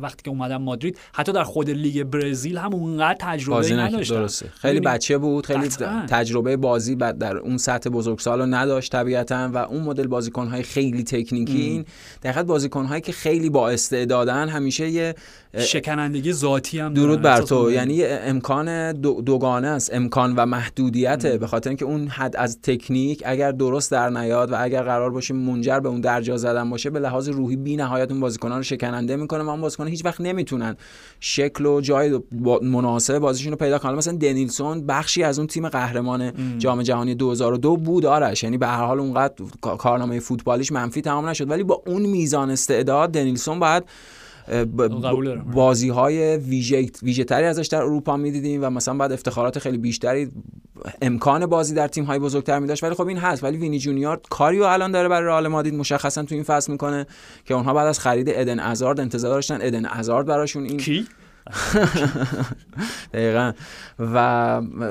وقتی 0.00 0.22
که 0.24 0.30
اومدم 0.30 0.62
مادرید 0.62 0.98
حتی 1.12 1.32
در 1.32 1.44
خود 1.44 1.70
لیگ 1.82 2.02
برزیل 2.04 2.58
هم 2.58 2.74
اونقدر 2.74 3.16
تجربه 3.20 3.74
نداشت 3.74 4.12
درسته. 4.12 4.48
خیلی 4.54 4.80
بچه 4.80 5.18
بود 5.18 5.46
خیلی 5.46 5.68
تجربه 6.08 6.56
بازی 6.56 6.94
بعد 6.94 7.18
در 7.18 7.36
اون 7.36 7.58
سطح 7.58 7.90
بزرگسال 7.90 8.40
رو 8.40 8.46
نداشت 8.46 8.92
طبیعتا 8.92 9.50
و 9.54 9.58
اون 9.58 9.82
مدل 9.82 10.06
بازیکن 10.06 10.46
های 10.46 10.62
خیلی 10.62 11.04
تکنیکی 11.04 11.60
این 11.60 11.84
در 12.22 12.42
بازیکن 12.42 12.84
هایی 12.84 13.00
که 13.00 13.12
خیلی 13.12 13.50
با 13.50 13.70
استعدادن 13.70 14.48
همیشه 14.48 14.88
یه 14.88 15.14
شکنندگی 15.58 16.32
ذاتی 16.32 16.78
هم 16.78 16.94
درود 16.94 17.22
بر 17.22 17.42
تو. 17.42 17.70
یعنی 17.70 18.04
امکان 18.04 18.92
دوگانه 18.92 19.68
است. 19.68 19.94
امکان 19.94 20.34
و 20.36 20.46
محدودیته. 20.46 21.38
به 21.38 21.46
خاطر 21.46 21.70
اینکه 21.70 21.84
اون 21.84 22.08
حد 22.08 22.36
از 22.36 22.58
تکنیک 22.62 23.22
اگر 23.26 23.52
درست 23.52 23.90
در 23.90 24.10
نیاد 24.10 24.52
و 24.52 24.56
اگر 24.58 24.82
قرار 24.82 25.10
باشه 25.10 25.34
منجر 25.34 25.80
به 25.80 25.88
اون 25.88 26.00
درجا 26.00 26.36
زدن 26.36 26.70
باشه 26.70 26.90
به 26.90 27.00
لحاظ 27.00 27.28
روحی 27.28 27.56
بی 27.56 27.76
نهایت 27.76 28.10
اون 28.10 28.20
بازیکنان 28.20 28.56
رو 28.56 28.62
شکننده 28.62 29.16
می‌کنه 29.16 29.42
و 29.42 29.48
اون 29.48 29.60
بازیکن 29.60 29.88
هیچ 29.88 30.04
وقت 30.04 30.20
نمی‌تونن 30.20 30.76
شکل 31.20 31.66
و 31.66 31.71
و 31.76 31.80
جای 31.80 32.20
با- 32.32 32.60
مناسب 32.62 33.18
بازیشون 33.18 33.52
رو 33.52 33.58
پیدا 33.58 33.78
کنن. 33.78 33.94
مثلا 33.94 34.16
دنیلسون 34.16 34.86
بخشی 34.86 35.22
از 35.22 35.38
اون 35.38 35.46
تیم 35.48 35.68
قهرمان 35.68 36.32
جام 36.58 36.82
جهانی 36.82 37.14
2002 37.14 37.76
بود 37.76 38.06
آرش. 38.06 38.42
یعنی 38.42 38.58
به 38.58 38.66
هر 38.66 38.84
حال 38.84 39.00
اونقدر 39.00 39.34
کا- 39.60 39.76
کارنامه 39.76 40.20
فوتبالیش 40.20 40.72
منفی 40.72 41.00
تمام 41.00 41.28
نشد. 41.28 41.50
ولی 41.50 41.62
با 41.62 41.82
اون 41.86 42.02
میزان 42.02 42.50
استعداد 42.50 43.10
دنیلسون 43.10 43.58
باید 43.58 43.84
دارم. 45.02 45.50
بازی 45.54 45.88
های 45.88 46.36
ویژه 46.36 46.90
ویژه 47.02 47.24
تری 47.24 47.44
ازش 47.44 47.66
در 47.66 47.82
اروپا 47.82 48.16
می‌دیدیم 48.16 48.64
و 48.64 48.70
مثلا 48.70 48.94
بعد 48.94 49.12
افتخارات 49.12 49.58
خیلی 49.58 49.78
بیشتری 49.78 50.30
امکان 51.02 51.46
بازی 51.46 51.74
در 51.74 51.88
تیم 51.88 52.04
های 52.04 52.18
بزرگتر 52.18 52.58
می 52.58 52.66
داشت 52.66 52.84
ولی 52.84 52.94
خب 52.94 53.06
این 53.06 53.18
هست. 53.18 53.44
ولی 53.44 53.56
وینی 53.56 53.78
جونیور 53.78 54.20
کاریو 54.30 54.62
الان 54.62 54.92
داره 54.92 55.08
برای 55.08 55.26
رئال 55.26 55.48
مادرید 55.48 55.74
مشخصا 55.74 56.22
تو 56.22 56.34
این 56.34 56.44
فصل 56.44 56.72
می‌کنه 56.72 57.06
که 57.44 57.54
اونها 57.54 57.74
بعد 57.74 57.86
از 57.86 57.98
خرید 57.98 58.26
ادن 58.30 58.60
ازارد 58.60 59.00
انتظار 59.00 59.30
داشتن 59.34 59.58
ادن 59.60 59.84
ازارد 59.86 60.26
براشون 60.26 60.64
این 60.64 60.76
کی؟ 60.76 61.06
دقیقا. 63.14 63.52
و 63.98 64.16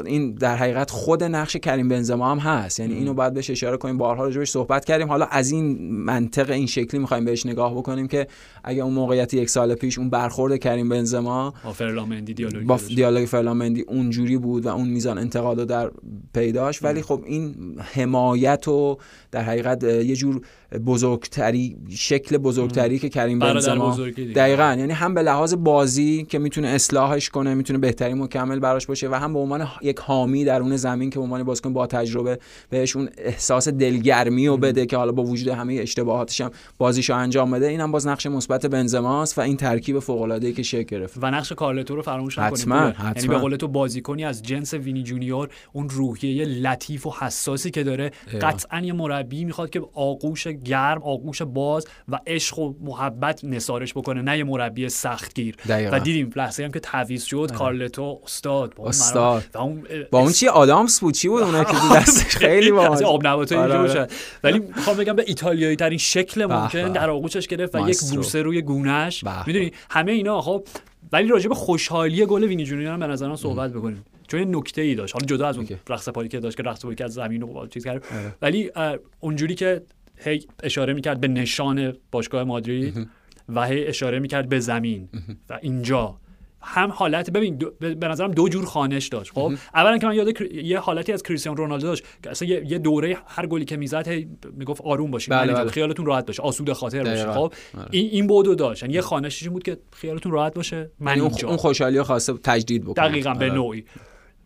این 0.05 0.31
در 0.33 0.55
حقیقت 0.55 0.91
خود 0.91 1.23
نقش 1.23 1.55
کریم 1.55 1.89
بنزما 1.89 2.31
هم 2.31 2.39
هست. 2.39 2.79
یعنی 2.79 2.93
اینو 2.93 3.13
باید 3.13 3.33
بهش 3.33 3.49
اشاره 3.49 3.77
کنیم 3.77 3.97
بارها 3.97 4.23
راجبش 4.23 4.49
صحبت 4.49 4.85
کردیم. 4.85 5.07
حالا 5.07 5.25
از 5.25 5.51
این 5.51 5.91
منطق 5.95 6.49
این 6.49 6.67
شکلی 6.67 6.99
می‌خوایم 6.99 7.25
بهش 7.25 7.45
نگاه 7.45 7.75
بکنیم 7.75 8.07
که 8.07 8.27
اگه 8.63 8.83
اون 8.83 8.93
موقعیت 8.93 9.33
یک 9.33 9.49
سال 9.49 9.75
پیش 9.75 9.99
اون 9.99 10.09
برخورد 10.09 10.57
کریم 10.57 10.89
بنزما 10.89 11.53
با 11.63 11.73
فرلامندی 11.73 12.33
دیالوگی 12.33 12.65
با. 12.65 12.79
دیالوگ 12.95 13.25
فرلامندی 13.25 13.81
اونجوری 13.81 14.37
بود 14.37 14.65
و 14.65 14.69
اون 14.69 14.89
میزان 14.89 15.17
انتقاد 15.17 15.59
رو 15.59 15.65
در 15.65 15.91
پیداش. 16.33 16.83
ولی 16.83 17.01
خب 17.01 17.23
این 17.25 17.55
حمایت 17.93 18.67
و 18.67 18.97
در 19.31 19.41
حقیقت 19.41 19.83
یه 19.83 20.15
جور 20.15 20.41
بزرگتری 20.79 21.77
شکل 21.89 22.37
بزرگتری 22.37 22.99
که 22.99 23.09
کریم 23.09 23.39
بنزما. 23.39 23.97
دقیقا 24.35 24.75
یعنی 24.79 24.93
هم 24.93 25.13
به 25.13 25.21
لحاظ 25.21 25.53
بازی 25.53 26.25
که 26.29 26.39
می‌تونه 26.39 26.67
اصلاحش 26.67 27.29
کنه 27.29 27.53
می‌تونه 27.53 27.79
بهتری 27.79 28.13
مکمل 28.13 28.59
براش 28.59 28.85
باشه 28.85 29.09
و 29.09 29.13
هم 29.13 29.33
به 29.33 29.39
عنوان 29.39 29.67
یک 29.81 29.99
حامی 29.99 30.45
درون 30.45 30.77
زمین 30.77 31.09
که 31.09 31.19
به 31.19 31.23
عنوان 31.23 31.43
بازیکن 31.43 31.73
با 31.73 31.87
تجربه 31.87 32.39
بهش 32.69 32.95
اون 32.95 33.09
احساس 33.17 33.67
دلگرمی 33.67 34.47
رو 34.47 34.57
بده 34.57 34.85
که 34.85 34.97
حالا 34.97 35.11
با 35.11 35.23
وجود 35.23 35.47
همه 35.47 35.73
اشتباهاتش 35.73 36.41
هم 36.41 36.51
بازیشو 36.77 37.15
انجام 37.15 37.51
بده 37.51 37.67
اینم 37.67 37.91
باز 37.91 38.07
نقش 38.07 38.25
مثبت 38.25 38.65
بنزماست 38.65 39.37
و 39.37 39.41
این 39.41 39.57
ترکیب 39.57 39.99
فوق 39.99 40.21
العاده 40.21 40.47
ای 40.47 40.53
که 40.53 40.63
شکل 40.63 40.97
گرفت 40.97 41.17
و 41.21 41.31
نقش 41.31 41.51
کارلتو 41.51 41.95
رو 41.95 42.01
فراموش 42.01 42.39
نکنیم. 42.39 42.53
حتما. 42.53 42.93
یعنی 43.15 43.27
به 43.27 43.37
قول 43.37 43.55
تو 43.55 43.67
بازیکنی 43.67 44.25
از 44.25 44.43
جنس 44.43 44.73
وینی 44.73 45.03
جونیور 45.03 45.49
اون 45.73 45.89
روحیه 45.89 46.45
لطیف 46.45 47.07
و 47.07 47.13
حساسی 47.19 47.71
که 47.71 47.83
داره 47.83 48.11
قطعا 48.41 48.79
یه 48.79 48.93
مربی 48.93 49.45
می‌خواد 49.45 49.69
که 49.69 49.81
آغوش 49.93 50.47
گرم 50.65 51.03
آغوش 51.03 51.41
باز 51.41 51.87
و 52.07 52.19
عشق 52.27 52.59
و 52.59 52.73
محبت 52.81 53.43
نثارش 53.43 53.93
بکنه 53.93 54.21
نه 54.21 54.37
یه 54.37 54.43
مربی 54.43 54.89
سختگیر. 54.89 55.55
و 55.69 55.99
دیدیم 55.99 56.31
لحظه 56.35 56.63
هم 56.63 56.71
که 56.71 56.79
تعویض 56.79 57.23
شد 57.23 57.51
کارلتو 57.51 58.19
استاد 58.23 58.75
با 58.75 58.83
اون 58.83 58.89
استاد. 58.89 59.43
و 59.53 59.57
اون 59.57 59.83
با 60.11 60.19
اون 60.19 60.31
چی 60.31 60.47
آدامس 60.47 60.99
بود 60.99 61.13
چی 61.13 61.27
بود 61.27 61.43
اونا 61.43 61.63
که 61.63 61.73
دستش 61.95 62.37
خیلی 62.45 62.71
باحال 62.71 63.03
آب 63.03 63.27
نباتایی 63.27 63.61
آره، 63.61 63.71
که 63.71 63.77
آره. 63.77 63.87
باشد. 63.87 64.11
ولی 64.43 64.59
می‌خوام 64.59 64.97
بگم 64.97 65.15
به 65.15 65.23
ایتالیایی 65.27 65.75
ترین 65.75 65.97
شکل 65.97 66.45
ممکن. 66.45 66.91
در 66.91 67.09
آغوشش 67.09 67.47
گرفت 67.47 67.75
و 67.75 67.89
یک. 67.89 67.99
بوسه 68.15 68.41
روی 68.41 68.61
گونهش. 68.61 69.23
می‌دونی 69.47 69.71
همه 69.89 70.11
اینا 70.11 70.41
خب 70.41 70.63
ولی 71.11 71.27
راجع 71.27 71.49
به 71.49 71.55
خوشحالی 71.55 72.25
گل 72.25 72.43
وینی 72.43 72.63
جونیور 72.63 72.93
هم 72.93 72.99
به 72.99 73.07
نظرم 73.07 73.35
صحبت 73.35 73.73
بکنیم 73.73 74.05
چون 74.27 74.55
نکته 74.55 74.81
ای 74.81 74.95
داشت 74.95 75.13
حالا 75.13 75.25
جدا 75.25 75.47
از 75.47 75.57
اون. 75.57 75.67
رقص 75.89 76.09
پاری 76.09 76.29
که 76.29 76.39
داشت 76.39 76.57
که 76.57 76.63
رقص 76.63 76.81
پاری 76.81 76.95
که 76.95 77.03
از 77.03 77.13
زمین 77.13 77.43
و 77.43 77.67
چیز 77.67 77.83
کرد 77.83 78.05
آره. 78.11 78.35
ولی 78.41 78.71
اونجوری 79.19 79.55
که 79.55 79.81
هی 80.23 80.45
اشاره 80.63 80.93
می‌کرد 80.93 81.21
به 81.21 81.27
نشان 81.27 81.93
باشگاه 82.11 82.43
مادرید 82.43 83.07
و 83.49 83.65
هی 83.67 83.87
اشاره 83.87 84.19
می‌کرد 84.19 84.49
به 84.49 84.59
زمین. 84.59 85.09
و 85.49 85.59
اینجا. 85.61 86.17
هم 86.63 86.91
حالت 86.91 87.29
ببین 87.29 87.55
دو- 87.55 87.71
به 87.79 88.07
نظرم 88.07 88.31
دو 88.31 88.49
جور 88.49 88.65
خانش 88.65 89.07
داشت 89.07 89.31
خب؟ 89.33 89.53
اولا 89.73 89.97
که 89.97 90.07
من 90.07 90.15
یاد 90.15 90.41
یه 90.41 90.79
حالتی 90.79 91.13
از 91.13 91.23
کریستیانو 91.23 91.57
رونالدو 91.57 91.87
داشت 91.87 92.03
که 92.23 92.29
اصلا 92.29 92.47
یه, 92.47 92.77
دوره 92.77 93.17
هر 93.27 93.47
گلی 93.47 93.65
که 93.65 93.77
می‌زد 93.77 94.09
می‌گفت 94.53 94.81
آروم 94.81 95.11
باشین 95.11 95.35
بله، 95.35 95.41
اینجا. 95.41 95.61
بله. 95.63 95.71
خیالتون 95.71 96.05
راحت 96.05 96.25
باشه. 96.25 96.43
آسوده 96.43 96.73
خاطر 96.73 97.03
باشه. 97.03 97.31
خب؟ 97.31 97.53
این 97.91 98.09
این 98.11 98.27
بودو 98.27 98.55
داشت. 98.55 98.83
یعنی 98.83 98.93
یه 98.93 99.01
خانشش 99.01 99.43
این 99.43 99.53
بود 99.53 99.63
که 99.63 99.77
خیالتون 99.91 100.31
راحت 100.31 100.53
باشه. 100.53 100.91
من 100.99 101.11
یعنی 101.11 101.21
اون 101.21 101.29
اینجا. 101.29 101.47
اون 101.47 101.57
خوشحالی 101.57 102.01
خواسته 102.01 102.33
تجدید 102.33 102.83
بکنه. 102.83 103.09
دقیقا 103.09 103.33
به 103.33 103.45
آره. 103.45 103.53
نوعی. 103.53 103.85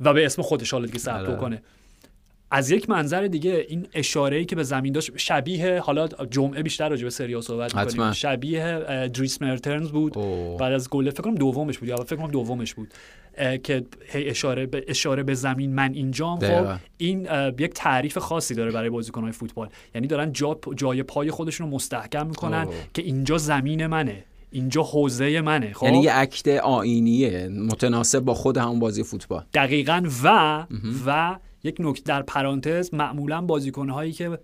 و 0.02 0.14
به 0.14 0.26
اسم 0.26 0.42
خودش 0.42 0.72
حالا 0.72 0.86
دیگه 0.86 1.00
ثبت 1.00 1.30
آره. 1.30 1.36
کنه 1.36 1.62
از 2.51 2.71
یک 2.71 2.89
منظر 2.89 3.27
دیگه 3.27 3.65
این 3.69 3.88
اشاره 3.93 4.38
ای 4.38 4.45
که 4.45 4.55
به 4.55 4.63
زمین 4.63 4.93
داشت 4.93 5.17
شبیه 5.17 5.79
حالا 5.79 6.08
جمعه 6.08 6.63
بیشتر 6.63 6.89
راجع 6.89 7.03
به 7.03 7.10
سری 7.10 7.41
صحبت. 7.41 7.75
می‌کنیم. 7.75 8.12
شبیه 8.12 8.79
دریس 9.08 9.41
مرتنز 9.41 9.89
بود. 9.89 10.17
اوه. 10.17 10.60
بعد 10.60 10.73
از 10.73 10.89
گل 10.89 11.10
فکر 11.10 11.21
کنم 11.21 11.36
دومش 11.36 11.77
بود 11.77 11.89
یا 11.89 11.95
فکر 11.95 12.15
کنم 12.15 12.31
دومش 12.31 12.73
بود. 12.73 12.93
که 13.63 13.86
هی 14.08 14.29
اشاره 14.29 14.65
به 14.65 14.86
اشاره 14.88 15.23
به 15.23 15.34
زمین 15.34 15.73
من 15.73 15.93
اینجام. 15.93 16.39
خب. 16.39 16.67
این 16.97 17.27
یک 17.60 17.73
تعریف 17.73 18.17
خاصی 18.17 18.55
داره 18.55 18.71
برای 18.71 18.89
بازیکن‌های 18.89 19.31
فوتبال. 19.31 19.69
یعنی 19.95 20.08
دارن 20.08 20.34
جا 20.34 20.60
جای 20.75 21.03
پای 21.03 21.31
خودشون 21.31 21.67
رو 21.67 21.75
مستحکم 21.75 22.27
می‌کنن 22.27 22.63
اوه. 22.65 22.75
که 22.93 23.01
اینجا 23.01 23.38
زمین 23.38 23.88
منه 23.88 24.23
اینجا 24.51 24.84
حوزه 24.84 25.41
منه. 25.41 25.73
خب؟ 25.73 25.84
یعنی 25.84 26.01
یه 26.01 26.12
اکت 26.13 26.47
آینیه 26.47 27.47
متناسب 27.47 28.19
با 28.19 28.34
خود 28.34 28.58
همون 28.58 28.79
بازی 28.79 29.03
فوتبال. 29.03 29.43
دقیقا 29.53 30.03
و 30.23 30.65
و 31.05 31.36
یک 31.65 31.75
نکته 31.80 32.04
در 32.06 32.21
پرانتز 32.21 32.93
معمولا 32.93 33.41
بازیکنهایی 33.41 34.12
که 34.12 34.39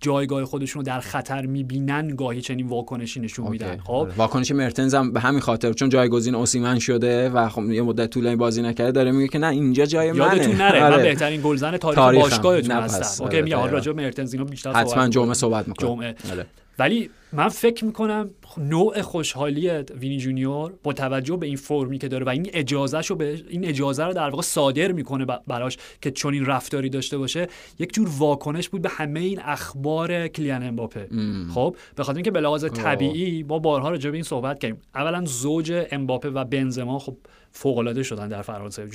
جایگاه 0.00 0.44
خودشون 0.44 0.80
رو 0.80 0.86
در 0.86 1.00
خطر 1.00 1.46
می‌بینن 1.46 2.08
گاهی 2.08 2.40
چنین 2.40 2.66
واکنشی 2.66 3.20
نشون 3.20 3.48
میدن. 3.48 3.76
خب 3.76 3.92
آره. 3.92 4.12
واکنش 4.16 4.50
مرتنز 4.50 4.94
هم 4.94 5.12
به 5.12 5.20
همین 5.20 5.40
خاطر 5.40 5.72
چون 5.72 5.88
جایگزین 5.88 6.34
اوسیمن 6.34 6.78
شده 6.78 7.30
و 7.30 7.48
خب 7.48 7.70
یه 7.70 7.82
مدت 7.82 8.10
طولانی 8.10 8.36
بازی 8.36 8.62
نکرده 8.62 8.92
داره 8.92 9.10
میگه 9.12 9.28
که 9.28 9.38
نه 9.38 9.46
اینجا 9.46 9.86
جای 9.86 10.12
منه 10.12 10.36
یادتون 10.36 10.54
نره 10.54 10.80
من 10.80 10.92
آره. 10.92 11.02
بهترین 11.02 11.40
گلزن 11.44 11.76
تاریخ, 11.76 11.96
تاریخم. 11.96 12.22
باشگاهتون 12.22 12.70
هستم. 12.70 13.24
اوکی 13.24 13.36
آره، 13.36 13.54
حالا 13.54 13.60
دقیقاً. 13.60 13.76
راجع 13.76 13.92
مرتنز 13.92 14.32
اینا 14.32 14.44
بیشتر 14.44 14.72
حتما 14.72 15.08
جمعه. 15.08 15.34
صحبت 15.34 15.68
می‌کنه 15.68 15.88
جمعه 15.88 16.14
آره. 16.32 16.46
ولی 16.78 17.10
من 17.32 17.48
فکر 17.48 17.84
می‌کنم 17.84 18.30
نوع 18.58 19.02
خوشحالی 19.02 19.70
وینی 19.70 20.18
جونیور 20.18 20.72
با 20.82 20.92
توجه 20.92 21.36
به 21.36 21.46
این 21.46 21.56
فرمی 21.56 21.98
که 21.98 22.08
داره 22.08 22.24
و 22.24 22.28
این 22.28 22.50
اجازه 22.52 23.00
رو 23.00 23.16
به 23.16 23.42
این 23.48 23.64
اجازه 23.64 24.04
رو 24.04 24.12
در 24.12 24.30
واقع 24.30 24.42
صادر 24.42 24.92
می‌کنه 24.92 25.26
براش 25.46 25.78
که 26.02 26.10
چون 26.10 26.34
این 26.34 26.46
رفتاری 26.46 26.90
داشته 26.90 27.18
باشه 27.18 27.46
یک 27.78 27.92
جور 27.92 28.08
واکنش 28.18 28.68
بود 28.68 28.82
به 28.82 28.88
همه 28.88 29.20
این 29.20 29.40
اخبار 29.42 30.28
کلیان 30.28 30.62
امباپه. 30.62 31.08
خب 31.54 31.76
به 31.96 32.04
خاطر 32.04 32.16
اینکه 32.16 32.30
به 32.30 32.40
لحاظ 32.40 32.64
طبیعی 32.64 33.42
ما 33.42 33.58
بارها 33.58 33.90
راجع 33.90 34.10
به 34.10 34.16
این 34.16 34.24
صحبت 34.24 34.58
کردیم. 34.58 34.80
اولا 34.94 35.24
زوج 35.24 35.86
امباپه 35.90 36.30
و 36.30 36.44
بنزما 36.44 36.98
خب 36.98 37.16
فوق 37.50 37.78
العاده 37.78 38.02
شدن 38.02 38.28
در 38.28 38.42
فرانسه. 38.42 38.86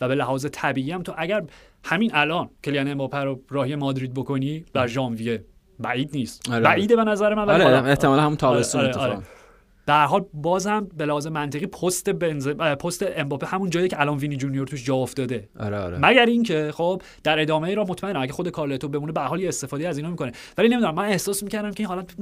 و 0.00 0.08
به 0.08 0.14
لحاظ 0.14 0.46
طبیعی 0.52 0.90
هم 0.90 1.02
تو 1.02 1.14
اگر 1.18 1.44
همین 1.84 2.10
الان 2.14 2.50
کلیان 2.64 2.88
امباپه 2.88 3.18
رو 3.18 3.40
راهی 3.50 3.74
مادرید 3.74 4.14
بکنی 4.14 4.64
در 4.72 4.86
ژانویه 4.86 5.44
بعید 5.80 6.10
نیست. 6.12 6.50
آره. 6.50 6.60
بعیده 6.60 6.96
به 6.96 7.04
نظر 7.04 7.34
من 7.34 7.50
آره 7.50 7.64
حالا- 7.64 7.84
احتمالا 7.84 8.22
هم 8.22 8.34
تابستون 8.34 8.80
آره، 8.80 8.90
اتفاق 8.90 9.10
آره. 9.10 9.18
در 9.86 10.04
حال 10.06 10.24
بازم 10.34 10.86
به 10.96 11.06
لحاظ 11.06 11.26
منطقی 11.26 11.66
پست 11.66 12.10
بنز... 12.10 12.48
پست 12.48 13.04
امباپه 13.16 13.46
همون 13.46 13.70
جایی 13.70 13.88
که 13.88 14.00
الان 14.00 14.16
وینی 14.18 14.36
جونیور 14.36 14.66
توش 14.66 14.84
جا 14.84 14.94
افتاده. 14.94 15.48
آره 15.60 15.78
آره. 15.78 15.98
مگر 15.98 16.26
اینکه 16.26 16.70
خب 16.74 17.02
در 17.24 17.40
ادامه 17.40 17.68
ای 17.68 17.74
را 17.74 17.84
مطمئنم 17.84 18.22
اگه 18.22 18.32
خود 18.32 18.48
کارلتو 18.48 18.88
بمونه 18.88 19.12
به 19.12 19.20
حال 19.20 19.44
استفاده 19.44 19.88
از 19.88 19.96
اینا 19.98 20.10
می‌کنه. 20.10 20.32
ولی 20.58 20.68
نمی‌دونم 20.68 20.94
من 20.94 21.04
احساس 21.04 21.42
می‌کردم 21.42 21.70
که 21.70 21.80
این 21.80 21.88
حالت 21.88 22.14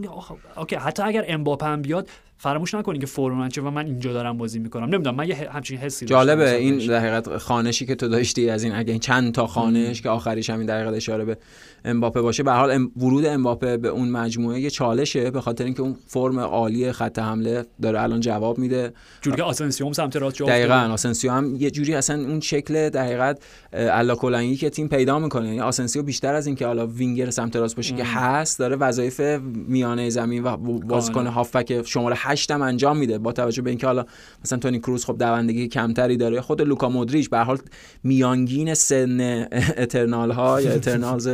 okay 0.57 0.77
حتی 0.77 1.03
اگر 1.03 1.25
امباپه 1.29 1.67
هم 1.67 1.83
بیاد 1.83 2.09
فراموش 2.43 2.75
نکنین 2.75 3.01
که 3.01 3.07
فرم 3.07 3.39
من 3.39 3.49
چه 3.49 3.63
و 3.63 3.71
من 3.71 3.87
اینجا 3.87 4.13
دارم 4.13 4.39
بازی 4.39 4.59
می‌کنم 4.59 4.85
نمی‌دونم 4.85 5.17
من 5.17 5.29
یه 5.29 5.49
همچین 5.53 5.79
حسی 5.79 6.07
جالبه 6.07 6.57
این. 6.57 6.79
در 6.79 6.99
حقیقت 6.99 7.37
خوانشی 7.37 7.87
که 7.87 7.95
تو 7.95 8.09
داشتی 8.09 8.51
از 8.51 8.65
این 8.65 8.75
اگه 8.75 8.91
این 8.91 9.01
چند 9.01 9.33
تا 9.35 9.47
خوانش 9.47 10.03
که 10.03 10.09
آخریش 10.09 10.51
همین 10.51 10.67
در 10.67 10.77
حقیقت 10.81 10.95
اشاره 10.95 11.25
به 11.25 11.37
امباپه 11.85 12.21
باشه 12.21 12.43
به 12.43 12.53
حال 12.53 12.71
ام- 12.71 12.91
ورود 12.97 13.27
امباپه 13.27 13.77
به 13.77 13.89
اون 13.89 14.09
مجموعه 14.09 14.61
یه 14.61 14.71
چالشه 14.71 15.31
به 15.31 15.41
خاطر 15.41 15.65
اینکه 15.65 15.83
اون 15.83 15.97
فرم 16.07 16.39
عالی 16.39 16.93
خط 16.93 17.19
حمله 17.19 17.65
داره 17.83 18.03
الان 18.03 18.21
جواب 18.21 18.59
میده 18.59 18.93
جوری 19.21 19.37
که 19.37 19.43
آسنسیو 19.43 19.87
هم 19.87 19.93
سمت 19.93 20.17
راست 20.17 20.37
جا 20.37 20.47
دقیقا. 20.47 20.75
آسنسیو 20.75 21.33
هم 21.33 21.57
یه 21.57 21.71
جوری 21.71 21.95
اصلا 21.95 22.17
اون 22.17 22.41
شکل 22.41 22.89
در 22.89 23.05
حقیقت 23.05 23.43
الا 23.73 24.15
کلنگی 24.15 24.57
که 24.57 24.71
تیم 24.71 24.89
پیدا 24.89 25.19
می‌کنه 25.19 25.47
یعنی 25.47 25.61
آسنسیو 25.61 26.03
بیشتر 26.03 26.35
از 26.35 26.47
اینکه 26.47 26.67
حالا 26.67 26.87
وینگر 26.87 27.31
سمت 27.31 27.57
راست 27.57 27.77
باشه 27.77 27.95
که 27.95 28.05
هست 28.05 28.59
داره 28.59 28.77
وظایف 28.77 29.21
میانه 29.55 30.11
زمین 30.11 30.45
و 30.45 30.57
بازیکن 30.57 31.15
کاملا. 31.15 31.31
هافبک 31.31 31.83
شماره 31.87 32.17
8 32.33 32.51
هم 32.51 32.63
انجام 32.63 32.97
میده 32.97 33.19
با 33.19 33.33
توجه 33.33 33.63
به 33.63 33.71
اینکه 33.71 33.87
حالا 33.87 34.05
مثلا 34.45 34.59
تونی 34.59 34.79
کروز 34.79 35.05
خب 35.05 35.19
دوندگی 35.19 35.69
کمتری 35.69 36.17
داره. 36.17 36.41
خود 36.41 36.63
لوکا 36.63 36.89
مودریچ 36.89 37.31
به 37.31 37.37
هر 37.39 37.45
حال 37.45 37.59
میانگین 38.05 38.75
سن 38.75 39.47
اترنال 39.77 40.31
ها 40.31 40.61
یا 40.61 40.73
اترنالز 40.73 41.31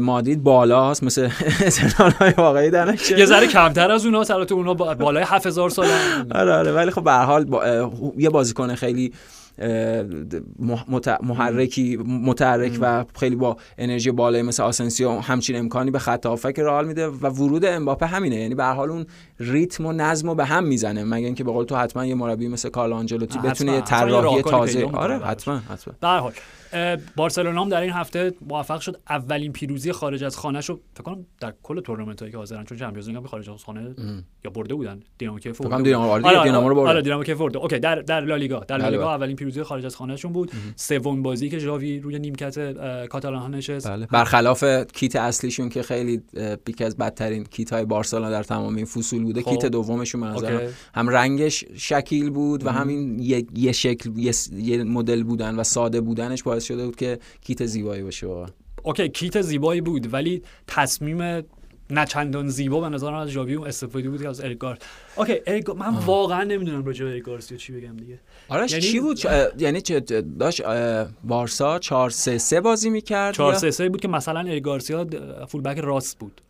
مادرید 0.00 0.42
بالاست 0.42 1.02
مثل 1.04 1.28
اترنال 1.66 2.10
های 2.10 2.32
واقعی 2.36 2.70
در. 2.70 2.94
یه 3.18 3.26
ذره 3.26 3.46
کمتر 3.46 3.90
از 3.90 4.04
اونها 4.06 4.24
البته 4.34 4.54
اونها 4.54 4.74
با- 4.74 4.94
بالای 4.94 5.24
7000 5.26 5.70
سال 5.70 5.86
آره 6.34 6.52
آره 6.52 6.72
ولی 6.72 6.90
خب 6.90 7.04
به 7.04 7.10
هر 7.12 7.24
حال 7.24 7.44
با- 7.44 7.90
یه 8.18 8.30
بازیکن 8.30 8.74
خیلی 8.74 9.12
محرکی 11.22 11.96
متحرک 12.06 12.78
و 12.80 13.04
خیلی 13.20 13.36
با 13.36 13.56
انرژی 13.78 14.10
بالایی 14.10 14.42
مثل 14.42 14.62
آسنسیو 14.62 15.10
همچین 15.10 15.56
امکانی 15.56 15.90
به 15.90 15.98
خط 15.98 16.26
هافک 16.26 16.58
رئال 16.58 16.86
میده 16.86 17.06
و 17.08 17.26
ورود 17.26 17.64
امباپه 17.64 18.06
همینه. 18.06 18.36
یعنی 18.36 18.54
به 18.54 18.64
هر 18.64 18.72
حال 18.72 18.90
اون 18.90 19.06
ریتم 19.40 19.86
و 19.86 19.92
نظم 19.92 20.25
رو 20.26 20.34
به 20.34 20.44
هم 20.44 20.64
می‌زنه 20.64 21.04
مگه 21.04 21.26
اینکه 21.26 21.44
به 21.44 21.52
قول 21.52 21.64
تو 21.64 21.76
حتما 21.76 22.06
یه 22.06 22.14
مربی 22.14 22.48
مثل 22.48 22.68
کارل 22.68 22.92
آنجلوتی. 22.92 23.38
بتونه 23.38 23.72
یه 23.72 23.80
طراحی 23.80 24.42
تازه 24.42 24.84
آره. 24.92 25.18
حتما 25.18 25.56
حتما 25.56 25.94
به 26.00 26.08
هر 26.08 26.18
حال 26.18 26.32
اه، 26.32 26.55
بارسلونا 27.16 27.62
هم 27.62 27.68
در 27.68 27.80
این 27.80 27.92
هفته 27.92 28.32
موفق 28.48 28.80
شد 28.80 29.00
اولین 29.08 29.52
پیروزی 29.52 29.92
خارج 29.92 30.24
از 30.24 30.36
خانه 30.36 30.60
رو 30.60 30.80
فکر 30.94 31.02
کنم 31.02 31.26
در 31.40 31.54
کل 31.62 31.80
تورنمنت 31.80 32.20
هایی 32.20 32.32
که 32.32 32.38
حاضرن 32.38 32.64
چون 32.64 32.78
چمپیونز 32.78 33.08
لیگ 33.08 33.16
هم 33.16 33.26
خارج 33.26 33.50
از 33.50 33.64
خانه 33.64 33.94
یا 34.44 34.50
برده 34.50 34.74
بودن 34.74 35.00
دینامو 35.18 35.38
کیف 35.38 35.52
فکر 35.52 35.64
برده 35.64 35.76
کنم 35.76 35.84
دینامو. 35.84 36.10
آره 36.10 36.22
دیگه، 36.22 36.42
دینامو 36.42 36.68
رو 36.68 36.74
برد. 36.74 36.88
آره 36.88 37.02
دینامو 37.02 37.24
کیف 37.24 37.38
برده 37.38 37.58
okay 37.58 37.78
در 37.78 37.94
در 37.96 38.20
لالیگا 38.20 38.58
در 38.58 38.76
بله، 38.76 38.84
لالیگا 38.84 39.04
بله. 39.04 39.12
اولین 39.12 39.36
پیروزی 39.36 39.62
خارج 39.62 39.86
از 39.86 39.96
خانه 39.96 40.16
شون 40.16 40.32
بود 40.32 40.52
سومین 40.76 41.22
بازی 41.22 41.48
که 41.48 41.58
ژاوی 41.58 42.00
روی 42.00 42.18
نیمکت 42.18 42.72
کاتالان 43.06 43.40
ها 43.40 43.48
نشست 43.48 43.88
بله 43.88 44.06
برخلاف 44.06 44.64
کیت 44.92 45.16
اصلیشون 45.16 45.68
که 45.68 45.82
خیلی 45.82 46.22
یکی 46.68 46.84
از 46.84 46.96
بدترین 46.96 47.44
کیت 47.44 47.72
های 47.72 47.84
بارسلونا 47.84 48.30
در 48.30 48.42
تمام 48.42 48.76
این 48.76 48.84
فصول 48.84 49.22
بوده 49.22 49.42
خب. 49.42 49.50
کیت 49.50 49.66
دومشون 49.66 50.20
به 50.20 50.34
okay. 50.34 50.74
هم 50.94 51.08
رنگش 51.08 51.64
شکیل 51.76 52.30
بود 52.30 52.66
و 52.66 52.70
همین 52.70 53.18
یه, 53.54 53.72
شکل 53.72 54.10
یه, 54.16 54.84
مدل 54.84 55.22
بودن 55.22 55.54
و 55.54 55.64
ساده 55.64 56.00
بودنش 56.00 56.42
باعث 56.56 56.64
شده 56.64 56.84
بود 56.86 56.96
که 56.96 57.18
کیت 57.40 57.66
زیبایی 57.66 58.02
باشه 58.02 58.26
واقعا. 58.26 58.46
okay 58.82 59.08
kit 59.08 59.40
زیبایی 59.42 59.80
بود 59.80 60.12
ولی 60.14 60.42
تصمیم 60.66 61.22
نه 61.90 62.04
چندان 62.08 62.48
زیبا 62.48 62.80
به 62.80 62.88
نظرم 62.88 63.14
از 63.14 63.28
ژاوی 63.28 63.54
اون 63.54 63.66
استفاده 63.68 64.10
بود 64.10 64.22
که 64.22 64.28
از 64.28 64.40
اریگار 64.40 64.78
okay 65.16 65.40
اریگار 65.46 65.76
من 65.76 65.94
واقعا 65.94 66.44
نمی‌دونم 66.44 66.84
راجع 66.84 67.04
به 67.04 67.10
اریک 67.10 67.34
گارسیا 67.34 67.58
چی 67.58 67.72
بگم 67.72 67.96
دیگه. 67.96 68.18
آرش 68.48 68.70
یعنی- 68.72 68.82
چی 68.84 69.00
بود؟ 69.00 69.20
یعنی 69.58 69.80
چه 69.80 70.00
داشت 70.38 70.60
اه، 70.64 71.08
بارسا 71.24 71.78
4 71.78 72.10
3 72.10 72.38
3 72.38 72.60
بازی 72.60 72.90
می‌کرد 72.90 73.34
4 73.34 73.54
3 73.54 73.70
3 73.70 73.88
بود 73.88 74.00
که 74.00 74.08
مثلا 74.08 74.40
اریک 74.40 74.73
گارسیا 74.73 75.06
full 75.48 75.63
back 75.63 75.78
راست 75.78 76.18
بود. 76.18 76.40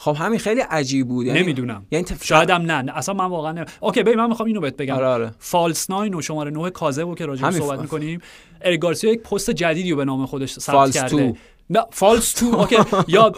خب 0.00 0.16
همین 0.18 0.38
خیلی 0.38 0.60
عجیب 0.60 1.08
بود. 1.08 1.26
یعنی 1.26 1.40
نمی‌دونم. 1.40 1.86
یعنی 1.90 2.04
تف... 2.04 2.24
شاید 2.24 2.50
هم 2.50 2.62
نه. 2.62 2.82
نه، 2.82 2.96
اصلا 2.96 3.14
من 3.14 3.26
واقعا 3.26 3.52
نمی... 3.52 3.66
okay 3.80 4.02
ببین 4.02 4.18
من 4.18 4.28
می‌خوام 4.28 4.46
اینو 4.46 4.60
بهت 4.60 4.76
بگم. 4.76 4.94
آره 4.94 5.06
آره. 5.06 5.30
false 5.38 5.90
nine 5.90 6.14
و 6.14 6.22
شماره 6.22 6.50
9 6.50 6.70
کاذب 6.70 7.14
که 7.14 7.26
راجع 7.26 7.50
صحبت 7.50 7.78
ف- 7.78 7.82
می‌کنیم 7.82 8.20
اریک 8.60 8.80
گارسیا 8.80 9.12
یک 9.12 9.20
پست 9.22 9.50
جدیدی 9.50 9.90
رو 9.90 9.96
به 9.96 10.04
نام 10.04 10.26
خودش 10.26 10.58
ثبت 10.58 10.90
کرده 10.90 11.08
تو. 11.08 11.36
نه 11.70 11.84
false 11.90 12.32
two 12.32 12.46
okay. 12.46 12.76
یا 13.08 13.32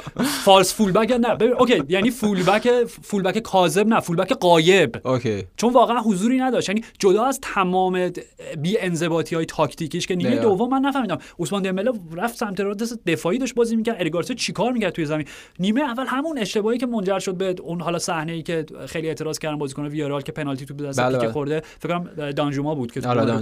false 0.44 0.74
fullback 0.74 1.11
نه. 1.10 1.34
ببین 1.34 1.52
okay 1.52 1.82
یعنی 1.88 2.10
fullback 2.11 2.70
fullback 3.02 3.38
کاذب 3.38 3.86
نه 3.86 4.00
fullback 4.00 4.32
غایب. 4.32 5.06
okay. 5.06 5.44
چون 5.56 5.72
واقعا 5.72 6.00
حضوری 6.00 6.38
نداشت. 6.38 6.68
یعنی 6.68 6.84
جدا 6.98 7.24
از 7.24 7.38
تمام 7.42 8.10
بی 8.58 8.78
انضباطی 8.78 9.34
های 9.34 9.46
تاکتیکیش 9.46 10.06
که 10.06 10.14
نیمه. 10.14 10.36
دوم 10.36 10.70
من 10.70 10.80
نفهمیدم. 10.80 11.18
عثمان 11.38 11.62
دمبله 11.62 11.92
رفت 12.16 12.36
سمت 12.36 12.60
راست 12.60 13.04
دفاعی 13.06 13.38
داشت 13.38 13.54
بازی 13.54 13.76
می‌کرد. 13.76 13.96
اریک 13.98 14.17
گارسیا 14.17 14.36
چیکار 14.36 14.72
می‌کرد 14.72 14.92
توی 14.92 15.06
زمین؟ 15.06 15.26
نیمه 15.58 15.80
اول 15.80 16.04
همون 16.06 16.38
اشتباهی 16.38 16.78
که 16.78 16.86
منجر 16.86 17.18
شد 17.18 17.34
به 17.34 17.54
اون 17.62 17.80
حالا 17.80 17.98
صحنه 17.98 18.32
ای 18.32 18.42
که 18.42 18.66
خیلی 18.86 19.08
اعتراض 19.08 19.38
کردن 19.38 19.58
بازیکن 19.58 19.86
ویارال 19.86 20.22
که 20.22 20.32
پنالتی 20.32 20.66
تو 20.66 20.74
دست 20.74 21.00
بله، 21.00 21.12
پیکه 21.12 21.20
بله. 21.20 21.32
خورده. 21.32 21.62
فکر 21.78 21.98
کنم 21.98 22.30
دانجوما 22.30 22.74
بود 22.74 22.92
که 22.92 23.00
تو 23.00 23.08
آره،. 23.08 23.40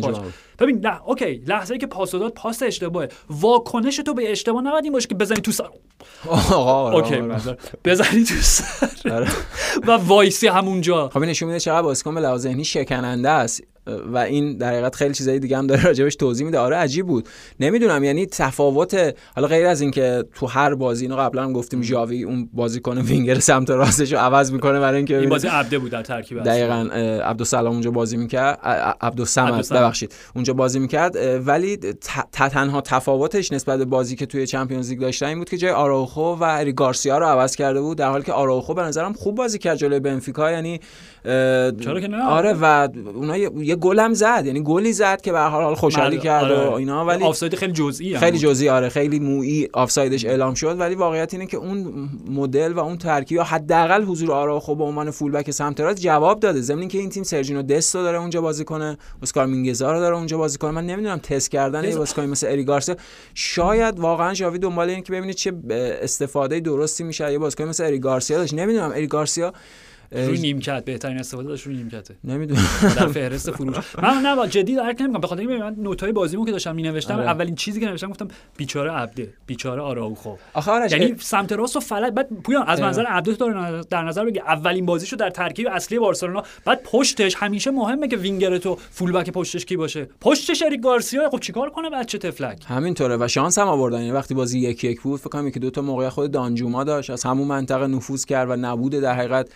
ببین 0.59 0.87
نه 0.87 1.09
okay 1.09 1.43
لحظه 1.47 1.75
ای 1.75 1.81
که 1.81 1.87
پاس 1.87 2.13
داد 2.13 2.33
پاس 2.33 2.63
اشتباهه. 2.63 3.09
واکنش 3.31 3.97
تو 3.97 4.15
به 4.15 4.33
اشتباه 4.33 4.63
نباید 4.79 4.85
این 4.85 4.93
باشه 4.93 5.09
که 5.09 5.15
بزنی 5.15 5.41
تو 5.41 5.53
سر 5.53 5.69
آقا 6.29 6.93
okay. 6.93 7.23
بزنی 7.85 8.25
تو 8.25 8.35
سر 8.35 8.89
آره. 9.13 9.29
و 9.89 9.91
وایسی 9.91 10.47
همونجا 10.47 11.09
خب 11.09 11.19
این 11.19 11.31
نشون 11.31 11.49
میده 11.49 11.61
چقدر 11.61 11.83
بازیکن 11.83 12.15
به 12.15 12.21
لحاظ 12.21 12.41
ذهنی 12.41 12.65
شکننده 12.65 13.31
است 13.31 13.63
و 14.13 14.19
این 14.19 14.57
در 14.57 14.69
حقیقت 14.69 14.95
خیلی 14.95 15.15
چیزای 15.15 15.39
دیگه 15.39 15.59
هم 15.59 15.67
داره 15.67 15.85
راجبش 15.85 16.17
توضیح 16.17 16.47
میده. 16.47 16.59
آره 16.59 16.77
عجیب 16.77 17.07
بود. 17.07 17.29
نمی‌دونم 17.61 18.05
یعنی 18.05 18.27
تفاوت 18.27 19.15
حالا 19.37 19.49
غیر 19.49 19.67
از 19.67 19.81
اینکه 19.81 20.25
تو 20.35 20.47
هر 20.47 20.75
بازی 20.75 21.05
اینو 21.05 21.17
قبلا 21.17 21.45
هم 21.45 21.53
گفتیم 21.53 21.83
ژاوی 21.83 22.23
اون 22.25 22.49
بازیکن 22.53 22.99
وینگر 22.99 23.39
سمت 23.39 23.71
راستش 23.71 24.13
رو 24.13 24.19
عوض 24.19 24.53
می‌کنه 24.53 24.81
برای 24.81 24.97
اینکه 24.97 25.19
این 25.19 25.29
بازی 25.29 25.49
عبده 25.49 25.79
بود 25.79 25.91
در 25.91 26.03
ترکیب. 26.03 26.43
دقیقا 26.43 26.75
عبدالسلام 27.25 27.73
اونجا 27.73 27.91
بازی 27.91 28.17
می‌کرد. 28.17 28.59
عبدالصمد. 29.01 29.69
ببخشید 29.69 30.15
اونجا 30.35 30.53
بازی 30.53 30.79
می‌کرد. 30.79 31.17
ولی 31.47 31.77
ت- 31.77 32.49
تنها 32.49 32.81
تفاوتش 32.81 33.53
نسبت 33.53 33.79
به 33.79 33.85
بازی 33.85 34.17
که 34.17 34.27
توی 34.27 34.47
Champions 34.47 34.91
League 34.91 35.01
داشتن 35.01 35.27
این 35.27 35.39
بود 35.39 35.49
که 35.49 35.57
جای 35.57 35.71
آراوخو 35.71 36.35
و 36.35 36.45
اریک 36.45 36.73
گارسیا 36.73 37.19
رو 37.19 37.27
عوض 37.27 37.57
کرده 37.57 37.81
بود. 37.81 37.99
در 37.99 38.09
حالی 38.09 38.25
که 38.25 38.33
آراوخو 38.33 38.75
به 38.75 38.83
نظرم 38.83 39.13
خوب 39.13 39.35
بازی 39.35 39.59
کرد 39.59 39.77
جلوی 39.77 40.01
بنفیکا 40.01 40.51
یعنی 40.51 40.81
چرا 41.81 42.01
که 42.01 42.09
نه؟ 42.09 42.23
آره 42.23 42.53
و 42.53 42.89
اونا 43.15 43.37
یه, 43.37 43.51
یه 43.57 43.77
گلم 43.77 44.15
زد 44.15 44.43
یعنی 44.47 44.63
گلی 44.63 44.93
زد 44.93 45.21
که 45.21 45.33
به 45.33 45.39
هر 45.39 45.49
حال 45.49 45.75
خوشحالی 45.75 46.17
بله، 46.17 46.25
کرد 46.25 46.51
و 46.51 46.55
آره. 46.55 46.73
اینا 46.73 47.05
ولی 47.05 47.25
آفساید 47.25 47.55
خیلی 47.55 47.73
جزئی 47.73 48.15
هم 48.15 48.21
خیلی. 48.21 48.39
جزئی 48.39 48.69
آره 48.69 48.89
خیلی 48.89 49.19
مویی 49.19 49.69
آفسایدش 49.73 50.25
اعلام 50.25 50.55
شد 50.55 50.81
ولی 50.81 50.95
واقعیت 50.95 51.35
اینه 51.35 51.47
که 51.47 51.57
اون 51.57 52.09
مدل 52.31 52.73
و 52.73 52.79
اون 52.79 52.99
ترکیب 52.99 53.37
یا 53.37 53.45
حداقل 53.45 54.03
حضور 54.03 54.33
آراخو 54.33 54.75
به 54.75 54.85
عنوان 54.85 55.11
fullback 55.11 55.51
سمت 55.51 55.81
راست 55.81 56.01
جواب 56.01 56.41
داده 56.41 56.61
ضمن 56.61 56.79
اینکه 56.79 56.99
این 56.99 57.11
تیم 57.11 57.23
سرجینو 57.23 57.63
دستو 57.63 58.03
داره 58.03 58.19
اونجا 58.19 58.41
بازی 58.41 58.65
کنه 58.65 58.99
اسکار 59.23 59.47
مینگزا 59.47 59.93
رو 59.93 60.01
داره 60.01 60.17
اونجا 60.17 60.39
بازی 60.39 60.59
کنه 60.59 60.71
من 60.71 60.87
نمی‌دونم 60.87 61.19
تست 61.19 61.51
کردن 61.51 61.85
یه 61.85 61.97
بازیکن 61.97 62.27
مثل 62.27 62.47
اریک 62.47 62.65
گارسیا 62.65 62.97
شاید 63.35 64.01
واقعا 64.01 64.35
ژاوی 64.35 64.59
دنبال 64.59 64.89
اینه 64.89 65.03
که 65.03 65.13
ببینید 65.13 65.35
چه 65.35 65.53
استفاده 66.03 66.61
درستی 66.61 67.05
میشه 67.05 67.33
یه 67.33 67.39
بازیکن 67.39 67.65
مثل 67.65 67.85
اری 67.85 67.99
گارسیا 67.99 68.39
داشت 68.39 68.55
نمی‌دونم 68.55 68.91
اری 68.91 69.07
گارسیا 69.07 69.47
اه، 69.47 69.53
روی 70.13 70.39
نیمکت 70.39 70.85
بهترین 70.85 71.19
استفاده 71.19 71.49
داشت 71.49 71.67
روی 71.67 71.77
نیمکته. 71.77 72.15
نمی‌دونم. 72.25 72.61
در 72.83 73.07
فهرست 73.07 73.51
فروش. 73.51 73.77
من 74.03 74.15
نه 74.23 74.49
جدی 74.49 74.75
درک 74.75 74.97
نمی‌کنم. 75.01 75.21
به 75.21 75.27
خاطر 75.27 75.41
اینکه 75.41 75.57
من 75.65 75.75
نوتای 75.79 76.13
بازیمو 76.13 76.45
که 76.45 76.53
داشتم 76.53 76.75
مینوشتم 76.75 77.15
آره. 77.15 77.25
اولین 77.25 77.55
چیزی 77.55 77.81
که 77.81 77.87
نوشتم 77.87 78.11
گفتم 78.11 78.29
بیچاره 78.57 78.91
عبده 78.93 79.33
بیچاره 79.47 79.83
آراوخو. 79.83 80.35
آخه 80.55 80.71
آرش 80.71 80.93
یعنی 80.93 81.15
سمت 81.19 81.53
راست 81.53 81.77
و 81.77 81.81
فلج 81.81 82.13
بعد 82.13 82.29
پویان 82.45 82.65
از. 82.67 82.81
منظر 82.81 83.03
عبده 83.07 83.35
تو 83.35 83.83
در- 83.91 84.03
نظر 84.03 84.25
بگی 84.25 84.39
اولین 84.41 84.87
بازیشو 84.87 85.17
در 85.17 85.31
ترکیب 85.31 85.69
اصلی 85.73 85.99
بارسلونا 85.99 86.43
بعد 86.65 86.83
پشتش 86.83 87.35
همیشه 87.37 87.71
مهمه 87.71 88.09
که 88.09 88.17
وینگر 88.17 88.59
تو 88.59 88.79
فول 88.91 89.13
بک 89.13 89.31
پشتش 89.31 89.65
کی 89.65 89.77
باشه. 89.77 90.09
پشتش 90.21 90.63
اریک 90.63 90.81
گارسیا 90.81 91.31
خب 91.31 91.41
چیکار 91.41 91.71
کنه 91.71 91.91
بچه 91.91 92.19
تفلک؟ 92.19 92.63
همینطوره 92.67 93.17
و 93.21 93.29
شانس 93.29 93.59
هم 93.59 93.69
آوردن. 93.69 93.99
یعنی 93.99 94.11
وقتی 94.11 94.35
بازی 94.35 94.59
یک 94.59 94.85
یک 94.85 95.01
بود 95.01 95.21
فکر 95.21 95.29
کنم 95.29 95.49
یکی 95.49 95.61
دو 95.61 95.71
تا 95.71 95.83
موقع 95.83 96.09
خود 96.09 96.31
دانجوما 96.31 96.85
داشت 96.85 97.11
از 97.11 97.25
همون 97.25 97.49
منطقه 97.49 97.87
نفوذ 97.87 98.25
کرد 98.25 98.51
و 98.51 98.57
نبود 98.57 98.93
در 98.93 99.15
حقیقت. 99.15 99.49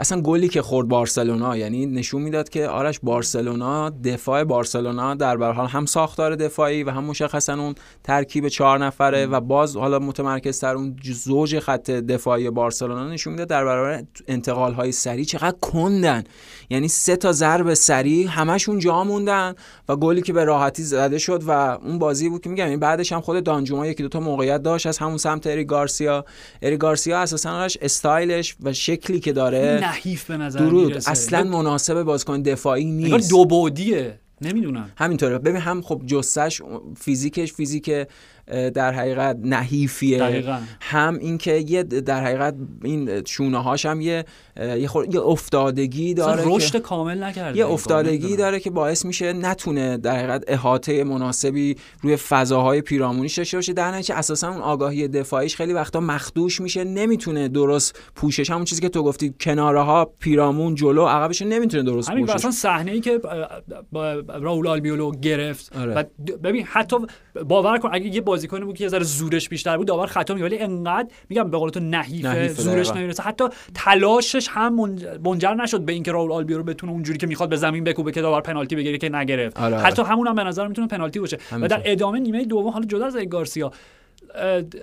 اصلا 0.00 0.20
گلی 0.20 0.48
که 0.48 0.62
خورد 0.62 0.88
بارسلونا 0.88 1.56
یعنی 1.56 1.86
نشون 1.86 2.22
می‌داد 2.22 2.48
که 2.48 2.66
آرش 2.66 3.00
بارسلونا 3.02 3.90
دفاع 3.90 4.44
بارسلونا 4.44 5.14
در 5.14 5.36
به 5.36 5.46
حال 5.46 5.66
هم 5.66 5.86
ساختار 5.86 6.36
دفاعی 6.36 6.82
و 6.82 6.90
هم 6.90 7.04
مشخصا 7.04 7.54
اون 7.54 7.74
ترکیب 8.04 8.48
چهار 8.48 8.78
نفره 8.78 9.26
و 9.26 9.40
باز 9.40 9.76
حالا 9.76 9.98
متمرکز 9.98 10.60
تر 10.60 10.74
اون 10.74 10.96
زوج 11.04 11.58
خط 11.58 11.90
دفاعی 11.90 12.50
بارسلونا 12.50 13.08
نشون 13.08 13.32
می‌داد 13.32 13.48
در 13.48 13.64
برابر 13.64 14.04
انتقال 14.28 14.72
های 14.72 14.92
سریع 14.92 15.24
چقدر 15.24 15.56
کندن. 15.60 16.24
یعنی 16.70 16.88
سه 16.88 17.16
تا 17.16 17.32
ضرب 17.32 17.74
سریع 17.74 18.28
همشون 18.28 18.78
جا 18.78 19.04
موندن 19.04 19.54
و 19.88 19.96
گلی 19.96 20.22
که 20.22 20.32
به 20.32 20.44
راحتی 20.44 20.82
زده 20.82 21.18
شد 21.18 21.42
و 21.46 21.50
اون 21.50 21.98
بازی 21.98 22.28
بود 22.28 22.42
که 22.42 22.50
میگم 22.50 22.66
این 22.66 22.80
بعدش 22.80 23.12
هم 23.12 23.20
خود 23.20 23.44
دانجوما 23.44 23.86
یکی 23.86 24.02
دو 24.02 24.08
تا 24.08 24.20
موقعیت 24.20 24.62
داشت 24.62 24.86
از 24.86 24.98
همون 24.98 25.16
سمت 25.16 25.46
اری 25.46 25.64
گارسیا. 25.64 26.24
اری 26.62 26.76
گارسیا 26.76 27.18
اساسا 27.18 27.68
استایلش 27.80 28.56
و 28.62 28.72
شکلی 28.72 29.20
که 29.20 29.32
داره 29.32 29.89
نحیف 29.90 30.24
به 30.24 30.36
نظر 30.36 30.58
درود. 30.58 30.86
می‌رسه. 30.86 31.10
اصلا 31.10 31.44
مناسب 31.44 32.02
بازیکن 32.02 32.42
دفاعی 32.42 32.84
نیست. 32.84 33.30
دو 33.30 33.44
بعدیه 33.44 34.20
نمی‌دونم. 34.42 34.90
همینطوره. 34.96 35.38
ببین 35.38 35.60
هم 35.60 35.82
خب 35.82 36.02
جسش 36.06 36.62
فیزیکش 36.96 37.52
فیزیک 37.52 37.90
در 38.50 38.92
حقیقت 38.92 39.36
نحیفیه 39.42 40.18
دقیقاً. 40.18 40.58
هم 40.80 41.18
اینکه 41.20 41.52
یه 41.52 41.82
در 41.82 42.24
حقیقت 42.24 42.54
این 42.84 43.24
شونه 43.24 43.62
هاش 43.62 43.86
هم 43.86 44.00
یه 44.00 44.24
یه, 44.56 44.88
خور... 44.88 45.14
یه 45.14 45.20
افتادگی 45.20 46.14
داره 46.14 46.42
رشد 46.46 46.76
کامل 46.76 47.22
نکرده 47.22 47.58
یه 47.58 47.66
افتادگی. 47.66 48.36
داره 48.36 48.60
که 48.60 48.70
باعث 48.70 49.04
میشه 49.04 49.32
نتونه 49.32 49.96
در 49.96 50.16
حقیقت 50.16 50.44
احاطه 50.48 51.04
مناسبی 51.04 51.76
روی 52.02 52.16
فضاهای 52.16 52.80
پیرامونیش 52.80 53.38
داشته 53.38 53.56
باشه 53.56 53.72
در 53.72 53.90
نتیجه 53.90 54.14
اساسا 54.14 54.48
اون 54.48 54.60
آگاهی 54.60 55.08
دفاعیش 55.08 55.56
خیلی 55.56 55.72
وقتا 55.72 56.00
مخدوش 56.00 56.60
میشه 56.60 56.84
نمی‌تونه 56.84 57.48
درست 57.48 57.98
پوشش 58.14 58.50
همون 58.50 58.64
چیزی 58.64 58.80
که 58.80 58.88
تو 58.88 59.02
گفتی 59.02 59.34
کناره 59.40 59.80
ها 59.80 60.04
پیرامون 60.18 60.74
جلو 60.74 61.06
عقبش 61.06 61.42
نمی‌تونه 61.42 61.82
درست 61.82 62.10
همین 62.10 62.26
پوشش 62.26 62.34
اصلا 62.34 62.50
صحنه 62.50 62.92
ای 62.92 63.00
که 63.00 63.20
با 63.92 64.12
راول 64.28 64.66
آلبیولو 64.66 65.10
گرفت 65.10 65.76
آره. 65.76 65.94
و 65.94 66.04
ببین 66.42 66.64
حتی 66.64 66.96
باور 67.46 67.78
کن 67.78 67.88
اگه 67.92 68.06
یه 68.06 68.20
بازیکنی 68.40 68.64
بود 68.64 68.76
که 68.76 68.84
یه 68.84 68.90
ذره 68.90 69.04
زورش 69.04 69.48
بیشتر 69.48 69.76
بود 69.76 69.86
داور 69.86 70.06
خطا 70.06 70.34
میگه 70.34 70.46
ولی 70.46 70.58
انقدر 70.58 71.08
میگم 71.28 71.50
به 71.50 71.58
قول 71.58 71.70
تو 71.70 71.80
نحیفه, 71.80 72.48
زورش. 72.48 72.90
نمی‌رسه 72.90 73.22
حتی 73.22 73.44
تلاشش 73.74 74.48
هم 74.50 74.76
منج- 74.76 75.26
منجر 75.26 75.54
نشد 75.54 75.80
به 75.80 75.92
اینکه 75.92 76.12
راول 76.12 76.32
آلبیولو 76.32 76.62
بتونه 76.62 76.92
اونجوری 76.92 77.18
که 77.18 77.26
می‌خواد 77.26 77.48
به 77.48 77.56
زمین 77.56 77.84
بکوبه 77.84 78.12
که 78.12 78.20
داور 78.20 78.40
پنالتی 78.40 78.76
بگیره 78.76 78.98
که 78.98 79.08
نگرفت 79.08 79.60
آره، 79.60 79.76
آره. 79.76 79.84
حتی 79.84 80.02
همون 80.02 80.26
هم 80.26 80.34
به 80.34 80.44
نظر 80.44 80.66
می‌تونه 80.66 80.88
پنالتی 80.88 81.20
باشه 81.20 81.38
و. 81.52 81.68
در 81.68 81.82
ادامه 81.84 82.20
نیمه 82.20 82.44
دوم 82.44 82.68
حالا 82.68 82.84
جدا 82.86 83.06
از 83.06 83.16
گارسیا 83.16 83.72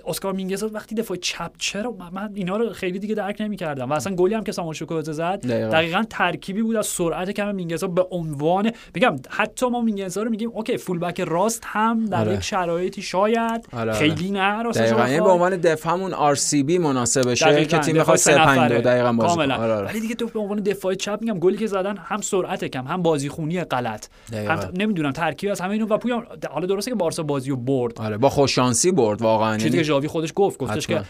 اسکار 0.06 0.32
مینگزا 0.32 0.64
وقتی 0.72 0.94
دفاع 0.94 1.16
چپ 1.16 1.50
چرا 1.58 1.94
من- 2.12 2.30
اینا 2.34 2.56
رو 2.56 2.72
خیلی 2.72 2.98
دیگه 2.98 3.14
درک 3.14 3.36
نمی‌کردم 3.40 3.90
و 3.90 3.92
اصلا 3.92 4.14
گلی 4.14 4.34
هم 4.34 4.44
که 4.44 4.52
ساموئل 4.52 4.74
شوکوزه 4.74 5.12
زد 5.12 5.46
دقیقاً. 5.46 5.68
دقیقا 5.70 6.04
ترکیبی 6.10 6.62
بود 6.62 6.76
از 6.76 6.86
سرعت 6.86 7.30
کم 7.30 7.54
مینگزا 7.54 7.86
به 7.86 8.06
عنوان 8.10 8.70
میگم 8.94 9.16
حتی 9.28 9.66
ما 9.66 9.80
مینگزا 9.80 10.22
رو 10.22 10.30
میگیم 10.30 10.50
okay 10.54 10.76
fullback 10.76 11.20
راست 11.20 11.62
هم 11.66 12.04
در 12.06 12.20
آره. 12.20 12.34
یک 12.34 12.40
شرایطی 12.40 13.02
شاید 13.02 13.38
آره، 13.72 13.80
آره. 13.80 13.92
خیلی 13.92 14.30
نه 14.30 14.62
راستش 14.62 14.80
دقیقاً. 14.82 15.08
یعنی 15.08 15.20
به 15.20 15.30
عنوان 15.30 15.56
دفاع 15.56 15.92
همون 15.92 16.14
آر 16.14 16.34
سی 16.34 16.62
بی 16.62 16.78
مناسبشه 16.78 17.46
دقیقاً. 17.46 17.64
که 17.64 17.78
تیم 17.78 17.96
بخواد 17.98 18.16
سه 18.16 18.32
3 18.32 18.38
5 18.38 18.58
نفره. 18.58 18.76
2 18.76 18.82
دقیقاً 18.82 19.12
بازی 19.12 19.36
کنه. 19.36 19.54
آره، 19.54 19.72
آره. 19.74 19.86
ولی 19.88 20.00
دیگه 20.00 20.14
تو 20.14 20.26
به 20.26 20.40
عنوان 20.40 20.60
دفاع 20.60 20.94
چپ 20.94 21.18
میگم 21.20 21.38
گلی 21.38 21.56
که 21.56 21.66
زدن 21.66 21.96
هم 21.96 22.20
سرعت 22.20 22.64
کم 22.64 22.84
هم 22.86 23.02
بازیخونی 23.02 23.60
غلط 23.64 24.06
دقیقاً. 24.32 24.52
هم 24.52 24.70
نمی‌دونم 24.76 25.12
ترکیب 25.12 25.50
از 25.50 25.60
همه 25.60 25.72
اینو 25.72 25.86
و 25.86 25.98
پویان 25.98 26.26
حالا 26.50 26.66
درسته 26.66 26.90
که 26.90 26.94
بارسا 26.94 27.22
بازی 27.22 27.50
رو 27.50 27.56
برد 27.56 28.00
آره 28.00 28.16
با 28.18 28.28
خوششانسی 28.28 28.92
برد 28.92 29.22
واقعا 29.22 29.37
چیزی 29.56 29.68
که 29.68 29.74
یعنی 29.74 29.84
ژاوی 29.84 30.08
خودش 30.08 30.32
گفت 30.34 30.58
گفتش. 30.58 30.86
که 30.86 31.02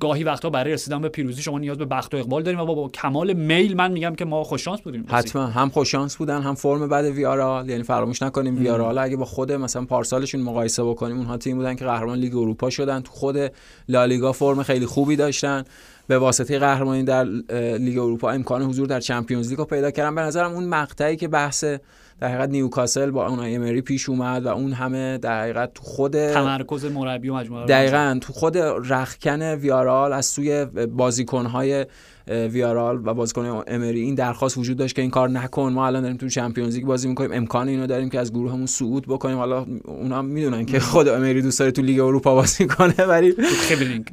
گاهی 0.00 0.24
وقتا 0.24 0.50
برای 0.50 0.72
رسیدن 0.72 1.00
به 1.00 1.08
پیروزی 1.08 1.42
شما 1.42 1.58
نیاز 1.58 1.78
به 1.78 1.84
بخت 1.84 2.14
و 2.14 2.16
اقبال 2.16 2.42
داریم 2.42 2.60
و 2.60 2.64
با, 2.64 2.74
با 2.74 2.88
کمال 2.88 3.32
میل 3.32 3.76
من 3.76 3.92
میگم 3.92 4.14
که 4.14 4.24
ما 4.24 4.44
خوش 4.44 4.64
شانس 4.64 4.80
بودیم. 4.80 5.04
حتما. 5.08 5.46
هم 5.46 5.68
خوششانس 5.68 6.16
بودن 6.16 6.42
هم 6.42 6.54
فرم 6.54 6.88
بعد 6.88 7.04
ویارال 7.04 7.68
یعنی 7.68 7.82
فراموش 7.82 8.22
نکنیم 8.22 8.58
ویارال 8.58 8.98
اگه 8.98 9.16
با 9.16 9.24
خود 9.24 9.52
مثلا 9.52 9.84
پارسالشون 9.84 10.40
مقایسه 10.40 10.84
بکنیم 10.84 11.16
اونها 11.16 11.36
تیم 11.36 11.56
بودن 11.56 11.74
که 11.74 11.84
قهرمان 11.84 12.18
لیگ 12.18 12.36
اروپا 12.36 12.70
شدن. 12.70 13.00
تو 13.00 13.12
خود 13.12 13.36
لالیگا 13.88 14.32
فرم 14.32 14.62
خیلی 14.62 14.86
خوبی 14.86 15.16
داشتن. 15.16 15.64
به 16.06 16.18
واسطه 16.18 16.58
قهرمانی 16.58 17.02
در 17.02 17.24
لیگ 17.78 17.98
اروپا 17.98 18.30
امکان 18.30 18.62
حضور 18.62 18.86
در 18.86 19.00
Champions 19.00 19.48
League 19.48 19.58
رو 19.58 19.64
پیدا 19.64 19.90
کردن. 19.90 20.14
به 20.14 20.20
نظرم 20.20 20.52
اون 20.52 20.64
مقطعی 20.64 21.16
که 21.16 21.28
بحث 21.28 21.64
در 22.20 22.28
حقیقت 22.28 22.48
نیوکاسل 22.48 23.10
با 23.10 23.26
اونای 23.26 23.38
امری 23.42 23.80
پیش 23.80 24.08
اومد 24.08 24.46
و 24.46 24.48
اون 24.48 24.72
همه 24.72 25.18
در 25.18 25.40
حقیقت 25.40 25.74
تو 25.74 25.82
خود 25.82 26.12
تمرکز 26.32 26.84
مربی 26.84 27.28
و 27.28 27.34
مجموعه 27.34 27.66
دقیقا 27.66 28.18
تو 28.22 28.32
خود 28.32 28.58
رختکن 28.88 29.42
ویارال 29.42 30.12
از 30.12 30.26
سوی 30.26 30.64
بازیکنهای 30.86 31.86
ویارال 32.28 33.00
و 33.04 33.14
بازیکن 33.14 33.62
امری 33.66 34.00
این 34.00 34.14
درخواست 34.14 34.58
وجود 34.58 34.76
داشت 34.76 34.96
که 34.96 35.02
این 35.02 35.10
کار 35.10 35.30
نکن. 35.30 35.72
ما 35.72 35.86
الان 35.86 36.02
داریم 36.02 36.16
تو 36.16 36.28
Champions 36.28 36.74
League 36.74 36.84
بازی 36.84 37.08
می‌کنیم. 37.08 37.32
امکان 37.32 37.68
اینو 37.68 37.86
داریم 37.86 38.10
که 38.10 38.20
از 38.20 38.32
گروهمون 38.32 38.66
صعود 38.66 39.06
بکنیم. 39.06 39.36
حالا 39.36 39.66
اونا 39.84 40.22
می‌دونن 40.22 40.66
که 40.66 40.80
خود 40.80 41.08
امری 41.08 41.42
دوست 41.42 41.58
داره 41.58 41.70
تو 41.70 41.82
لیگ 41.82 42.00
اروپا 42.00 42.34
بازی 42.34 42.66
کنه 42.66 42.94
ولی 42.94 43.34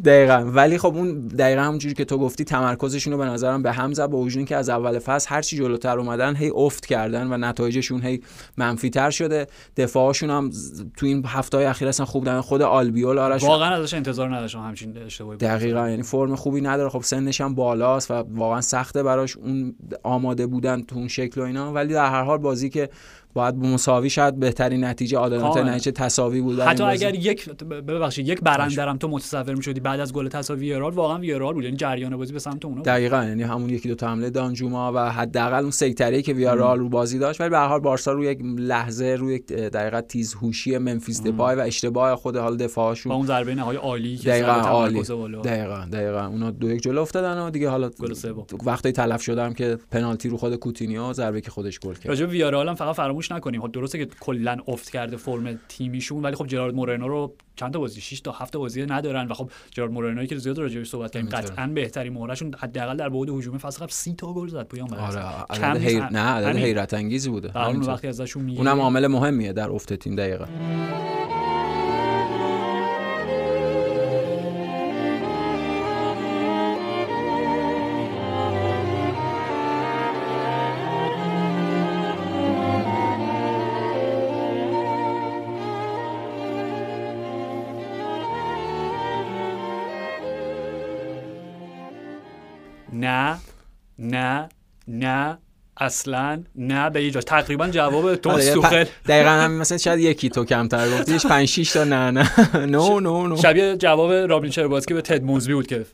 دقیقا. 0.06 0.52
ولی 0.54 0.78
خب 0.78 0.96
اون 0.96 1.28
دقیقا 1.28 1.62
همونجوری 1.62 1.94
که 1.94 2.06
تو 2.06 2.18
گفتی 2.18 2.44
تمرکزشون 2.44 3.14
رو 3.14 3.20
به 3.20 3.26
نظرم 3.26 3.64
به 3.64 3.72
هم 3.72 3.94
زد 3.94 4.06
با 4.06 4.18
وجود 4.18 4.38
اینکه 4.38 4.56
از 4.56 4.70
اول 4.70 5.00
فصل 5.00 5.30
هر 5.30 5.42
چی 5.42 5.58
جلوتر 5.58 6.00
اومدن 6.00 6.36
هی 6.36 6.52
افت 6.56 6.86
کردن 6.86 7.34
و 7.34 7.38
نتایجشون 7.38 8.02
هی 8.02 8.22
منفی 8.58 8.90
تر 8.90 9.10
شده. 9.10 9.48
دفاعشون 9.78 10.30
هم 10.30 10.52
تو 10.98 11.06
این 11.06 11.24
هفته 11.28 11.58
های 11.58 11.66
اخیر 11.66 11.88
اصلا 11.88 12.06
خوب 12.06 12.24
دارن 12.24 12.42
خود 12.42 12.62
آلبیول 12.62 13.18
آرش 13.18 13.44
واقعا 13.44 13.76
ازش 13.76 13.94
انتظار 13.94 14.36
نداشتم 14.36 14.60
همچین 14.60 14.98
اشتباهی. 15.06 15.38
دقیقا. 15.38 15.90
یعنی 15.90 16.04
فرم 16.04 16.36
خوبی 16.36 16.62
نداره. 16.62 16.90
خب 16.90 17.02
سنش 17.02 17.42
هم 17.42 17.56
بالاست. 17.56 18.05
و 18.12 18.14
واقعا 18.14 18.62
سخته 18.62 19.04
براش 19.04 19.38
اون 19.38 19.76
آماده 20.04 20.48
بودن 20.48 20.82
تو 20.82 20.96
اون 20.96 21.08
شکل 21.08 21.42
و 21.42 21.44
اینا. 21.44 21.74
ولی 21.74 21.94
در 21.94 22.10
هر 22.10 22.24
حال 22.24 22.38
بازی 22.38 22.70
که 22.70 22.90
باید 23.36 23.60
به 23.60 23.68
مساوی 23.68 24.10
شاید 24.10 24.40
بهترین 24.40 24.84
نتیجه 24.84 25.18
عادلانه. 25.18 25.72
نتیجه 25.72 25.92
تساوی 25.92 26.42
بود 26.42 26.60
حتی. 26.60 26.84
اگر 26.84 27.16
یک 27.16 27.50
ببخشید 27.60 28.28
یک 28.28 28.42
برندرم 28.42 28.98
تو 28.98 29.08
متصور 29.08 29.56
می‌شدی 29.56 29.80
بعد 29.80 30.00
از 30.00 30.14
گل 30.14 30.28
تساوی 30.28 30.60
ویرال 30.60 30.94
واقعا 30.94 31.20
ویرال 31.20 31.54
بود 31.54 31.64
یعنی 31.64 31.78
جریان 31.78 32.18
بازی 32.18 32.34
به 32.34 32.40
سمت 32.40 32.66
بود. 32.66 32.84
دقیقا 32.84 33.24
یعنی 33.24 33.44
همون 33.44 33.70
یکی 33.70 33.90
دو 33.90 33.96
تا 33.96 34.08
حمله 34.08 34.30
دانجوما 34.30 34.92
و 34.96 35.12
حداقل 35.12 35.62
اون 35.62 35.72
سیطره 35.72 36.22
که 36.22 36.34
ویارال 36.34 36.80
رو 36.80 36.90
بازی 36.90 37.20
داشت 37.20 37.42
ولی 37.42 37.50
به 37.50 37.58
هر 37.58 37.68
حال 37.68 37.80
بارسا 37.80 38.12
روی 38.12 38.28
یک 38.28 38.40
لحظه 38.58 39.06
روی 39.06 39.36
یک 39.36 39.48
دقیقا 39.48 40.02
تیزهوشی 40.02 40.78
منفیس 40.78 41.24
دپای 41.24 41.56
و 41.56 41.60
اشتباه 41.60 42.16
خود 42.16 42.38
حال 42.38 42.58
با 42.58 42.64
دفاعشون 42.64 43.12
اون 43.12 43.26
ضربه 43.26 43.56
نهایی 43.56 43.80
عالی 43.80 44.18
که 44.18 44.30
دقیقا 44.30 44.52
عالی. 44.52 45.02
دقیقا 45.44 45.88
دقیقا 45.94 46.26
اونا 46.26 46.52
دو 46.52 46.72
یک 46.72 46.82
جلو 46.82 47.02
افتادن 47.02 47.38
و 47.38 47.50
دیگه 47.50 47.70
حالا 47.70 47.90
گل 47.90 48.14
سوم. 48.14 48.46
وقتی 48.66 48.92
تلف 48.92 49.22
شدم 49.22 49.54
که 49.54 49.78
پنالتی 49.92 50.30
رو 50.30 50.38
خود 50.38 50.56
کوتینیو 50.56 51.14
ضربه 51.14 51.42
که 51.42 51.52
خودش 51.52 51.80
گل 51.80 51.94
کرد 51.94 52.08
راجع 52.08 52.26
ویارال 52.26 52.70
هم 52.70 52.76
فقط 52.76 52.96
فراموش 52.96 53.25
نکنیم 53.32 53.62
خب 53.62 53.72
درسته 53.72 53.98
که 53.98 54.06
کلا 54.20 54.58
افت 54.68 54.90
کرده 54.90 55.18
فرم 55.18 55.60
تیمیشون 55.70 56.24
ولی 56.24 56.36
خب 56.36 56.48
جرارد 56.48 56.76
مورنو 56.76 57.08
رو 57.08 57.34
چند 57.56 57.74
تا 57.74 57.80
بازی 57.80 58.02
6 58.02 58.20
تا 58.20 58.32
7 58.32 58.58
بازی 58.58 58.86
ندارن 58.86 59.28
و 59.28 59.34
خب 59.34 59.50
جرارد 59.72 59.92
مورنوی 59.92 60.28
که 60.28 60.38
زیاد 60.38 60.58
راجع 60.58 60.78
بهش 60.78 60.90
صحبت 60.90 61.12
کردیم. 61.12 61.30
قطعا 61.30 61.68
بهترین 61.68 62.14
مهرشون 62.14 62.54
حداقل 62.58 62.98
در 62.98 63.10
بعد 63.10 63.30
هجومی 63.30 63.60
فصل 63.60 63.80
قبل 63.80 63.92
30 63.92 64.14
تا 64.14 64.34
گل 64.34 64.48
زد 64.48 64.68
پویان 64.68 64.94
آره 64.94 65.60
کم. 65.60 65.78
نیست. 65.78 65.96
نه 65.96 66.20
عدد. 66.20 66.58
حیرت 66.58 66.94
انگیزی 66.94 67.30
بوده 67.30 67.52
همینطور. 67.52 67.94
وقتی 67.94 68.08
ازشون 68.08 68.44
میگه 68.44 68.60
اونم 68.60 68.80
عامل 68.80 69.08
مهمیه 69.08 69.54
در 69.54 69.70
افت 69.70 69.94
تیم 69.94 70.16
دقیقا 70.16 70.46
نه 95.00 95.38
اصلا 95.78 96.44
نه 96.56 96.90
به 96.90 97.08
وجه. 97.08 97.22
تقریبا 97.22 97.68
جواب 97.68 98.16
تو 98.16 98.30
آره، 98.30 98.42
سوخل 98.42 98.86
دقیقا 99.08 99.30
هم 99.30 99.52
مثلا 99.52 99.78
شاید 99.78 100.00
یکی 100.00 100.30
تو 100.30 100.46
کمتر 100.46 100.90
گفتیش 100.90 101.26
5 101.26 101.48
6 101.48 101.72
تا 101.72 101.84
نه 101.84 102.12
نه. 102.12 102.30
نو 102.66 103.00
نو 103.00 103.28
نو. 103.28 103.38
شبیه 103.38 103.78
جواب 103.78 104.12
رابین 104.12 104.52
چرباسکی 104.52 104.94
به 104.94 105.02
تد 105.02 105.24
موزبی 105.24 105.54
بود 105.54 105.68
که 105.68 105.86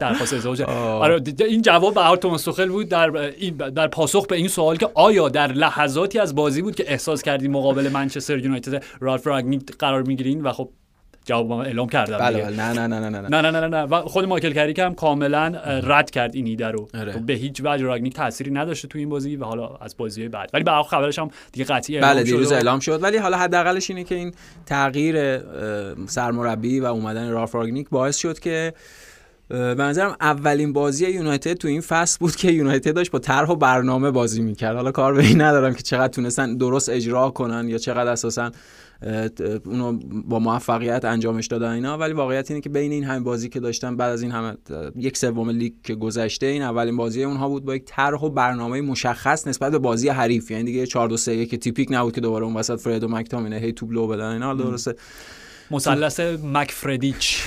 درخواست 0.00 0.34
ازدواج 0.34 0.62
آره 0.62 1.22
این 1.40 1.62
جواب 1.62 1.94
به 1.94 2.16
توماس 2.16 2.42
سوخل 2.42 2.68
بود. 2.68 2.88
در 2.88 3.16
این 3.16 3.56
در 3.56 3.88
پاسخ 3.88 4.26
به 4.26 4.36
این 4.36 4.48
سوال 4.48 4.76
که 4.76 4.88
آیا 4.94 5.28
در 5.28 5.52
لحظاتی 5.52 6.18
از 6.18 6.34
بازی 6.34 6.62
بود 6.62 6.74
که 6.74 6.92
احساس 6.92 7.22
کردیم 7.22 7.50
مقابل 7.50 7.88
منچستر 7.88 8.38
یونایتد 8.38 8.84
رالف 9.00 9.26
راگنیک 9.26 9.62
قرار 9.78 10.02
می‌گیرین؟ 10.02 10.42
و 10.42 10.52
خب 10.52 10.70
جواب 11.24 11.48
ما 11.48 11.62
اعلام 11.62 11.88
کردم 11.88 12.18
بله. 12.18 12.42
بله. 12.42 12.56
نه 12.56 12.72
نه 12.72 12.86
نه 12.86 12.98
نه 12.98 13.20
نه. 13.20 13.28
نه 13.28 13.40
نه 13.40 13.50
نه 13.50 13.60
نه. 13.60 13.68
نه 13.68 13.82
و 13.82 14.00
خود 14.02 14.24
مایکل 14.24 14.52
کریک 14.52 14.78
هم 14.78 14.94
کاملا 14.94 15.46
رد 15.84 16.10
کرد 16.10 16.34
این 16.34 16.46
ایده 16.46 16.68
رو. 16.68 16.88
آره. 16.94 17.22
به 17.26 17.32
هیچ 17.32 17.60
وجه 17.64 17.84
راگنیک 17.84 18.14
تأثیری 18.14 18.50
نداشته 18.50 18.88
تو 18.88 18.98
این 18.98 19.08
بازی 19.08 19.36
و 19.36 19.44
حالا 19.44 19.76
از 19.80 19.96
بازی 19.96 20.28
بعد. 20.28 20.50
ولی 20.54 20.64
به 20.64 20.72
خبرش 20.90 21.18
هم 21.18 21.30
دیگه 21.52 21.64
قطعی 21.64 21.96
اعلام 21.96 22.10
بله 22.10 22.22
دیروز 22.22 22.52
اعلام 22.52 22.80
شد. 22.80 23.02
ولی 23.02 23.16
حالا 23.16 23.38
حداقلش 23.38 23.90
اینه 23.90 24.04
که 24.04 24.14
این 24.14 24.34
تغییر 24.66 25.40
سرمربی 26.06 26.80
و 26.80 26.84
اومدن 26.84 27.30
رالف 27.30 27.54
راگنیک 27.54 27.88
باعث 27.90 28.16
شد 28.16 28.38
که 28.38 28.72
به 29.48 29.74
نظرم 29.74 30.16
اولین 30.20 30.72
بازی 30.72 31.10
یونایتد 31.10 31.52
تو 31.52 31.68
این 31.68 31.80
فصل 31.80 32.18
بود 32.20 32.36
که 32.36 32.50
یونایتد 32.50 32.94
داشت 32.94 33.10
با 33.10 33.18
طرح 33.18 33.50
و 33.50 33.56
برنامه 33.56 34.10
بازی 34.10 34.42
می‌کرد. 34.42 34.76
حالا 34.76 34.92
کار 34.92 35.14
به 35.14 35.22
این 35.22 35.40
ندارم 35.40 35.74
که 35.74 35.82
چقدر 35.82 36.12
تونستن 36.12 36.56
درست 36.56 36.88
اجرا 36.88 37.30
کنن 37.30 37.68
یا 37.68 37.78
چقدر 37.78 38.10
اساسا 38.10 38.50
اونو 39.66 39.98
با 40.24 40.38
موفقیت 40.38 41.04
انجامش 41.04 41.46
دادن 41.46 41.70
اینا. 41.70 41.98
ولی 41.98 42.12
واقعیت 42.12 42.50
اینه 42.50 42.60
که 42.60 42.68
بین 42.68 42.92
این 42.92 43.04
همه 43.04 43.20
بازی 43.20 43.48
که 43.48 43.60
داشتن 43.60 43.96
بعد 43.96 44.12
از 44.12 44.22
این 44.22 44.30
همه 44.30 44.56
یک 44.96 45.16
سوم 45.16 45.50
لیگ 45.50 45.72
که 45.84 45.94
گذشته 45.94 46.46
این 46.46 46.62
اولین 46.62 46.96
بازی 46.96 47.24
اونها 47.24 47.48
بود 47.48 47.64
با 47.64 47.74
یک 47.74 47.82
طرح 47.86 48.20
و 48.20 48.28
برنامه 48.28 48.80
مشخص 48.80 49.46
نسبت 49.46 49.72
به 49.72 49.78
بازی 49.78 50.08
حریف. 50.08 50.50
یعنی 50.50 50.64
دیگه 50.64 50.86
4 50.86 51.08
2 51.08 51.16
3 51.16 51.34
1 51.34 51.54
تیپیک 51.54 51.88
نبود 51.90 52.14
که 52.14 52.20
دوباره 52.20 52.44
اون 52.44 52.54
وسط 52.54 52.80
فرد 52.80 53.04
و 53.04 53.08
مکتامینه 53.08 53.56
هی 53.56 53.72
توپ 53.72 53.92
لو 53.92 54.06
بدن 54.06 54.32
اینا. 54.32 54.54
درسته. 54.54 54.94
مثلث 55.70 56.20
مکفردیچ. 56.44 57.42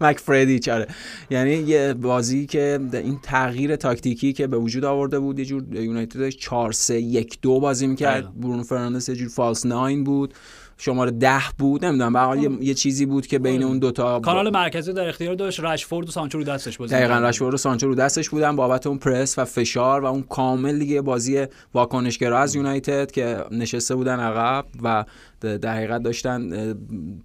مک 0.00 0.18
فردیچ 0.18 0.68
آره. 0.68 0.86
یعنی 1.30 1.54
یه 1.54 1.94
بازی 1.94 2.46
که 2.46 2.80
این 2.92 3.18
تغییر 3.22 3.76
تاکتیکی 3.76 4.32
که 4.32 4.46
به 4.46 4.58
وجود 4.58 4.84
آورده 4.84 5.18
بود 5.18 5.38
یه 5.38 5.44
جور 5.44 5.64
یونایتد 5.72 6.18
داشت 6.18 6.38
4 6.38 6.72
3 6.72 7.00
1 7.00 7.38
2 7.42 7.60
بازی 7.60 7.86
می‌کرد. 7.86 8.40
برونو 8.40 8.62
فرناندز 8.62 9.08
یه 9.08 9.14
جور 9.14 9.28
false 9.28 9.66
nine 9.66 10.04
بود. 10.04 10.34
شماره 10.78 11.10
ده 11.10 11.40
بود 11.58 11.84
نمی‌دونم 11.84 12.12
به 12.12 12.18
حال 12.18 12.42
یه- 12.42 12.58
یه 12.60 12.74
چیزی 12.74 13.06
بود 13.06 13.26
که 13.26 13.38
بین 13.38 13.62
اون 13.62 13.78
دوتا 13.78 14.20
کانال 14.20 14.50
مرکزی 14.50 14.92
در 14.92 15.08
اختیار 15.08 15.34
داشت 15.34 15.60
رشفورد 15.60 16.08
و 16.08 16.10
سانچو 16.10 16.38
رو 16.38 16.44
دستش 16.44 16.78
بازی 16.78 16.94
دقیقا. 16.94 17.14
رشفورد 17.14 17.54
و 17.54 17.56
سانچو 17.56 17.86
رو 17.88 17.94
دستش 17.94 18.28
بودن 18.28 18.56
بابت 18.56 18.86
اون 18.86 18.98
پرس 18.98 19.38
و 19.38 19.44
فشار 19.44 20.00
و 20.00 20.06
اون 20.06 20.22
کامل 20.22 20.78
دیگه 20.78 21.00
بازی 21.00 21.46
واکنشگرا 21.74 22.38
از 22.38 22.54
یونایتد 22.54 23.10
که 23.10 23.44
نشسته 23.50 23.94
بودن 23.94 24.20
عقب 24.20 24.64
و 24.82 25.04
در 25.40 25.74
حقیقت 25.76 26.02
داشتن 26.02 26.74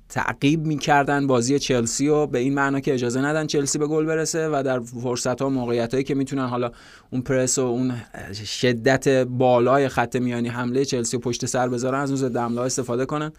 تعقیب 0.10 0.66
می‌کردن 0.66 1.28
بازی 1.28 1.60
چلسی 1.60 2.08
و 2.08 2.26
به 2.28 2.40
این 2.40 2.54
معنا 2.54 2.80
که 2.80 2.94
اجازه 2.94 3.22
ندن 3.22 3.48
چلسی 3.48 3.78
به 3.78 3.88
گل 3.88 4.06
برسه 4.06 4.50
و 4.50 4.64
در 4.66 4.80
فرصت 4.80 5.42
ها 5.42 5.50
موقعیت 5.50 5.92
هایی 5.94 6.04
که 6.04 6.16
می‌تونن 6.16 6.48
حالا 6.48 6.72
اون 7.12 7.22
پرس 7.22 7.60
و 7.60 7.62
اون 7.62 7.94
شدت 8.46 9.08
بالای 9.24 9.88
خط 9.88 10.16
میانی 10.16 10.50
حمله 10.50 10.86
چلسی 10.86 11.18
رو 11.18 11.22
پشت 11.24 11.46
سر 11.46 11.68
بذارن 11.68 12.00
از 12.00 12.10
اون 12.10 12.18
ضد 12.18 12.38
حمله 12.38 12.62
استفاده 12.62 13.06
کنن. 13.06 13.32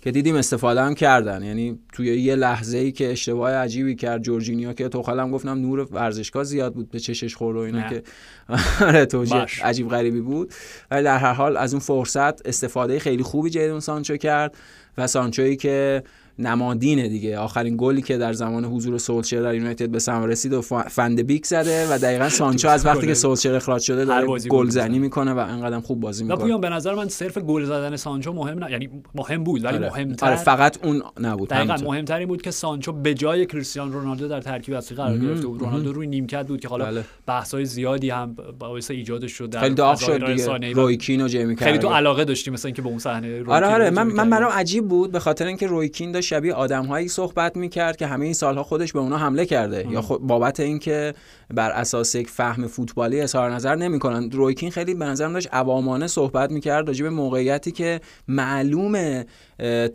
که 0.00 0.10
دیدیم 0.10 0.36
استفاده 0.36 0.82
هم 0.82 0.94
کردن 0.94 1.42
یعنی 1.42 1.78
توی 1.92 2.20
یه 2.20 2.34
لحظه 2.34 2.78
ای 2.78 2.92
که 2.92 3.10
اشتباه 3.12 3.52
عجیبی 3.52 3.94
کرد 3.94 4.22
جورجینیو 4.22 4.72
که 4.72 4.88
توخل 4.88 5.20
هم 5.20 5.30
گفتم 5.30 5.58
نور 5.58 5.88
ورزشگاه 5.92 6.44
زیاد 6.44 6.74
بود 6.74 6.90
به 6.90 7.00
چشش 7.00 7.36
خورد 7.36 7.56
و 7.56 7.60
اینا. 7.60 7.88
که 7.88 8.02
آره 8.86 9.06
توجیه. 9.06 9.46
عجیب 9.62 9.88
غریبی 9.88 10.20
بود 10.20 10.54
ولی 10.90 11.02
در 11.02 11.18
هر 11.18 11.32
حال 11.32 11.56
از 11.56 11.74
اون 11.74 11.80
فرصت 11.80 12.46
استفاده 12.46 12.98
خیلی 12.98 13.22
خوبی 13.22 13.50
جیدون 13.50 13.80
سانچو 13.80 14.16
کرد 14.16 14.56
و 14.98 15.06
سانچویی 15.06 15.56
که 15.56 16.02
نمادینه 16.38 17.08
دیگه. 17.08 17.38
آخرین 17.38 17.74
گلی 17.78 18.02
که 18.02 18.18
در 18.18 18.32
زمان 18.32 18.64
حضور 18.64 18.98
سولشر 18.98 19.40
در 19.42 19.54
یونایتد 19.54 19.88
به 19.88 19.98
ثمر 19.98 20.26
رسید 20.26 20.52
و 20.52 20.62
فند 20.62 21.22
بیک 21.22 21.46
زده 21.46 21.94
و 21.94 21.98
دقیقا 21.98 22.28
سانچو 22.38 22.68
از 22.68 22.86
وقتی 22.86 23.06
که 23.06 23.14
سولشر 23.14 23.54
اخراج 23.54 23.82
شده 23.82 24.04
داره 24.04 24.26
گلزنی 24.48 24.98
می‌کنه 24.98 25.32
و 25.32 25.38
انقدر 25.38 25.80
خوب 25.80 26.00
بازی 26.00 26.24
می‌کنه. 26.24 26.40
پویان 26.40 26.60
به 26.60 26.68
نظر 26.68 26.94
من 26.94 27.08
صرف 27.08 27.38
گل 27.38 27.64
زدن 27.64 27.96
سانچو 27.96 28.32
مهم 28.32 28.64
نه 28.64 28.70
یعنی 28.70 28.88
مهم 29.14 29.44
بود 29.44 29.64
ولی 29.64 29.76
آره. 29.76 29.90
مهمتر 29.90 30.26
آره 30.26 30.36
فقط 30.36 30.84
اون 30.84 31.02
نبود 31.20 31.48
دقیقاً 31.48 31.76
مهمتر 31.84 32.18
این 32.18 32.28
بود 32.28 32.42
که 32.42 32.50
سانچو 32.50 32.92
به 32.92 33.14
جای 33.14 33.46
کریستیانو 33.46 33.92
رونالدو 33.92 34.28
در 34.28 34.40
ترکیب 34.40 34.74
اصلی 34.74 34.96
قرار 34.96 35.18
گرفته 35.18 35.46
بود. 35.46 35.60
رونالدو 35.60 35.92
روی 35.92 36.06
نیمکت 36.06 36.46
بود 36.46 36.60
که 36.60 36.68
حالا 36.68 36.84
بله. 36.84 37.04
بحث‌های 37.26 37.64
زیادی 37.64 38.10
هم 38.10 38.36
باعث 38.58 38.90
ایجادش 38.90 39.32
شد 39.32 39.50
در 39.50 39.60
خیلی 39.60 39.74
داغ 39.74 39.98
شد 39.98 40.26
دیگه. 40.26 40.72
رویکین 40.72 41.20
و 41.20 41.28
جیمی 41.28 41.56
خیلی 41.56 41.78
تو. 41.78 41.88
علاقه 41.88 42.24
داشتی 42.24 42.50
مثلا 42.50 42.68
اینکه 42.68 42.82
به 42.82 42.88
اون 42.88 42.98
صحنه 42.98 43.44
آره 43.46 43.66
آره 43.66 43.90
من 43.90 44.06
من. 44.06 44.30
برام 44.30 44.52
عجیب 44.52 44.88
بود 44.88 45.12
به 45.12 45.18
خاطر 45.20 45.46
اینکه 45.46 45.66
رویکین 45.66 46.12
داشت 46.12 46.27
شبیه 46.28 46.54
آدمهایی 46.54 47.08
صحبت 47.08 47.56
می‌کرد 47.56 47.96
که 47.96 48.06
همه 48.06 48.24
این 48.24 48.34
سالها 48.34 48.62
خودش 48.62 48.92
به 48.92 48.98
اونا 48.98 49.18
حمله 49.18 49.46
کرده. 49.46 49.86
یا 49.90 50.02
خود 50.02 50.20
بابت 50.20 50.60
اینکه 50.60 51.14
بر 51.54 51.70
اساس 51.70 52.14
یک 52.14 52.30
فهم 52.30 52.66
فوتبالی 52.66 53.20
اظهار 53.20 53.54
نظر 53.54 53.74
نمی‌کنن. 53.74 54.30
رویکین 54.30 54.70
خیلی 54.70 54.94
به 54.94 55.04
نظرم 55.04 55.32
داشت 55.32 55.48
عوامانه 55.52 56.06
صحبت 56.06 56.50
می‌کرد 56.50 56.88
راجع 56.88 57.04
به 57.04 57.10
موقعیتی 57.10 57.72
که 57.72 58.00
معلومه 58.28 59.26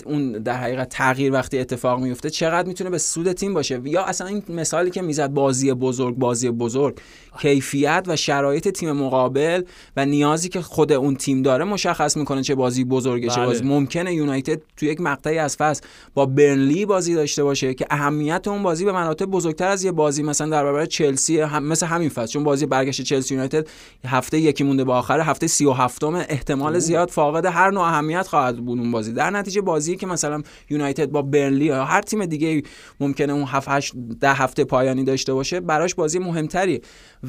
اون 0.05 0.31
در 0.31 0.57
حقیقت 0.57 0.89
تغییر 0.89 1.33
وقتی 1.33 1.59
اتفاق 1.59 1.99
میفته 1.99 2.29
چقدر 2.29 2.67
می‌تونه 2.67 2.89
به 2.89 2.97
سود 2.97 3.31
تیم 3.31 3.53
باشه؟ 3.53 3.81
یا 3.85 4.03
اصلا 4.03 4.27
این 4.27 4.43
مثالی 4.49 4.91
که 4.91 5.01
می‌زد 5.01 5.27
بازی 5.27 5.73
بزرگ 5.73 6.15
بازی 6.15 6.49
بزرگ. 6.49 6.99
کیفیت 7.41 8.03
و 8.07 8.15
شرایط 8.15 8.67
تیم 8.67 8.91
مقابل 8.91 9.63
و 9.97 10.05
نیازی 10.05 10.49
که 10.49 10.61
خود 10.61 10.91
اون 10.91 11.15
تیم 11.15 11.41
داره 11.41 11.63
مشخص 11.63 12.17
می‌کنه 12.17 12.43
چه 12.43 12.55
بازی 12.55 12.83
بزرگه 12.83 13.29
چه 13.29 13.35
بله. 13.35 13.45
بازی 13.45 13.63
ممکنه. 13.63 14.13
یونایتد 14.13 14.61
تو 14.77 14.85
یک 14.85 15.01
مقطعی 15.01 15.37
از 15.37 15.55
فصل 15.55 15.83
با 16.13 16.25
برنلی 16.25 16.85
بازی 16.85 17.15
داشته 17.15 17.43
باشه 17.43 17.73
که 17.73 17.85
اهمیت 17.89 18.47
اون 18.47 18.63
بازی 18.63 18.85
به 18.85 18.91
مراتب 18.91 19.25
بزرگتر 19.25 19.67
از 19.67 19.83
یه 19.83 19.91
بازی 19.91 20.23
مثلا 20.23 20.49
در 20.49 20.63
برابر 20.63 20.85
چلسی 20.85 21.39
هم 21.39 21.63
مثل 21.63 21.85
همین 21.85 22.09
فصل. 22.09 22.33
چون 22.33 22.43
بازی 22.43 22.65
برگشت 22.65 23.01
چلسی 23.01 23.33
یونایتد 23.33 23.67
هفته 24.05 24.39
یکی 24.39 24.63
مونده 24.63 24.83
به 24.83 24.93
آخر 24.93 25.19
هفته 25.19 25.47
37 25.47 26.03
احتمال 26.03 26.79
زیاد 26.79 27.09
فاقد 27.09 27.45
هر 27.45 27.71
نوع 27.71 27.83
اهمیت 27.83 28.27
خواهد 28.27 28.65
بود 28.65 28.79
اون 28.79 28.91
بازی. 28.91 29.13
در 29.13 29.29
نتیجه 29.29 29.52
بازی 29.61 29.97
که 29.97 30.07
مثلا 30.07 30.41
یونایتد 30.69 31.05
با 31.05 31.21
برنلی 31.21 31.65
یا 31.65 31.85
هر 31.85 32.01
تیم 32.01 32.25
دیگه 32.25 32.63
ممکنه 32.99 33.33
اون 33.33 33.43
7 33.43 33.67
8 33.69 33.93
ده 34.19 34.33
هفته 34.33 34.63
پایانی 34.63 35.03
داشته 35.03 35.33
باشه 35.33 35.59
براش 35.59 35.95
بازی 35.95 36.19
مهمتری 36.19 36.81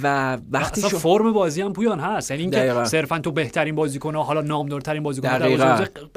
و 0.03 0.39
وقتی 0.51 0.81
اصلا 0.81 0.91
شو 0.91 0.99
فرم 0.99 1.33
بازی 1.33 1.63
هم 1.63 1.73
پویان 1.73 2.01
هست. 2.01 2.31
یعنی 2.31 2.43
اینکه. 2.43 2.85
صرفا 2.85 3.19
تو 3.19 3.31
بهترین 3.31 3.75
بازیکن 3.75 4.17
حالا 4.17 4.41
نامدارترین 4.41 5.03
بازیکن 5.03 5.29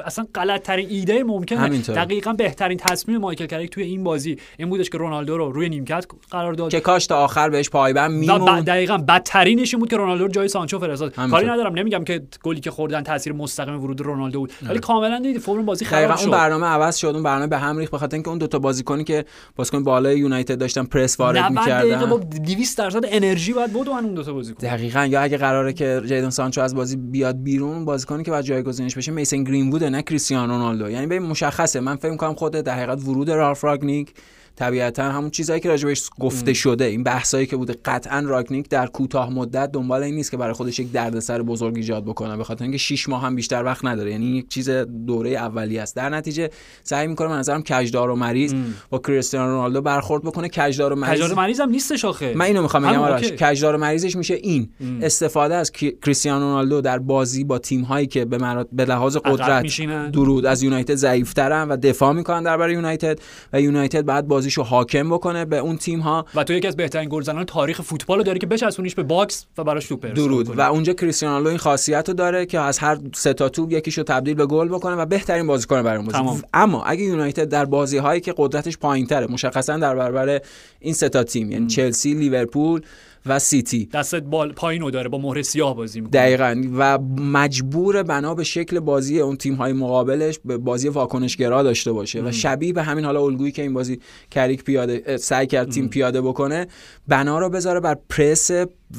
اصلا 0.04 0.26
غلط 0.34 0.62
ترین 0.62 0.88
ایده 0.90 1.24
ممکنه. 1.24 1.58
همینطور. 1.58 1.94
دقیقا 1.94 2.32
بهترین 2.32 2.78
تصمیم 2.78 3.18
مایکل 3.18 3.46
کریک 3.46 3.70
توی 3.70 3.82
این 3.82 4.04
بازی. 4.04 4.36
این 4.58 4.70
بودش 4.70 4.90
که 4.90 4.98
رونالدو 4.98 5.36
رو 5.36 5.52
روی 5.52 5.68
نیمکت 5.68 6.06
قرار 6.30 6.52
داد. 6.52 6.70
که 6.70 6.80
کاش 6.80 7.06
تا 7.06 7.24
آخر 7.24 7.50
بهش 7.50 7.70
پایبند 7.70 8.10
میمون 8.10 8.60
دقیقا 8.60 8.98
بدترینش 8.98 9.74
این 9.74 9.80
بود 9.80 9.90
که 9.90 9.96
رونالدو 9.96 10.24
رو 10.24 10.30
جای 10.30 10.48
سانچو 10.48 10.78
فرستاد. 10.78 11.14
کاری 11.14 11.46
ندارم. 11.46 11.74
نمیگم 11.74 12.04
که 12.04 12.22
گلی 12.42 12.60
که 12.60 12.70
خوردن 12.70 13.02
تاثیر 13.02 13.32
مستقیم 13.32 13.82
ورود 13.82 14.00
رونالدو 14.00 14.40
بود. 14.40 14.52
ولی 14.62 14.78
کاملا 14.78 15.18
دیدی 15.18 15.38
فرم 15.38 15.64
بازی. 15.64 15.84
دقیقا 15.98 16.14
خراب 16.14 16.28
اون 16.28 16.36
شد. 16.36 16.42
برنامه 16.42 16.66
عوض 16.66 16.96
شد 16.96 17.06
اون 17.06 17.22
برنامه 17.22 17.46
به 17.46 17.58
هم 17.58 17.78
ریخت 17.78 17.92
به 17.92 17.98
خاطر 17.98 18.16
اینکه 18.16 18.28
اون 18.28 18.38
دوتا 18.38 18.58
بازیکنی 18.58 19.04
که 19.04 19.24
بازیکن 19.56 19.84
بالای 19.84 20.18
یونایتد 20.18 20.58
داشتن 20.58 20.84
پرس 20.84 21.20
وارد 21.20 21.38
90 21.38 21.68
دقیقه 21.68 22.06
با 22.06 22.16
می‌کردن 22.16 22.44
200 22.44 22.78
درصد 22.78 23.00
انرژی 23.04 23.52
باید 23.52 23.72
بدون 23.72 23.88
اون 23.88 24.14
دو 24.14 24.22
تا 24.22 24.32
بازیکن. 24.32 24.66
دقیقا. 24.66 25.06
یا 25.06 25.20
اگه 25.20 25.36
قراره 25.36 25.72
که 25.72 26.02
جیدن 26.06 26.30
سانچو 26.30 26.60
از 26.60 26.74
بازی 26.74 26.96
بیاد 26.96 27.42
بیرون 27.42 27.84
بازیکنی 27.84 28.22
که 28.22 28.30
بعد 28.30 28.44
جایگزینش 28.44 28.96
بشه 28.96 29.12
میسن 29.12 29.44
گرین 29.44 29.70
بوده 29.70 29.90
نه 29.90 30.02
کریستیانو 30.02 30.52
رونالدو. 30.52 30.90
یعنی 30.90 31.06
ببین 31.06 31.22
مشخصه. 31.22 31.80
من 31.80 31.96
فکر 31.96 32.10
می‌کنم 32.10 32.34
خود 32.34 32.52
در 32.52 32.74
حقیقت 32.74 33.04
ورود 33.04 33.30
رالف 33.30 33.64
راگنیک 33.64 34.14
طبیعتا 34.58 35.02
همون 35.02 35.30
چیزایی 35.30 35.60
که 35.60 35.68
راجبش 35.68 36.10
گفته 36.20 36.52
شده. 36.52 36.84
این 36.84 37.02
بحثایی 37.02 37.46
که 37.46 37.56
بوده. 37.56 37.76
قطعا 37.84 38.20
راگنیک 38.26 38.68
در 38.68 38.86
کوتاه 38.86 39.30
مدت 39.30 39.72
دنبال 39.72 40.02
این 40.02 40.14
نیست 40.14 40.30
که 40.30 40.36
برای 40.36 40.52
خودش 40.52 40.78
یک 40.78 40.92
دردسر 40.92 41.42
بزرگ 41.42 41.76
ایجاد 41.76 42.04
بکنه. 42.04 42.36
به 42.36 42.44
خاطر 42.44 42.62
اینکه 42.62 42.78
6 42.78 43.08
ماه 43.08 43.22
هم 43.22 43.36
بیشتر 43.36 43.64
وقت 43.64 43.84
نداره. 43.84 44.10
یعنی 44.10 44.26
یک 44.26 44.48
چیز 44.48 44.70
دوره 45.06 45.30
اولیه 45.30 45.82
است. 45.82 45.96
در 45.96 46.08
نتیجه 46.08 46.50
سعی 46.82 47.06
می‌کنه 47.06 47.28
من 47.28 47.38
نظرم 47.38 47.62
کجدار 47.62 48.10
و 48.10 48.16
مریض 48.16 48.54
با 48.90 48.98
کریستیانو 48.98 49.50
رونالدو 49.50 49.80
برخورد 49.80 50.22
بکنه. 50.22 50.48
کجدار 50.48 50.92
و 50.92 50.96
مریض 50.96 51.22
کجار 51.22 51.34
مریض 51.34 51.60
هم 51.60 51.70
نیستش 51.70 52.04
آخه. 52.04 52.34
من 52.34 52.44
اینو 52.44 52.62
می‌خوام 52.62 52.82
بگم 52.82 53.02
اوکی. 53.02 53.30
کجدار 53.30 53.74
و 53.74 53.78
مریضش 53.78 54.16
میشه 54.16 54.34
این. 54.34 54.68
استفاده 55.02 55.54
از 55.54 55.72
کریستیانو 55.72 56.44
رونالدو 56.44 56.80
در 56.80 56.98
بازی 56.98 57.44
با 57.44 57.58
تیم 57.58 57.82
هایی 57.82 58.06
که 58.06 58.24
به, 58.24 58.38
مرات... 58.38 58.68
به 58.72 58.84
لحاظ 58.84 59.16
قدرت. 59.16 59.80
درود 60.12 60.46
از 60.46 60.62
یونایتد 60.62 60.94
ضعیفترن 60.94 61.68
و 61.68 61.76
دفاع 61.76 62.12
می‌کنن 62.12 62.42
درباره 62.42 62.72
یونایتد. 62.72 63.18
و 63.52 63.60
یونایتد 63.60 64.04
بعد 64.04 64.28
بازیشو 64.48 64.62
حاکم 64.62 65.10
بکنه 65.10 65.44
به 65.44 65.58
اون 65.58 65.76
تیم 65.76 66.00
ها 66.00 66.26
و 66.34 66.44
تو 66.44 66.52
یکی 66.52 66.68
از 66.68 66.76
بهترین 66.76 67.08
گلزنان 67.08 67.44
تاریخ 67.44 67.82
فوتبال 67.82 68.18
رو 68.18 68.24
داری 68.24 68.38
که 68.38 68.46
بچسبونیش 68.46 68.94
به 68.94 69.02
باکس 69.02 69.46
و 69.58 69.64
براش 69.64 69.86
توپ 69.86 70.06
درود. 70.06 70.58
و 70.58 70.60
اونجا 70.60 70.92
کریستیانو 70.92 71.48
این 71.48 71.58
خاصیت 71.58 72.08
رو 72.08 72.14
داره 72.14 72.46
که 72.46 72.60
از 72.60 72.78
هر 72.78 72.98
سه 73.14 73.32
تا 73.32 73.48
توپ 73.48 73.72
یکیشو 73.72 74.02
تبدیل 74.02 74.34
به 74.34 74.46
گل 74.46 74.68
بکنه 74.68 74.94
و 74.94 75.06
بهترین 75.06 75.46
بازیکن 75.46 75.82
برای 75.82 76.02
بازی. 76.02 76.42
اما 76.54 76.82
اگه 76.82 77.02
یونایتد 77.02 77.48
در 77.48 77.64
بازی 77.64 77.98
هایی 77.98 78.20
که 78.20 78.34
قدرتش 78.36 78.78
پایینتره 78.78 79.26
مشخصا 79.26 79.76
در 79.76 79.94
برابر 79.94 80.40
این 80.80 80.94
سه 80.94 81.08
تا 81.08 81.24
تیم 81.24 81.50
یعنی 81.50 81.66
چلسی 81.66 82.14
لیورپول 82.14 82.80
و 83.26 83.38
سیتی. 83.38 83.86
دستت 83.86 84.22
بال 84.22 84.52
پایینو 84.52 84.90
داره 84.90 85.08
با 85.08 85.18
مهر 85.18 85.42
سیاه 85.42 85.76
بازی 85.76 86.00
می‌کنه. 86.00 86.20
دقیقا. 86.20 86.62
و 86.78 86.98
مجبور 87.20 88.02
بنا 88.02 88.34
به 88.34 88.44
شکل 88.44 88.80
بازی 88.80 89.20
اون 89.20 89.36
تیم 89.36 89.54
های 89.54 89.72
مقابلش 89.72 90.38
به 90.44 90.58
بازی 90.58 90.88
واکنشگرا 90.88 91.62
داشته 91.62 91.92
باشه. 91.92 92.22
و 92.22 92.32
شبیه 92.32 92.72
به 92.72 92.82
همین 92.82 93.04
حالا 93.04 93.22
الگویی 93.22 93.52
که 93.52 93.62
این 93.62 93.74
بازی 93.74 94.00
کریک 94.38 94.64
پیاده 94.64 95.16
سعی 95.16 95.46
کرد 95.46 95.70
تیم 95.70 95.88
پیاده 95.88 96.20
بکنه. 96.20 96.66
بنا 97.08 97.38
رو 97.38 97.50
بذاره 97.50 97.80
بر 97.80 97.96
پرس 98.08 98.50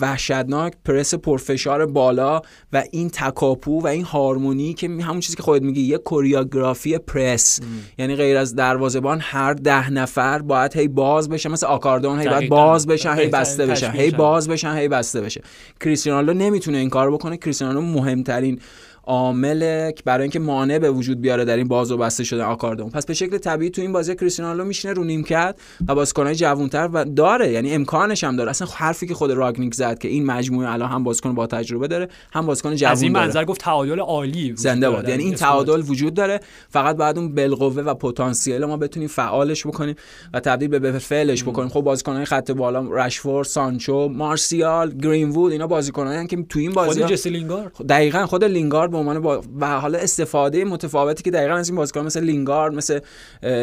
وحشتناک 0.02 0.74
پرس 0.86 1.16
پرفشار 1.16 1.86
بالا 1.86 2.42
و 2.74 2.84
این 2.92 3.10
تکاپو 3.10 3.82
و 3.82 3.88
این 3.88 4.04
هارمونی 4.04 4.74
که 4.74 4.88
همون 4.88 5.20
چیزی 5.20 5.36
که 5.36 5.44
خودت 5.44 5.64
میگی 5.64 5.82
یه 5.82 5.98
کوریوگرافی 5.98 6.98
پرس. 6.98 7.60
یعنی 7.98 8.16
غیر 8.16 8.38
از 8.38 8.56
دروازه‌بان 8.56 9.20
هر 9.22 9.54
ده 9.54 9.92
نفر 9.92 10.40
باید 10.40 10.78
هی 10.78 10.88
باز 10.88 11.30
بشه 11.30 11.50
مثل 11.50 11.66
آکاردون 11.66 12.20
هی 12.20 12.30
باید. 12.30 12.50
باز 12.50 12.88
بشن 12.88 13.16
هی 13.16 13.28
بسته 13.28 13.66
بشن 13.66 13.92
هی. 13.92 14.12
باز 14.12 14.50
بشن 14.50 14.78
هی 14.78 14.88
بسته 14.88 15.22
بشه 15.22 15.42
کریستیانو 15.80 16.34
نمی‌تونه 16.34 16.78
این 16.78 16.90
کارو 16.90 17.18
بکنه. 17.18 17.38
کریستیانو 17.38 17.82
مهمترین 17.82 18.60
عامل 19.10 19.91
برای 20.05 20.22
اینکه 20.22 20.39
مانع 20.39 20.80
به 20.80 20.91
وجود 20.91 21.22
بیاره 21.22 21.45
در 21.45 21.57
این 21.57 21.68
باز 21.68 21.91
و 21.91 21.97
بسته 21.97 22.24
شدن 22.24 22.43
آکاردون 22.43 22.89
پس 22.89 23.05
به 23.05 23.14
شکل 23.14 23.38
طبیعی 23.38 23.72
تو 23.72 23.82
این 23.82 23.91
بازی 23.91 24.16
کریستیانو 24.16 24.66
میشینه 24.66 24.93
رو 24.93 25.03
نیمکت 25.03 25.55
و 25.88 25.95
بازیکنای 25.95 26.36
جوانتر 26.36 26.89
و 26.93 27.05
داره 27.05 27.51
یعنی 27.51 27.74
امکانش 27.74 28.24
هم 28.24 28.36
داره. 28.36 28.49
اصلا 28.49 28.68
حرفی 28.76 29.07
که 29.07 29.14
خود 29.14 29.32
راگنیک 29.32 29.74
زد 29.74 29.99
که 29.99 30.07
این 30.07 30.26
مجموعه 30.26 30.72
الان 30.72 30.89
هم 30.89 31.03
بازیکن 31.03 31.36
با 31.36 31.47
تجربه 31.47 31.88
داره 31.88 32.07
هم 32.34 32.45
بازیکن 32.45 32.70
از 32.72 32.80
جوان 32.80 32.97
این 33.03 33.14
داره. 33.14 33.26
منظر 33.26 33.45
گفت 33.45 33.62
تعادل 33.62 33.99
عالی 33.99 34.53
زنده 34.55 34.89
باد. 34.89 35.03
در 35.03 35.10
یعنی 35.10 35.24
این. 35.24 35.36
تعادل 35.36 35.84
وجود 35.88 36.14
داره. 36.14 36.39
فقط 36.70 36.95
بعد 36.95 37.18
اون 37.18 37.36
بالقوه 37.36 37.82
و 37.82 37.93
پتانسیل 37.93 38.66
ما 38.66 38.78
بتونیم 38.78 39.10
فعالش 39.10 39.68
بکنیم 39.68 39.95
و 40.34 40.39
تبدیل 40.39 40.68
به 40.68 40.91
فعلش 40.91 41.43
بکنیم. 41.43 41.70
خب 41.70 41.82
بازیکنان 41.82 42.26
خط 42.26 42.51
بالا 42.51 42.88
رشفورد 42.91 43.47
سانچو 43.47 44.10
مارسیال 44.10 44.91
گرین 44.91 45.30
وود 45.30 45.51
اینا 45.51 45.68
بازیکنایی 45.68 46.28
که 46.28 46.45
تو 46.49 46.60
این 46.60 46.72
بازی 46.72 47.01
خود 47.01 47.12
جسی 47.12 47.30
لینگارد؟ 47.30 47.72
دقیقا 47.89 48.26
خود 48.26 48.43
لینگارد 48.43 48.91
عنوان 49.00 49.20
با... 49.20 49.41
و 49.60 49.80
حالا 49.80 49.97
استفاده 50.00 50.66
متفاوتی 50.66 51.24
که 51.24 51.32
دقیقا 51.32 51.54
از 51.54 51.70
این 51.70 51.76
بازیکن 51.76 52.02
مثل 52.02 52.24
لینگارد 52.24 52.74
مثل 52.74 53.00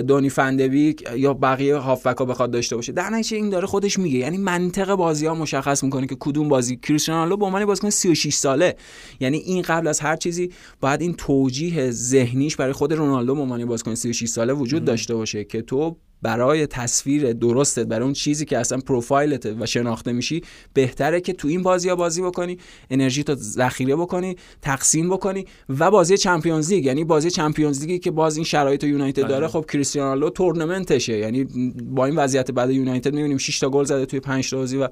دونی 0.02 0.30
فندویک 0.30 1.04
یا 1.16 1.34
بقیه 1.34 1.76
هافبک 1.76 2.16
ها 2.16 2.24
بخواد 2.24 2.50
داشته 2.50 2.76
باشه. 2.76 2.92
در 2.92 3.10
نتیجه 3.10 3.36
این 3.36 3.50
داره 3.50 3.66
خودش 3.66 3.98
میگه. 3.98 4.18
یعنی 4.18 4.38
منطق 4.38 4.94
بازی 4.94 5.26
ها 5.26 5.34
مشخص 5.34 5.84
می‌کنه 5.84 6.06
که 6.06 6.16
کدوم 6.20 6.48
بازی 6.48 6.76
کریستیانو 6.76 7.20
رونالدو 7.20 7.36
به 7.36 7.46
عنوان 7.46 7.64
بازیکن 7.64 7.90
36 7.90 8.34
ساله. 8.34 8.76
یعنی 9.20 9.36
این 9.36 9.62
قبل 9.62 9.86
از 9.86 10.00
هر 10.00 10.16
چیزی 10.16 10.50
باید 10.80 11.00
این 11.00 11.14
توجیه 11.14 11.90
ذهنیش 11.90 12.56
برای 12.56 12.72
خود 12.72 12.92
رونالدو 12.92 13.34
به 13.34 13.40
عنوان 13.40 13.64
بازیکن 13.64 13.94
36 13.94 14.28
ساله 14.28 14.52
وجود 14.52 14.84
داشته 14.84 15.14
باشه 15.14 15.44
که 15.44 15.62
تو 15.62 15.96
برای 16.22 16.66
تصویر 16.66 17.32
درستت 17.32 17.86
برای 17.86 18.04
اون 18.04 18.12
چیزی 18.12 18.44
که 18.44 18.58
اصلا 18.58 18.78
پروفایلت 18.78 19.46
و 19.46 19.66
شناخته 19.66 20.12
میشی 20.12 20.42
بهتره 20.74 21.20
که 21.20 21.32
تو 21.32 21.48
این 21.48 21.62
بازی 21.62 21.88
ها 21.88 21.96
بازی 21.96 22.22
بکنی 22.22 22.58
انرژی 22.90 23.24
تو 23.24 23.34
ذخیره 23.34 23.96
بکنی 23.96 24.36
تقسیم 24.62 25.10
بکنی 25.10 25.46
و 25.68 25.90
بازی 25.90 26.18
چمپیونز 26.18 26.72
لیگ. 26.72 26.84
یعنی 26.84 27.04
بازی 27.04 27.30
چمپیونز 27.30 27.80
لیگی 27.80 27.98
که 27.98 28.10
باز 28.10 28.36
این 28.36 28.44
شرایط 28.44 28.84
یونایتد 28.84 29.28
داره 29.28 29.48
خب 29.48 29.64
کریستیانو 29.72 30.08
رونالدو 30.08 30.30
تورنمنتشه. 30.30 31.18
یعنی 31.18 31.44
با 31.90 32.06
این 32.06 32.16
وضعیت 32.16 32.50
بعد 32.50 32.70
یونایتد 32.70 33.14
می‌بینیم 33.14 33.38
6 33.38 33.58
تا 33.58 33.70
گل 33.70 33.84
زده 33.84 34.06
توی 34.06 34.20
5 34.20 34.50
تا 34.50 34.56
بازی 34.56 34.76
و 34.76 34.88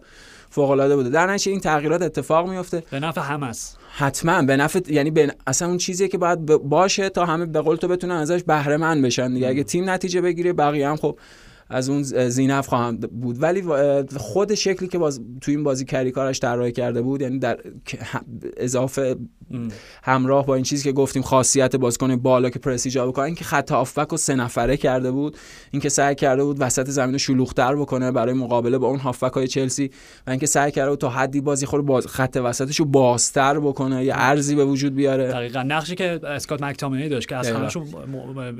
فوق 0.51 0.71
العاده 0.71 0.97
بوده. 0.97 1.11
در 1.11 1.27
نتیجه 1.27 1.53
این 1.53 1.61
تغییرات 1.61 2.03
اتفاق 2.03 2.51
میفته 2.51 2.83
به 2.91 3.01
نفع 3.01 3.21
همه 3.21 3.47
است 3.47 3.79
حتما 3.97 4.43
به 4.43 4.57
نفع 4.57 4.81
یعنی 4.89 5.11
به 5.11 5.35
اصلا 5.47 5.69
اون 5.69 5.79
چیزیه 5.79 6.09
که 6.09 6.19
باید 6.19 6.47
باشه 6.47 7.09
تا 7.09 7.27
همه 7.27 7.47
به 7.47 7.61
قول 7.61 7.77
تو 7.77 7.89
بتونن 7.89 8.15
ازش 8.15 8.43
بهره 8.43 8.77
مند 8.77 9.05
بشن 9.05 9.35
دیگه. 9.35 9.49
اگه 9.49 9.65
تیم 9.65 9.91
نتیجه 9.91 10.21
بگیره 10.21 10.53
بقیه 10.53 10.89
هم 10.89 10.97
خب 10.97 11.19
از 11.71 11.89
اون 11.89 12.03
زینف 12.29 12.67
خواهم 12.67 12.97
بود. 12.97 13.43
ولی 13.43 13.63
خود 14.17 14.55
شکلی 14.55 14.89
که 14.89 14.99
باز 14.99 15.21
تو 15.41 15.51
این 15.51 15.63
بازی 15.63 15.85
کریکارش 15.85 16.41
طراحی 16.41 16.73
کرده 16.73 17.03
بود 17.03 17.23
یعنی 17.23 17.39
در 17.39 17.59
اضافه 18.57 19.17
همراه 20.03 20.47
با 20.47 20.55
این 20.55 20.65
چیزی 20.65 20.85
که 20.85 20.93
گفتیم 20.93 21.23
خاصیت 21.23 21.77
بازیکن 21.77 22.17
بالا 22.17 22.51
که 22.51 22.59
پرس 22.59 22.87
ایجاد 22.87 23.09
بکنه 23.09 23.25
اینکه 23.25 23.45
خط 23.45 23.73
هافبک 23.73 24.13
و 24.13 24.17
سه 24.17 24.35
نفره 24.35 24.77
کرده 24.77 25.11
بود 25.11 25.37
اینکه 25.71 25.89
سعی 25.89 26.15
کرده 26.15 26.45
بود 26.45 26.57
وسط 26.61 26.91
زمین 26.91 27.13
رو 27.13 27.19
شلوغ‌تر 27.19 27.77
بکنه 27.77 28.13
برای 28.13 28.35
مقابله 28.35 28.79
با 28.79 28.87
اون 28.87 28.99
هافبک 28.99 29.33
های 29.33 29.49
چلسی 29.49 29.91
و 30.27 30.31
اینکه 30.31 30.47
سعی 30.47 30.71
کرده 30.71 30.91
بود 30.91 30.99
تا 30.99 31.09
حدی 31.09 31.41
بازی 31.41 31.67
خود 31.67 31.87
باز 31.87 32.07
خط 32.07 32.41
وسطش 32.45 32.81
رو 32.81 32.85
بازتر 32.85 33.61
بکنه 33.61 34.05
یه 34.05 34.13
عرضی 34.17 34.55
به 34.55 34.65
وجود 34.65 34.95
بیاره. 34.95 35.29
دقیقاً. 35.29 35.63
نقشی 35.63 35.95
که 35.95 36.21
اسکات 36.27 36.63
مکتامینی 36.63 37.09
داشت 37.09 37.29
که 37.29 37.37
از 37.37 37.49
همشون 37.49 37.87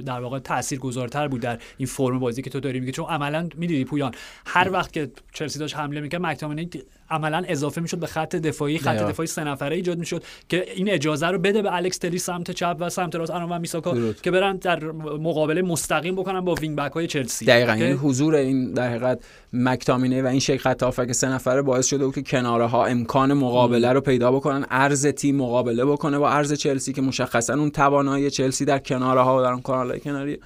در 0.07 0.21
واقع 0.21 0.39
تاثیرگذارتر 0.39 1.29
بود 1.29 1.41
در 1.41 1.59
این 1.77 1.87
فرم 1.87 2.19
بازی 2.19 2.43
که 2.43 2.51
تو 2.51 2.61
داری 2.61 2.81
چون 2.95 3.07
عملا 3.07 3.49
می‌دیدی 3.57 3.85
پویان 3.85 4.13
هر 4.47 4.71
وقت 4.73 4.93
که 4.93 5.11
چلسی 5.33 5.59
داشت 5.59 5.77
حمله 5.77 6.01
می‌کرد 6.01 6.21
مکتامینی 6.21 6.71
عملا 7.11 7.45
اضافه 7.49 7.81
می‌شد 7.81 7.99
به 7.99 8.07
خط 8.07 8.37
دفاعی 8.37 8.79
خط 8.79 8.97
دفاعی 8.97 9.27
سه 9.27 9.45
نفره 9.45 9.77
ایجاد 9.77 9.99
می‌شد 9.99 10.25
که 10.49 10.65
این 10.75 10.91
اجازه 10.91 11.27
رو 11.27 11.39
بده 11.39 11.63
به 11.63 11.75
الکس 11.75 11.99
تلس 11.99 12.19
سمت 12.19 12.51
چپ 12.51 12.77
و 12.81 12.89
سمت 12.91 13.15
راست 13.17 13.33
وان 13.33 13.59
بیساکا 13.59 14.13
که 14.13 14.31
برن 14.31 14.57
در 14.57 14.85
مقابله 14.85 15.63
مستقیم 15.63 16.15
بکنن 16.15 16.41
با 16.41 16.55
wing 16.55 16.77
back 16.77 16.93
های 16.93 17.07
چلسی. 17.07 17.45
دقیقاً. 17.45 17.73
این 17.73 17.83
یعنی 17.83 17.95
حضور 17.95 18.35
این 18.35 18.73
در 18.73 18.89
حقیقت 18.89 19.19
مکتامینه 19.53 20.23
و 20.23 20.27
این 20.27 20.41
شکل 20.41 20.59
خط 20.59 20.83
هافک 20.83 21.13
سه 21.13 21.29
نفره 21.29 21.63
باعث 21.63 21.87
شده 21.87 22.05
بود 22.05 22.15
که 22.15 22.23
کناره 22.23 22.67
ها 22.67 22.87
امکان 22.87 23.33
مقابله 23.33 23.93
رو 23.93 24.01
پیدا 24.01 24.33
بکنن 24.33 24.67
ارز 24.71 25.07
تیم 25.07 25.37
مقابله 25.37 25.85
بکنه 25.85 26.19
با 26.19 26.31
ارز 26.31 26.53
چلسی 26.53 26.93
که 26.93 27.03
مشخصا 27.03 27.55
اون 27.55 27.71
توانایی 27.71 28.31
چلسی 28.31 28.65
در 28.65 28.79
کناره 28.79 29.21
ها 29.21 29.39
و 29.39 29.43
در 29.43 29.53
اون 29.53 29.63
کانالهای 29.63 30.01
کناری 30.01 30.39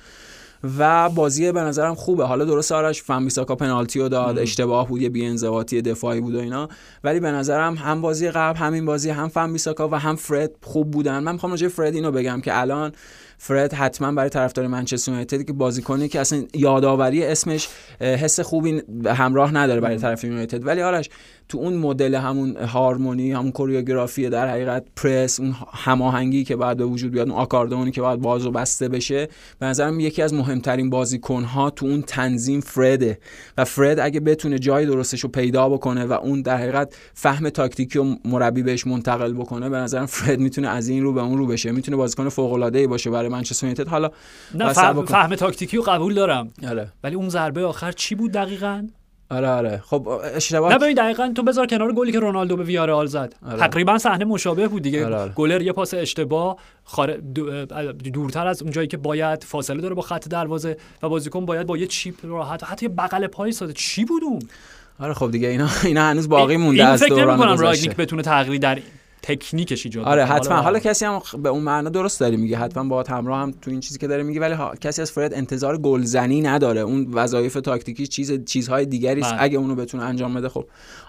و 0.78 1.08
بازی 1.08 1.52
به 1.52 1.60
نظرم 1.60 1.94
خوبه. 1.94 2.24
حالا 2.24 2.44
درست 2.44 2.72
آرش 2.72 3.02
فنبیساکا 3.02 3.54
پنالتی 3.54 4.00
رو 4.00 4.08
داد 4.08 4.38
اشتباه 4.38 4.88
بود 4.88 5.02
یه 5.02 5.08
بی‌انضباطی 5.08 5.82
دفاعی 5.82 6.20
بود 6.20 6.34
و 6.34 6.38
اینا. 6.38 6.68
ولی 7.04 7.20
به 7.20 7.30
نظرم 7.30 7.74
هم 7.74 8.00
بازی 8.00 8.30
قبل 8.30 8.58
همین 8.58 8.84
بازی 8.84 9.10
هم 9.10 9.28
فنبیساکا 9.28 9.88
و 9.88 9.94
هم 9.94 10.16
فرد 10.16 10.50
خوب 10.62 10.90
بودن. 10.90 11.18
من 11.18 11.32
می‌خوام 11.32 11.52
راجع 11.52 11.68
فرد 11.68 11.94
اینو 11.94 12.10
بگم 12.10 12.40
که 12.40 12.60
الان 12.60 12.92
فرد 13.38 13.72
حتما 13.72 14.12
برای 14.12 14.28
طرفدار 14.28 14.66
منچستر 14.66 15.10
یونایتد 15.12 15.42
که 15.42 15.52
بازیکنی 15.52 16.08
که 16.08 16.20
اصلا 16.20 16.44
یادآوری 16.54 17.24
اسمش 17.24 17.68
حس 18.00 18.40
خوبی 18.40 18.82
همراه 19.06 19.54
نداره 19.54 19.80
برای 19.80 19.96
طرف 19.96 20.24
یونایتد. 20.24 20.66
ولی 20.66 20.82
آرش 20.82 21.10
تو 21.48 21.58
اون 21.58 21.76
مدل 21.76 22.14
همون 22.14 22.56
هارمونی 22.56 23.32
همون 23.32 23.52
کوریوگرافی 23.52 24.28
در 24.28 24.48
حقیقت 24.48 24.84
پرس 24.96 25.40
اون 25.40 25.54
هماهنگی 25.72 26.44
که 26.44 26.56
بعد 26.56 26.76
به 26.76 26.84
وجود 26.84 27.12
بیاد 27.12 27.28
اون 27.28 27.38
آکاردئونی 27.38 27.90
که 27.90 28.00
باید 28.00 28.20
باز 28.20 28.46
و 28.46 28.50
بسته 28.50 28.88
بشه 28.88 29.28
به 29.58 29.66
نظرم 29.66 30.00
یکی 30.00 30.22
از 30.22 30.34
مهمترین 30.34 30.90
بازیکنها 30.90 31.70
تو 31.70 31.86
اون 31.86 32.02
تنظیم 32.02 32.60
فرده. 32.60 33.18
و 33.58 33.64
فرد 33.64 34.00
اگه 34.00 34.20
بتونه 34.20 34.58
جای 34.58 34.86
درستش 34.86 35.20
رو 35.20 35.28
پیدا 35.28 35.68
بکنه 35.68 36.04
و 36.04 36.12
اون 36.12 36.42
در 36.42 36.56
حقیقت 36.56 36.94
فهم 37.14 37.48
تاکتیکی 37.48 37.98
و 37.98 38.16
مربی 38.24 38.62
بهش 38.62 38.86
منتقل 38.86 39.32
بکنه 39.32 39.68
به 39.68 39.76
نظرم 39.76 40.06
فرد 40.06 40.38
می‌تونه 40.38 40.68
از 40.68 40.88
این 40.88 41.02
رو 41.02 41.12
به 41.12 41.22
اون 41.22 41.38
رو 41.38 41.46
بشه. 41.46 41.72
می‌تونه 41.72 41.96
بازیکن 41.96 42.28
فوق 42.28 42.52
العاده 42.52 42.78
ای 42.78 42.86
باشه 42.86 43.10
برای 43.10 43.28
منچستر 43.28 43.66
یونایتد. 43.66 43.88
حالا 43.88 44.10
نه 44.54 44.72
فهم, 44.72 45.04
فهم 45.04 45.34
تاکتیکی 45.34 45.76
رو 45.76 45.82
قبول 45.82 46.14
دارم. 46.14 46.48
آره. 46.68 46.92
ولی 47.04 47.14
اون 47.14 47.28
ضربه 47.28 47.64
آخر 47.64 47.92
چی 47.92 48.14
بود 48.14 48.32
دقیقاً؟ 48.32 48.82
آره 49.30 49.48
آره. 49.48 49.82
خب 49.86 50.08
اشتباه. 50.34 50.72
نه 50.72 50.78
ببین 50.78 50.94
دقیقاً 50.94 51.32
تو 51.36 51.42
بذار 51.42 51.66
کنار 51.66 51.92
گلی 51.92 52.12
که 52.12 52.20
رونالدو 52.20 52.56
به 52.56 52.62
ویارال 52.62 53.06
زد. 53.06 53.34
آره. 53.46 53.58
تقریبا 53.58 53.98
صحنه 53.98 54.24
مشابه 54.24 54.68
بود 54.68 54.82
دیگه. 54.82 55.06
آره 55.06 55.16
آره. 55.16 55.32
گلر 55.32 55.62
یه 55.62 55.72
پاس 55.72 55.94
اشتباه 55.94 56.56
خار... 56.84 57.16
دورتر 58.12 58.46
از 58.46 58.62
اون 58.62 58.72
جایی 58.72 58.88
که 58.88 58.96
باید 58.96 59.44
فاصله 59.44 59.80
داره 59.80 59.94
با 59.94 60.02
خط 60.02 60.28
دروازه 60.28 60.76
و 61.02 61.08
بازیکن 61.08 61.46
باید 61.46 61.66
با 61.66 61.76
یه 61.76 61.86
چیپ 61.86 62.14
راحت 62.22 62.64
حتی 62.64 62.88
بغل 62.88 63.26
پای 63.26 63.52
ساده. 63.52 63.72
چی 63.72 64.04
بود 64.04 64.24
اون؟ 64.24 64.42
آره 65.00 65.14
خب 65.14 65.30
دیگه 65.30 65.48
اینا 65.48 65.68
اینا 65.84 66.02
هنوز 66.02 66.28
باقی 66.28 66.56
مونده 66.56 66.84
از 66.84 67.02
دوران 67.02 67.56
گذشته. 67.56 67.90
بتونه 67.90 68.22
تغییری 68.22 68.58
در 68.58 68.78
تکنیکش 69.28 69.86
ایجاد 69.86 70.04
آره 70.04 70.24
حتما. 70.24 70.56
حالا, 70.56 70.78
کسی 70.78 71.04
هم 71.04 71.20
به 71.42 71.48
اون 71.48 71.62
معنا 71.62 71.90
درست 71.90 72.20
داری 72.20 72.36
میگه. 72.36 72.58
حتما 72.58 72.88
با 72.88 73.04
همراه 73.08 73.38
هم 73.38 73.54
تو 73.62 73.70
این 73.70 73.80
چیزی 73.80 73.98
که 73.98 74.06
داره 74.06 74.22
میگه 74.22 74.40
ولی 74.40 74.54
کسی 74.80 75.02
از 75.02 75.10
فرد 75.10 75.34
انتظار 75.34 75.78
گلزنی 75.78 76.40
نداره. 76.40 76.80
اون 76.80 77.08
وظایف 77.12 77.54
تاکتیکی 77.54 78.06
چیز 78.06 78.44
چیزهای 78.44 78.86
دیگری 78.86 79.20
است 79.20 79.32
بله. 79.32 79.42
اگه 79.42 79.58
اونو 79.58 79.74
بتونه 79.74 80.04
انجام 80.04 80.34
بده. 80.34 80.48
خب 80.48 80.64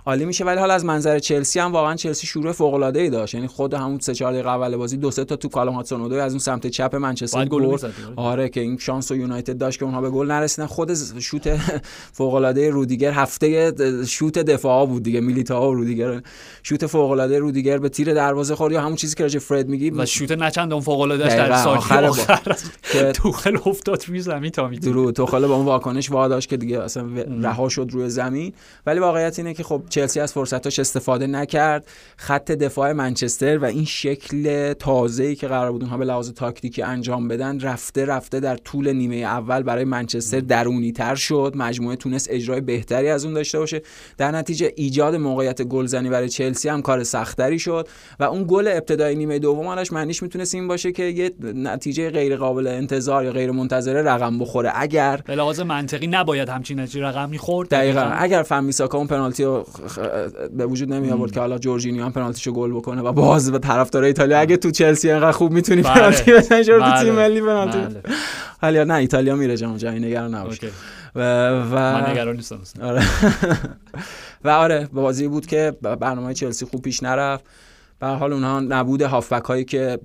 عالی 0.05 0.25
میشه. 0.25 0.45
ولی 0.45 0.59
حالا 0.59 0.73
از 0.73 0.85
منظر 0.85 1.19
چلسی 1.19 1.59
هم 1.59 1.71
واقعا 1.71 1.95
چلسی 1.95 2.27
شروع 2.27 2.51
فوق 2.51 2.73
العاده 2.73 2.99
ای 2.99 3.09
داشت. 3.09 3.33
یعنی 3.33 3.47
خود 3.47 3.73
همون 3.73 3.99
سه 3.99 4.13
چهار 4.13 4.33
دقیقه 4.33 4.49
اول 4.49 4.77
بازی 4.77 4.97
دو 4.97 5.11
سه 5.11 5.25
تا 5.25 5.35
تو 5.35 5.49
کالام 5.49 5.75
هاتسون 5.75 6.13
از 6.13 6.31
اون 6.31 6.39
سمت 6.39 6.67
چپ 6.67 6.95
منچستر 6.95 7.45
گل 7.45 7.77
آره 8.15 8.49
که 8.49 8.61
این 8.61 8.77
شانس 8.77 9.11
و 9.11 9.15
یونایتد 9.15 9.57
داشت 9.57 9.79
که 9.79 9.85
اونها 9.85 10.01
به 10.01 10.09
گل 10.09 10.27
نرسیدن. 10.27 10.65
خود 10.65 10.93
شوت 11.19 11.55
فوق 12.17 12.33
العاده 12.33 12.69
رودیگر 12.69 13.11
هفته 13.11 13.73
شوت 14.07 14.39
دفاع 14.39 14.85
بود 14.85 15.03
دیگه. 15.03 15.21
میلیتا 15.21 15.69
و 15.69 15.73
رودیگر. 15.73 16.21
شوت 16.63 16.85
فوق 16.85 17.11
العاده 17.11 17.39
رودیگر 17.39 17.77
به 17.77 17.89
تیر 17.89 18.08
دروازه 18.13 18.55
خورد 18.55 18.73
یا 18.73 18.81
همون 18.81 18.95
چیزی 18.95 19.15
که 19.15 19.23
راجع 19.23 19.39
فرد 19.39 19.67
میگی؟ 19.67 19.89
و 19.89 20.05
شوت 20.05 20.57
اون 20.57 20.81
فوق 20.81 20.99
العاده 20.99 21.27
در 21.27 21.51
آخر, 21.51 22.05
آخر 22.05 22.55
که 22.93 23.11
توخل 23.11 23.57
افتاد 23.65 24.03
روی 24.07 24.19
زمین 24.19 24.51
تا 24.51 24.67
میدون 24.67 24.91
درو 24.91 25.11
توخل 25.11 25.47
با 25.47 25.55
اون 25.55 25.65
واکنش 25.65 26.11
واداش 26.11 26.47
که 26.47 26.57
دیگه 26.57 26.83
اصلا 26.83 27.07
رها 27.41 27.69
شد 27.69 27.89
روی 27.91 28.09
زمین. 28.09 28.53
ولی 28.85 28.99
واقعیت 28.99 29.39
اینه 29.39 29.53
که 29.53 29.63
خب 29.63 29.83
چلسی 29.89 30.19
از 30.19 30.33
فرصتاش 30.33 30.79
استفاده 30.79 31.27
نکرد. 31.27 31.87
خط 32.17 32.51
دفاع 32.51 32.93
منچستر 32.93 33.57
و 33.57 33.65
این 33.65 33.85
شکل 33.85 34.73
تازه‌ای 34.73 35.35
که 35.35 35.47
قرار 35.47 35.71
بود 35.71 35.81
اونها 35.81 35.97
به 35.97 36.05
لحاظ 36.05 36.31
تاکتیکی 36.31 36.81
انجام 36.81 37.27
بدن 37.27 37.59
رفته 37.59 38.05
رفته 38.05 38.39
در 38.39 38.55
طول 38.55 38.93
نیمه 38.93 39.15
اول 39.15 39.63
برای 39.63 39.83
منچستر 39.83 40.39
درونی 40.39 40.91
تر 40.91 41.15
شد. 41.15 41.53
مجموعه 41.55 41.95
تونست 41.95 42.27
اجرای 42.29 42.61
بهتری 42.61 43.09
از 43.09 43.25
اون 43.25 43.33
داشته 43.33 43.59
باشه. 43.59 43.81
در 44.17 44.31
نتیجه 44.31 44.73
ایجاد 44.75 45.15
موقعیت 45.15 45.61
گلزنی 45.61 46.09
برای 46.09 46.29
چلسی 46.29 46.69
هم 46.69 46.81
کار 46.81 47.03
سختری 47.03 47.59
شد. 47.59 47.87
و 48.19 48.23
اون 48.23 48.45
گل 48.47 48.67
ابتدای 48.67 49.15
نیمه 49.15 49.39
دومش 49.39 49.93
معنیش 49.93 50.23
می‌تونست 50.23 50.55
این 50.55 50.67
باشه 50.67 50.91
که 50.91 51.03
یه 51.03 51.31
نتیجه 51.55 52.09
غیر 52.09 52.35
قابل 52.35 52.67
انتظار 52.67 53.25
یا 53.25 53.31
غیر 53.31 53.51
منتظره 53.51 54.01
رقم 54.01 54.39
بخوره. 54.39 54.71
اگر 54.75 55.19
به 55.25 55.35
لحاظ 55.35 55.59
منطقی 55.59 56.07
نباید 56.07 56.49
همچین 56.49 56.79
نتیجه 56.79 57.05
رقم 57.05 57.29
می‌خورد. 57.29 57.69
دقیقاً. 57.69 58.01
اگر 58.01 58.43
فمیساکا 58.43 58.97
اون 58.97 59.07
پنالتی 59.07 59.43
رو 59.43 59.65
به 60.57 60.65
وجود 60.65 60.93
نمی 60.93 61.11
آورد 61.11 61.31
که 61.31 61.39
حالا 61.39 61.57
جورجینیو 61.57 62.03
هم 62.03 62.11
پنالتیشو 62.11 62.51
گل 62.51 62.71
بکنه 62.71 63.01
و 63.01 63.11
باز 63.11 63.51
به 63.51 63.59
طرفدار 63.59 64.03
ایتالیا. 64.03 64.39
اگه 64.39 64.57
تو 64.57 64.71
چلسی 64.71 65.11
انقدر 65.11 65.31
خوب 65.31 65.51
می‌تونی 65.51 65.81
بله. 65.81 65.93
پنالتی 65.93 66.33
بزنی 66.33 66.63
تو 66.63 67.01
تیم 67.01 67.13
ملی 67.13 67.41
پنالتی. 67.41 67.77
بله. 67.77 68.01
حالا 68.61 68.83
نه 68.83 68.93
ایتالیا 68.93 69.35
میره 69.35 69.57
جام 69.57 69.77
جهانی 69.77 69.99
نگران 69.99 70.35
نباش. 70.35 70.59
و, 71.15 71.49
و 71.49 71.75
من 71.75 72.09
نگران 72.09 72.35
نیستم 72.35 72.59
آره. 72.83 73.03
و 74.45 74.49
آره 74.49 74.89
بازی 74.93 75.27
بود 75.27 75.45
که 75.45 75.73
برنامه 75.81 76.33
چلسی 76.33 76.65
خوب 76.65 76.81
پیش 76.81 77.03
نرفت. 77.03 77.45
به 77.99 78.07
حال 78.07 78.33
اونها 78.33 78.59
نبود 78.59 79.01
هافبک 79.01 79.43
هایی 79.43 79.65
که 79.65 79.99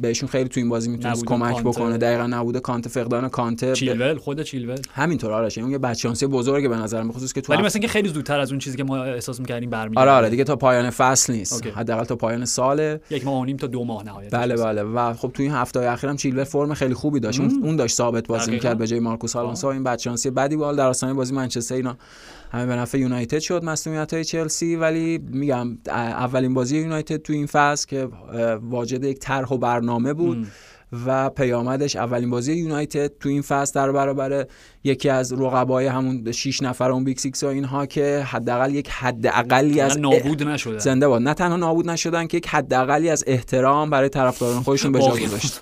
بهشون 0.00 0.28
خیلی 0.28 0.48
تو 0.48 0.60
این 0.60 0.68
بازی 0.68 0.90
می‌تونست 0.90 1.24
کمک. 1.24 1.62
بکنه. 1.62 1.98
دقیقا 1.98 2.26
نبود 2.26 2.58
کانت 2.58 2.88
فقدان 2.88 3.28
کانت 3.28 3.72
چیلول 3.72 4.18
خود 4.18 4.42
چیلول. 4.42 4.78
همینطور 4.92 5.32
آرش 5.32 5.58
اون 5.58 5.70
یه 5.70 5.78
بچانسی 5.78 6.26
بزرگه 6.26 6.68
به 6.68 6.76
نظر 6.76 7.08
خصوص 7.08 7.32
که 7.32 7.40
تو 7.40 7.52
ولی 7.52 7.62
مثلا 7.62 7.82
که 7.82 7.88
خیلی 7.88 8.08
زودتر 8.08 8.40
از 8.40 8.50
اون 8.50 8.58
چیزی 8.58 8.76
که 8.76 8.84
ما 8.84 9.04
احساس 9.04 9.40
می‌کردیم 9.40 9.70
برمیاد 9.70 9.98
آره 9.98 10.10
آره 10.10 10.30
دیگه 10.30 10.44
تا 10.44 10.56
پایان 10.56 10.90
فصل 10.90 11.32
نیست. 11.32 11.66
حداقل 11.66 12.04
تا 12.04 12.16
پایان 12.16 12.44
سال. 12.44 12.98
یک 13.10 13.24
ماه 13.24 13.40
و 13.40 13.44
نیم 13.44 13.56
تا 13.56 13.66
دو 13.66 13.84
ماه 13.84 14.04
نهایت. 14.04 14.34
بله 14.34 14.56
بله. 14.56 14.82
و 14.82 15.14
خب 15.14 15.30
تو 15.34 15.42
این 15.42 15.52
هفته 15.52 15.80
اخیرم 15.80 16.16
چیلول 16.16 16.44
فرم 16.44 16.74
خیلی 16.74 16.94
خوبی 16.94 17.20
داشت. 17.20 17.40
اون 17.40 17.76
داشت 17.76 17.96
ثابت 17.96 18.26
بازی 18.26 18.50
می‌کرد 18.50 18.78
به 18.78 18.86
جای 18.86 19.00
مارکوس 19.00 19.36
آلونسو 19.36 19.66
این 19.66 19.84
بچانسی 19.84 20.30
بدی 20.30 20.56
بال 20.56 20.76
در 20.76 20.86
آستانه 20.86 21.14
بازی 21.14 21.34
منچستر 21.34 21.74
اینا 21.74 21.96
همه 22.54 22.66
به 22.66 22.76
نفع 22.76 22.98
یونایتد 22.98 23.38
شد 23.38 23.64
مسئولیت 23.64 24.14
های 24.14 24.24
چلسی 24.24 24.76
ولی 24.76 25.18
میگم 25.18 25.78
اولین 25.86 26.54
بازی 26.54 26.78
یونایتد 26.78 27.16
تو 27.16 27.32
این 27.32 27.46
فصل 27.46 27.86
که 27.86 28.08
واجد 28.62 29.04
یک 29.04 29.18
طرح 29.18 29.48
و 29.48 29.58
برنامه 29.58 30.12
بود 30.12 30.46
و 31.06 31.30
پیامدش 31.30 31.96
اولین 31.96 32.30
بازی 32.30 32.52
یونایتد 32.52 33.18
تو 33.18 33.28
این 33.28 33.42
فصل 33.42 33.72
در 33.74 33.92
برابر 33.92 34.46
یکی 34.84 35.08
از 35.08 35.32
رقبای 35.32 35.86
همون 35.86 36.32
6 36.32 36.62
نفر 36.62 36.90
اون 36.90 37.04
Big 37.04 37.18
Six 37.18 37.44
و 37.44 37.46
اینها 37.46 37.86
که 37.86 38.24
حداقل 38.26 38.74
یک 38.74 38.88
حد 38.88 39.26
اقلی 39.26 39.80
از 39.80 39.98
نابود 39.98 40.42
نشدن. 40.42 40.78
زنده 40.78 41.08
باد. 41.08 41.22
نه 41.22 41.34
تنها 41.34 41.56
نابود 41.56 41.90
نشدن 41.90 42.26
که 42.26 42.36
یک 42.36 42.48
حد 42.48 42.74
اقلی 42.74 43.10
از 43.10 43.24
احترام 43.26 43.90
برای 43.90 44.08
طرفداران 44.08 44.62
خودشون 44.62 44.92
به 44.92 45.00
جا 45.00 45.10
گذاشت. 45.10 45.60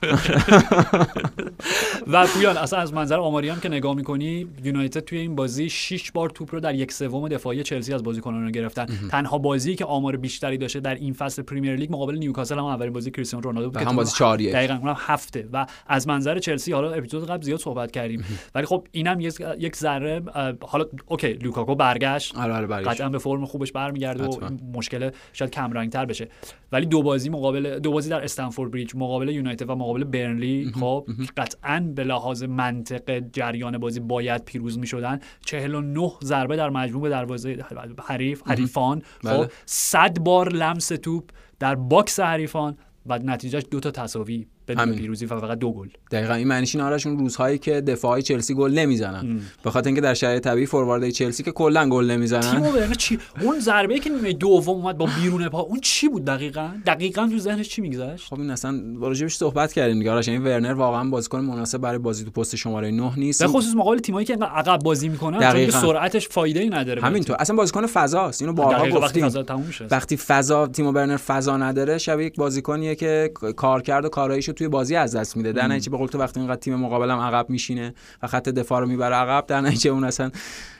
و 2.06 2.26
پویان 2.26 2.56
اصلا 2.56 2.78
از 2.78 2.94
منظر 2.94 3.18
آماری 3.18 3.48
هم 3.48 3.60
که 3.60 3.68
نگاه 3.68 3.94
می‌کنی 3.94 4.46
یونایتد 4.64 5.00
توی 5.00 5.18
این 5.18 5.34
بازی 5.34 5.68
6 5.68 6.12
بار 6.12 6.30
توپ 6.30 6.54
رو 6.54 6.60
در 6.60 6.74
یک 6.74 6.92
سوم 6.92 7.28
دفاعی 7.28 7.62
چلسی 7.62 7.94
از 7.94 8.02
بازیکنان 8.02 8.50
گرفتن. 8.50 8.86
تنها 9.10 9.38
بازی 9.38 9.74
که 9.74 9.84
آمار 9.84 10.16
بیشتری 10.16 10.58
داشته 10.58 10.80
در 10.80 10.94
این 10.94 11.12
فصل 11.12 11.42
Premier 11.42 11.76
League 11.76 11.92
مقابل 11.92 12.18
نیوکاسل 12.18 12.58
هم 12.58 12.64
اولین 12.64 12.92
بازی 12.92 13.10
کریستیانو 13.10 13.44
رونالدو 13.44 13.70
بود 13.70 13.82
که 13.82 13.88
هم 13.88 13.96
بازی 13.96 14.12
4 14.16 14.36
دقیقاً 14.36 14.74
اونم 14.74 14.96
رفته 15.08 15.48
و 15.52 15.66
از 15.86 16.08
منظر 16.08 16.38
چلسی 16.38 16.72
حالا 16.72 16.92
اپیزود 16.92 17.26
قبل 17.26 17.42
زیاد 17.42 17.58
صحبت 17.58 17.90
کردیم. 17.90 18.24
ولی 18.54 18.66
خب 18.66 18.86
اینم 18.92 19.11
یک 19.20 19.42
یک 19.58 19.76
ذره 19.76 20.22
حالا 20.60 20.84
okay 21.06 21.32
لوکاکو 21.32 21.74
برگشت. 21.74 22.36
آره 22.36 22.52
آره 22.52 22.66
برگشت. 22.66 22.88
قطعا 22.88 23.08
به 23.08 23.18
فرم 23.18 23.44
خوبش 23.44 23.72
برمیگرده 23.72 24.24
و 24.24 24.50
مشکل 24.74 25.10
شاید 25.32 25.50
کم 25.50 25.72
رنگتر 25.72 26.06
بشه. 26.06 26.28
ولی 26.72 26.86
دو 26.86 27.02
بازی 27.02 27.30
مقابل 27.30 27.78
دو 27.78 27.92
بازی 27.92 28.10
در 28.10 28.24
استمفورد 28.24 28.70
بریج 28.70 28.96
مقابل 28.96 29.28
یونایتد 29.28 29.70
و 29.70 29.74
مقابل 29.74 30.04
برنلی 30.04 30.72
خب 30.80 31.06
قطعا 31.36 31.92
به 31.94 32.04
لحاظ 32.04 32.42
منطق 32.42 33.22
جریان 33.32 33.78
بازی 33.78 34.00
باید 34.00 34.44
پیروز 34.44 34.78
می‌شدن. 34.78 35.20
49 35.46 36.12
ضربه 36.24 36.56
در 36.56 36.70
مجموع 36.70 37.02
به 37.02 37.08
دروازه 37.08 37.64
حریف 38.04 38.42
حریفان 38.46 39.02
بله. 39.24 39.44
خب 39.44 39.52
100 39.66 40.18
بار 40.18 40.52
لمس 40.52 40.88
توپ 40.88 41.30
در 41.58 41.74
box 41.74 42.20
حریفان 42.20 42.76
و 43.06 43.18
نتیجهش 43.18 43.62
دو 43.70 43.80
تا 43.80 43.90
تساوی 43.90 44.46
بدون. 44.68 44.94
پیروزی 44.94 45.26
و 45.26 45.28
فقط 45.28 45.58
دو 45.58 45.72
گل. 45.72 45.88
دقیقا. 46.10 46.34
این 46.34 46.48
معنیش 46.48 46.74
این 46.74 46.84
آرش 46.84 47.06
اون 47.06 47.18
روزهایی 47.18 47.58
که 47.58 47.80
دفاعای 47.80 48.22
چلسی 48.22 48.54
گل 48.54 48.70
نمی‌زنن. 48.70 49.40
به 49.62 49.70
خاطر 49.70 49.88
اینکه 49.88 50.00
در 50.00 50.14
شرایط 50.14 50.44
طبیعی 50.44 50.66
فورواردای 50.66 51.12
چلسی 51.12 51.42
که 51.42 51.52
کلا 51.52 51.88
گل 51.88 52.10
نمی‌زنن. 52.10 52.50
تیمو 52.50 52.70
ورنر 52.70 52.94
چی؟ 52.94 53.18
اون 53.40 53.60
ضربه 53.60 53.98
که 53.98 54.10
نیمه 54.10 54.32
دوم 54.32 54.76
اومد 54.76 54.98
با 54.98 55.08
بیرون 55.20 55.48
پا 55.48 55.60
اون 55.60 55.80
چی 55.80 56.08
بود 56.08 56.24
دقیقاً؟ 56.24 56.68
دقیقاً 56.86 57.28
تو 57.32 57.38
ذهنش 57.38 57.68
چی 57.68 57.82
میگذشت؟ 57.82 58.28
خب 58.28 58.40
این 58.40 58.50
اصلا 58.50 58.82
راجبش 59.00 59.36
صحبت 59.36 59.72
کردیم 59.72 59.98
دیگه 59.98 60.10
آرش. 60.10 60.28
این 60.28 60.44
ورنر 60.44 60.72
واقعا 60.72 61.10
بازیکن 61.10 61.40
مناسب 61.40 61.78
برای 61.78 61.98
بازی 61.98 62.24
تو 62.24 62.30
پست 62.30 62.56
شماره 62.56 62.90
9 62.90 63.18
نیست. 63.18 63.42
به 63.42 63.48
خصوص 63.48 63.74
مقابل 63.74 63.98
تیمایی 63.98 64.26
که 64.26 64.32
اینقدر 64.32 64.52
عقب 64.52 64.78
بازی 64.82 65.08
می‌کنن 65.08 65.38
چون 65.38 65.50
دقیقاً. 65.50 65.80
سرعتش 65.80 66.28
فایده 66.28 66.60
ای 66.60 66.70
نداره 66.70 67.02
همینطور. 67.02 67.36
اصلا 67.38 67.56
بازیکن 67.56 67.86
فضاست. 67.86 68.42
اینو 68.42 68.54
بارها 68.54 68.82
دقیقاً 68.82 68.98
وقتی 68.98 69.06
گفتیم. 69.06 69.26
فضا 69.26 69.42
تموم 69.42 69.66
میشه. 69.66 69.86
وقتی 69.90 70.16
فضا 70.16 70.66
تیمو 70.66 70.92
برنر 70.92 71.16
فضا 71.16 71.56
نداره 71.56 71.98
شبیه 71.98 72.26
یک 72.26 72.36
بازیکنیه 72.36 72.94
که 72.94 73.32
کار 73.56 73.82
کرد 73.82 74.04
و 74.04 74.08
کاراییشو 74.52 74.58
توی 74.58 74.68
بازی 74.68 74.96
از 74.96 75.16
دست 75.16 75.36
میده 75.36 75.52
در 75.52 75.66
نتیجه 75.66 75.90
به 75.90 75.96
قول 75.96 76.08
تو 76.08 76.18
وقتی 76.18 76.40
اینقدر 76.40 76.60
تیم 76.60 76.74
مقابلم 76.74 77.18
عقب 77.18 77.50
میشینه 77.50 77.94
و 78.22 78.26
خط 78.26 78.48
دفاع 78.48 78.80
رو 78.80 78.86
می‌بره 78.86 79.14
عقب 79.14 79.46
در 79.46 79.60
نتیجه 79.60 79.90
اون 79.90 80.04
اصلا 80.04 80.30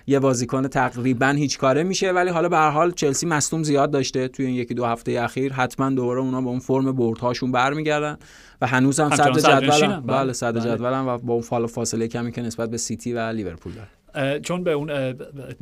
یه 0.07 0.19
بازیکن 0.19 0.69
تقریبا 0.69 1.29
هیچ 1.29 1.59
کاره 1.59 1.83
میشه 1.83 2.13
ولی 2.13 2.31
حالا 2.31 2.49
به 2.49 2.57
هر 2.57 2.71
حال 2.71 2.91
چلسی 2.91 3.27
مصدوم 3.27 3.63
زیاد 3.63 3.91
داشته 3.91 4.29
توی 4.29 4.47
این 4.47 4.55
یکی 4.55 4.75
دو 4.75 4.85
هفته 4.85 5.21
اخیر 5.21 5.53
حتما 5.53 5.91
دوباره 5.91 6.21
اونا 6.21 6.41
به 6.41 6.49
اون 6.49 6.59
فرم 6.59 6.93
بردهاشون 6.93 7.53
برمیگردن 7.53 8.19
و 8.61 8.67
هنوز 8.67 9.01
هم 9.01 9.11
صدر. 9.11 9.33
جدولن 9.33 10.01
بله. 10.01 10.17
بله 10.19 10.33
صدر 10.33 10.61
بله. 10.61 10.75
جدولن 10.75 11.07
و 11.07 11.19
با 11.19 11.35
اون 11.35 11.67
فاصله 11.67 12.09
کمی 12.09 12.33
که 12.33 12.43
نسبت 12.43 12.71
به 12.71 12.77
سیتی 12.77 13.13
و 13.13 13.19
لیورپول 13.19 13.73
داره 13.73 14.02
چون 14.43 14.65
به 14.65 14.73
اون 14.73 15.15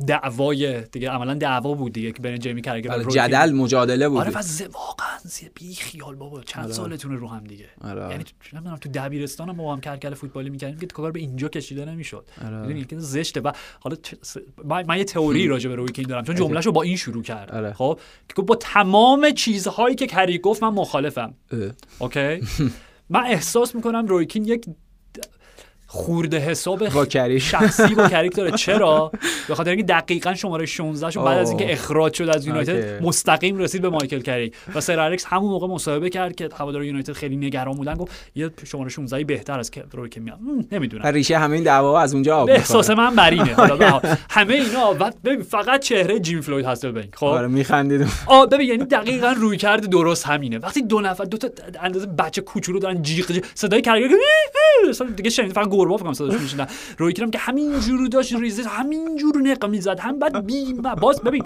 دعوای 0.07 0.81
دیگه 0.81 1.09
عملا 1.09 1.33
دعوا 1.33 1.73
بود 1.73 1.93
دیگه 1.93 2.11
که 2.11 2.21
بین 2.21 2.39
جیمی 2.39 2.61
کرگر 2.61 2.97
روی 2.97 3.13
جدل 3.13 3.51
مجادله 3.51 4.09
بود 4.09 4.17
آره 4.19 4.31
و 4.31 4.41
ز... 4.41 4.61
واقعا. 4.61 5.07
بی 5.55 5.75
خیال 5.75 6.15
بابا 6.15 6.41
چند 6.43 6.63
آره. 6.63 6.73
سالتونه 6.73 7.15
رو 7.15 7.27
هم 7.27 7.43
دیگه 7.43 7.65
آره. 7.81 8.09
یعنی 8.11 8.23
تو- 8.23 8.33
نمی‌دونم 8.57 8.77
تو 8.77 8.89
دبیرستان 8.89 9.49
هم 9.49 9.57
با 9.57 9.73
هم 9.73 9.81
کرکل 9.81 10.13
فوتبالی 10.13 10.49
می‌کردیم 10.49 10.79
که 10.79 10.85
کار 10.85 11.11
به 11.11 11.19
اینجا 11.19 11.47
کشیده 11.47 11.85
نمی‌شد 11.85 12.25
آره. 12.45 12.61
می‌دونی 12.61 12.85
که 12.85 12.99
زشته 12.99 13.41
و 13.41 13.51
حالا 13.79 13.95
من, 14.65 14.85
من 14.87 14.97
یه 14.97 15.03
تئوری 15.03 15.47
راجع 15.47 15.69
به 15.69 15.75
روی 15.75 15.91
کین 15.91 16.05
دارم 16.05 16.23
چون 16.23 16.35
جملهشو 16.35 16.71
با 16.71 16.81
این 16.81 16.95
شروع 16.95 17.23
کرد 17.23 17.51
آره. 17.51 17.73
خب 17.73 17.99
که 18.35 18.41
با 18.41 18.55
تمام 18.55 19.31
چیزهایی 19.31 19.95
که 19.95 20.07
کری 20.07 20.37
گفت 20.37 20.63
من 20.63 20.69
مخالفم. 20.69 21.33
اوکی 21.99 22.41
من 23.09 23.23
احساس 23.25 23.75
می‌کنم 23.75 24.05
رویکین 24.07 24.45
یک 24.45 24.65
خورده 25.93 26.39
حساب 26.39 26.89
با. 26.89 27.39
شخصی 27.39 27.95
با 27.95 28.07
کریک 28.07 28.35
داره. 28.35 28.51
چرا؟ 28.51 29.11
به 29.47 29.55
خاطر 29.55 29.69
اینکه 29.69 29.85
دقیقا 29.85 30.33
شماره 30.33 30.65
16 30.65 31.11
شو 31.11 31.23
بعد 31.23 31.37
از 31.37 31.49
اینکه. 31.49 31.71
اخراج 31.73 32.13
شد 32.13 32.29
از 32.29 32.47
یونایتد. 32.47 33.03
مستقیم 33.03 33.57
رسید 33.57 33.81
به 33.81 33.89
مایکل 33.89 34.19
کریک 34.19 34.53
و 34.75 34.81
سر 34.81 34.99
الکس 34.99 35.25
همون 35.25 35.49
موقع 35.49 35.67
مصاحبه 35.67 36.09
کرد 36.09 36.35
که 36.35 36.49
هوادار 36.57 36.83
یونایتد 36.83 37.13
خیلی 37.13 37.35
نگران 37.35 37.75
بودن. 37.75 37.95
گفت 37.95 38.11
یه 38.35 38.49
شماره 38.63 38.89
16 38.89 39.23
بهتر 39.23 39.59
از 39.59 39.71
که 39.71 39.83
روی 39.91 40.09
که 40.09 40.19
میاد. 40.19 40.39
نمی‌دونم. 40.71 41.07
ریشه 41.07 41.37
همه 41.37 41.55
این 41.55 41.63
دعوا 41.63 41.99
از 41.99 42.13
اونجا 42.13 42.37
آب 42.37 42.49
احساس. 42.49 42.89
من 42.89 43.15
بر 43.15 43.29
اینه. 43.29 43.53
حالا 43.53 43.75
به 43.75 43.85
هر 43.85 43.91
حال. 44.01 44.15
همه 44.29 44.53
اینا 44.53 44.93
ببین 45.23 45.41
فقط 45.41 45.79
چهره 45.79 46.19
جیم 46.19 46.41
فلوید 46.41 46.65
هستل 46.65 46.91
بنک. 46.91 47.15
خب؟ 47.15 47.25
آره 47.25 47.47
میخندید. 47.47 48.07
آ 48.27 48.45
ببین 48.45 48.69
یعنی 48.69 48.85
دقیقا 48.85 49.31
روی 49.37 49.57
کرد 49.57 49.89
درست 49.89 50.27
همینه. 50.27 50.57
وقتی 50.57 50.81
دو 50.81 51.01
نفر 51.01 51.23
دو 51.23 51.37
تا 51.37 51.49
اندازه 51.81 52.05
بچه 52.05 52.41
کوچولو 52.41 52.79
دارن 52.79 53.01
جیغ 53.01 53.43
صدای 53.53 53.81
اصلا 54.89 55.07
دیگه 55.07 55.29
شنید 55.29 55.53
فقط 55.53 55.67
گربه 55.81 55.95
فکر 55.97 56.03
کنم 56.03 56.13
صداش 56.13 56.41
میشنن 56.41 56.67
روی 56.97 57.13
کردم 57.13 57.31
که 57.31 57.37
همین 57.37 57.79
جورو 57.79 58.07
داشت 58.07 58.35
ریزه 58.35 58.63
همین 58.69 59.15
جور 59.15 59.37
نق 59.37 59.65
می‌زد. 59.65 59.99
هم 59.99 60.19
بعد 60.19 60.45
بی 60.45 60.73
باز 61.01 61.21
ببین 61.21 61.43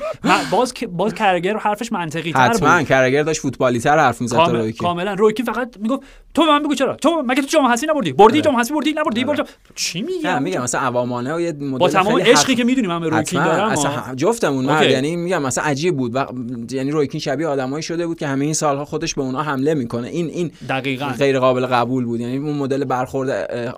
باز 0.52 0.74
باز 0.92 1.14
کرگر 1.14 1.58
حرفش 1.58 1.92
منطقی 1.92 2.32
تر 2.32 2.40
حتما 2.40 2.78
بود. 2.78 2.88
کرگر 2.88 3.24
داشت 3.24 3.42
فوتبالی 3.42 3.80
تر 3.80 3.98
حرف 3.98 4.22
می‌زد 4.22 4.36
کامل- 4.36 4.56
روی. 4.56 4.74
کاملا. 4.74 5.14
روی 5.14 5.34
فقط 5.46 5.78
می‌گفت 5.80 6.02
تو 6.34 6.46
به 6.46 6.52
من 6.52 6.64
بگو 6.64 6.76
چرا؟ 6.76 6.96
تو 6.96 7.24
مگه 7.28 7.42
تو 7.42 7.48
جام 7.48 7.66
حذفی 7.66 7.88
نبردی؟ 7.88 8.14
بردی 8.14 8.42
جام 8.42 8.56
حذفی 8.56 8.74
بردی 8.74 8.94
نبردی 8.94 9.24
بردی. 9.24 9.44
چی 9.76 10.02
نه 10.02 10.08
میگم 10.08 10.44
میگم 10.44 10.64
مثلا 10.64 10.82
عوامانه 10.82 11.36
و 11.36 11.42
یه 11.42 11.52
مدل 11.52 11.78
با 11.78 11.90
تمام 11.90 12.20
عشقی 12.22 12.56
که 12.56 12.64
می‌دونی 12.64 12.88
من 12.88 13.00
به 13.00 13.10
روی 13.10 13.20
حتما. 13.20 13.44
دارم 13.44 13.70
اصلا. 13.70 14.16
جفتمون 14.16 14.66
مرد. 14.66 14.90
یعنی 14.90 15.16
میگم 15.16 15.42
مثلا 15.42 15.64
عجیب 15.64 15.98
بود 15.98 16.16
و 16.16 16.26
یعنی 16.72 16.92
رویکین 16.92 17.20
شبیه 17.20 17.48
آدمایی 17.48 17.84
شده 17.84 18.08
بود 18.08 18.20
که 18.20 18.28
همه 18.28 18.46
این 18.46 18.54
سالها 18.54 18.86
خودش 18.86 19.16
به 19.16 19.22
اونا 19.22 19.42
حمله 19.42 19.74
می‌کنه. 19.74 20.08
این 20.08 20.28
این 20.28 20.52
دقیقاً. 20.70 21.06
غیر 21.08 21.40
قابل 21.40 21.66
قبول 21.66 22.06
بود. 22.06 22.20
یعنی 22.20 22.38
اون 22.38 22.56
مدل 22.58 22.86
برخورد 22.86 23.30
اه، 23.30 23.74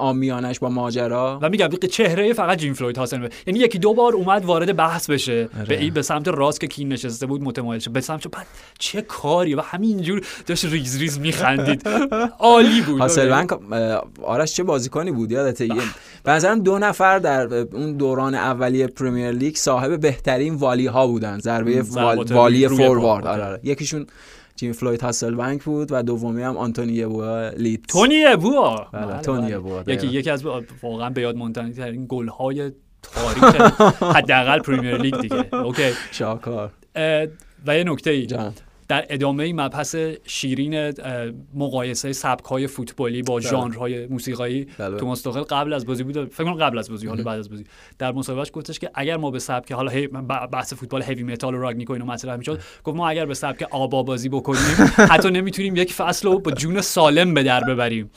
عامیانش 0.47 0.59
با 0.59 0.69
ماجرا؟ 0.69 1.39
و 1.41 1.49
میگم 1.49 1.67
چهره 1.91 2.33
فقط 2.33 2.57
جیم 2.57 2.73
فلوید 2.73 2.97
هاسن 2.97 3.21
به 3.21 3.29
یعنی 3.47 3.59
یکی 3.59 3.79
دو 3.79 3.93
بار 3.93 4.13
اومد 4.13 4.45
وارد 4.45 4.75
بحث 4.75 5.09
بشه. 5.09 5.49
آره. 5.57 5.65
به 5.65 5.79
این 5.79 5.93
به 5.93 6.01
سمت 6.01 6.27
راست 6.27 6.59
که 6.61 6.67
کین 6.67 6.89
نشسته 6.89 7.25
بود 7.25 7.43
متمایل 7.43 7.79
شد. 7.81 7.91
به 7.91 8.01
سمت 8.01 8.27
بعد 8.27 8.45
چه 8.79 9.01
کاری 9.01 9.55
و 9.55 9.61
همینجور 9.61 10.21
داشت 10.47 10.65
ریز 10.65 10.97
ریز 10.99 11.19
میخندید. 11.19 11.87
عالی 12.39 12.81
بود. 12.81 13.01
هاسلبنک 13.01 13.53
اه، 13.71 14.03
آرش 14.23 14.53
چه 14.53 14.63
بازیکنی 14.63 15.11
بود؟ 15.11 15.31
یادته 15.31 15.65
یه- 15.65 15.73
به 16.23 16.31
نظرم 16.31 16.59
دو 16.59 16.79
نفر 16.79 17.19
در 17.19 17.53
اون 17.53 17.93
دوران 17.97 18.35
اولیه 18.35 18.87
پرمیر 18.87 19.31
لیگ 19.31 19.55
صاحب 19.55 19.99
بهترین 20.01 20.55
volley 20.55 20.87
ها 20.87 21.07
بودن. 21.07 21.39
ضربه 21.39 21.81
وال- 21.83 22.31
والی. 22.31 22.67
فوروارد. 22.67 23.27
آره 23.27 23.43
آره. 23.43 23.59
یکیشون 23.63 24.07
جیمی 24.57 24.71
فلوید 24.71 25.01
هاسلبنک 25.01 25.63
بود 25.63 25.87
و 25.91 26.03
دومی 26.03 26.41
هم 26.41 26.57
آنتونی 26.57 27.05
یبوا 27.05 27.23
لیت 27.57 27.81
تونی 27.87 28.25
یبوا 28.25 28.87
بله، 28.93 29.21
تونی 29.21 29.53
یبوا، 29.53 29.81
یکی 29.81 29.95
دقیقاً. 29.95 30.13
یکی 30.13 30.29
از 30.29 30.45
واقعا 30.81 31.09
به 31.09 31.21
یاد 31.21 31.35
ماندنی 31.35 31.71
ترین 31.71 32.05
گل 32.09 32.27
های 32.27 32.71
تاریخ 33.01 33.81
حداقل 34.17 34.59
پرمیر 34.59 34.97
لیگ 34.97 35.21
دیگه. 35.21 35.55
okay. 35.55 35.91
شاهکار 36.11 36.71
و 37.67 37.77
یه 37.77 37.83
نکته 37.83 38.11
ای 38.11 38.25
جان. 38.25 38.53
در 38.87 39.05
ادامه 39.09 39.43
این 39.43 39.61
مبحث 39.61 39.95
شیرین 40.25 40.93
مقایسه 41.55 42.13
سبک 42.13 42.45
های 42.45 42.67
فوتبالی 42.67 43.21
با 43.21 43.39
ژانرهای 43.39 44.07
موسیقایی 44.07 44.67
بله. 44.77 44.97
توماس 44.97 45.21
توخل 45.21 45.41
قبل 45.41 45.73
از 45.73 45.85
بازی 45.85 46.03
بود 46.03 46.33
فکر 46.33 46.43
کنم 46.43 46.53
قبل 46.53 46.77
از 46.77 46.89
بازی 46.89 47.07
حالا 47.07 47.23
بعد 47.23 47.39
از 47.39 47.49
بازی. 47.49 47.63
در 47.99 48.11
مصاحبهش 48.11 48.51
گفتش 48.53 48.79
که 48.79 48.89
اگر 48.93 49.17
ما 49.17 49.31
به 49.31 49.39
سبک 49.39 49.71
حالا 49.71 49.91
بحث 50.51 50.73
فوتبال 50.73 51.03
heavy 51.03 51.23
metal 51.23 51.55
و 51.55 51.61
رانگنیک 51.61 51.89
و 51.89 51.93
اینو 51.93 52.05
مطرح 52.05 52.35
می‌شد 52.35 52.61
گفت 52.83 52.97
ما 52.97 53.09
اگر 53.09 53.25
به 53.25 53.33
سبک 53.33 53.67
آبا 53.71 54.03
بازی 54.03 54.29
بکنیم 54.29 54.75
حتی 55.11 55.31
نمی‌تونیم 55.31 55.75
یک 55.75 55.93
فصل 55.93 56.27
رو 56.27 56.39
با 56.39 56.51
جون 56.51 56.81
سالم 56.81 57.33
به 57.33 57.43
در 57.43 57.63
ببریم. 57.63 58.11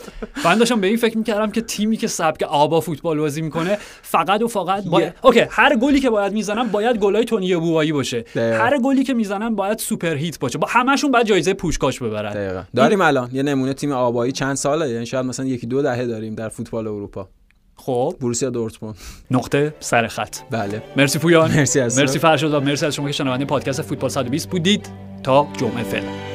من 0.45 0.59
داشتم 0.59 0.81
به 0.81 0.87
این 0.87 0.97
فکر 0.97 1.19
می‌کردم 1.19 1.51
که 1.51 1.61
تیمی 1.61 1.97
که 1.97 2.07
سبک 2.07 2.43
آبا 2.43 2.81
فوتبال 2.81 3.19
بازی 3.19 3.43
می‌کنه 3.43 3.79
فقط 4.03 4.43
و 4.43 4.49
فقط 4.49 4.85
باید... 4.85 5.15
okay 5.23 5.41
هر 5.51 5.77
گلی 5.77 6.01
که 6.01 6.11
باید 6.11 6.33
می‌زنم 6.33 6.69
باید 6.69 6.97
گلای 6.97 7.25
تونی 7.25 7.57
بوایی 7.57 7.93
باشه. 7.93 8.25
هر 8.37 8.79
گلی 8.79 9.05
که 9.05 9.15
می‌زنن 9.15 9.55
باید 9.55 9.79
سوپر 9.79 10.15
هیت 10.15 10.39
باشه. 10.39 10.60
با 10.61 10.69
همشون 10.71 11.11
باید 11.11 11.27
جایزه 11.27 11.55
پوشکاش 11.55 12.03
ببرن. 12.03 12.33
دقیقا. 12.33 12.63
داریم 12.77 13.01
الان 13.01 13.31
یه 13.33 13.43
نمونه 13.43 13.75
تیم 13.75 13.93
آبایی 13.93 14.33
چند 14.33 14.55
ساله؟ 14.55 14.91
یعنی 14.91 15.07
شاید 15.07 15.27
مثلا 15.27 15.47
یکی 15.47 15.67
دو 15.67 15.83
دهه 15.83 16.07
داریم 16.07 16.35
در 16.35 16.49
فوتبال 16.49 16.89
اروپا. 16.89 17.29
خب. 17.77 18.17
بروسیا 18.21 18.51
دورتموند. 18.51 18.97
نقطه 19.31 19.75
سر 19.81 20.07
خط. 20.07 20.37
بله. 20.51 20.83
مرسی 20.97 21.19
پویان. 21.19 21.51
مرسی 21.51 21.81
از. 21.81 21.99
مرسی 21.99 22.19
فرشاد 22.19 22.55
و 22.55 22.61
مرسی 22.61 22.87
از 22.87 22.95
شما 22.95 23.07
که 23.07 23.13
شنونده 23.13 23.45
پادکست 23.45 23.83
فوتبال 23.83 24.11
120 24.11 24.51
بودید. 24.51 24.89
تا 25.23 25.49
جمعه 25.59 25.83
فعلا. 25.83 26.30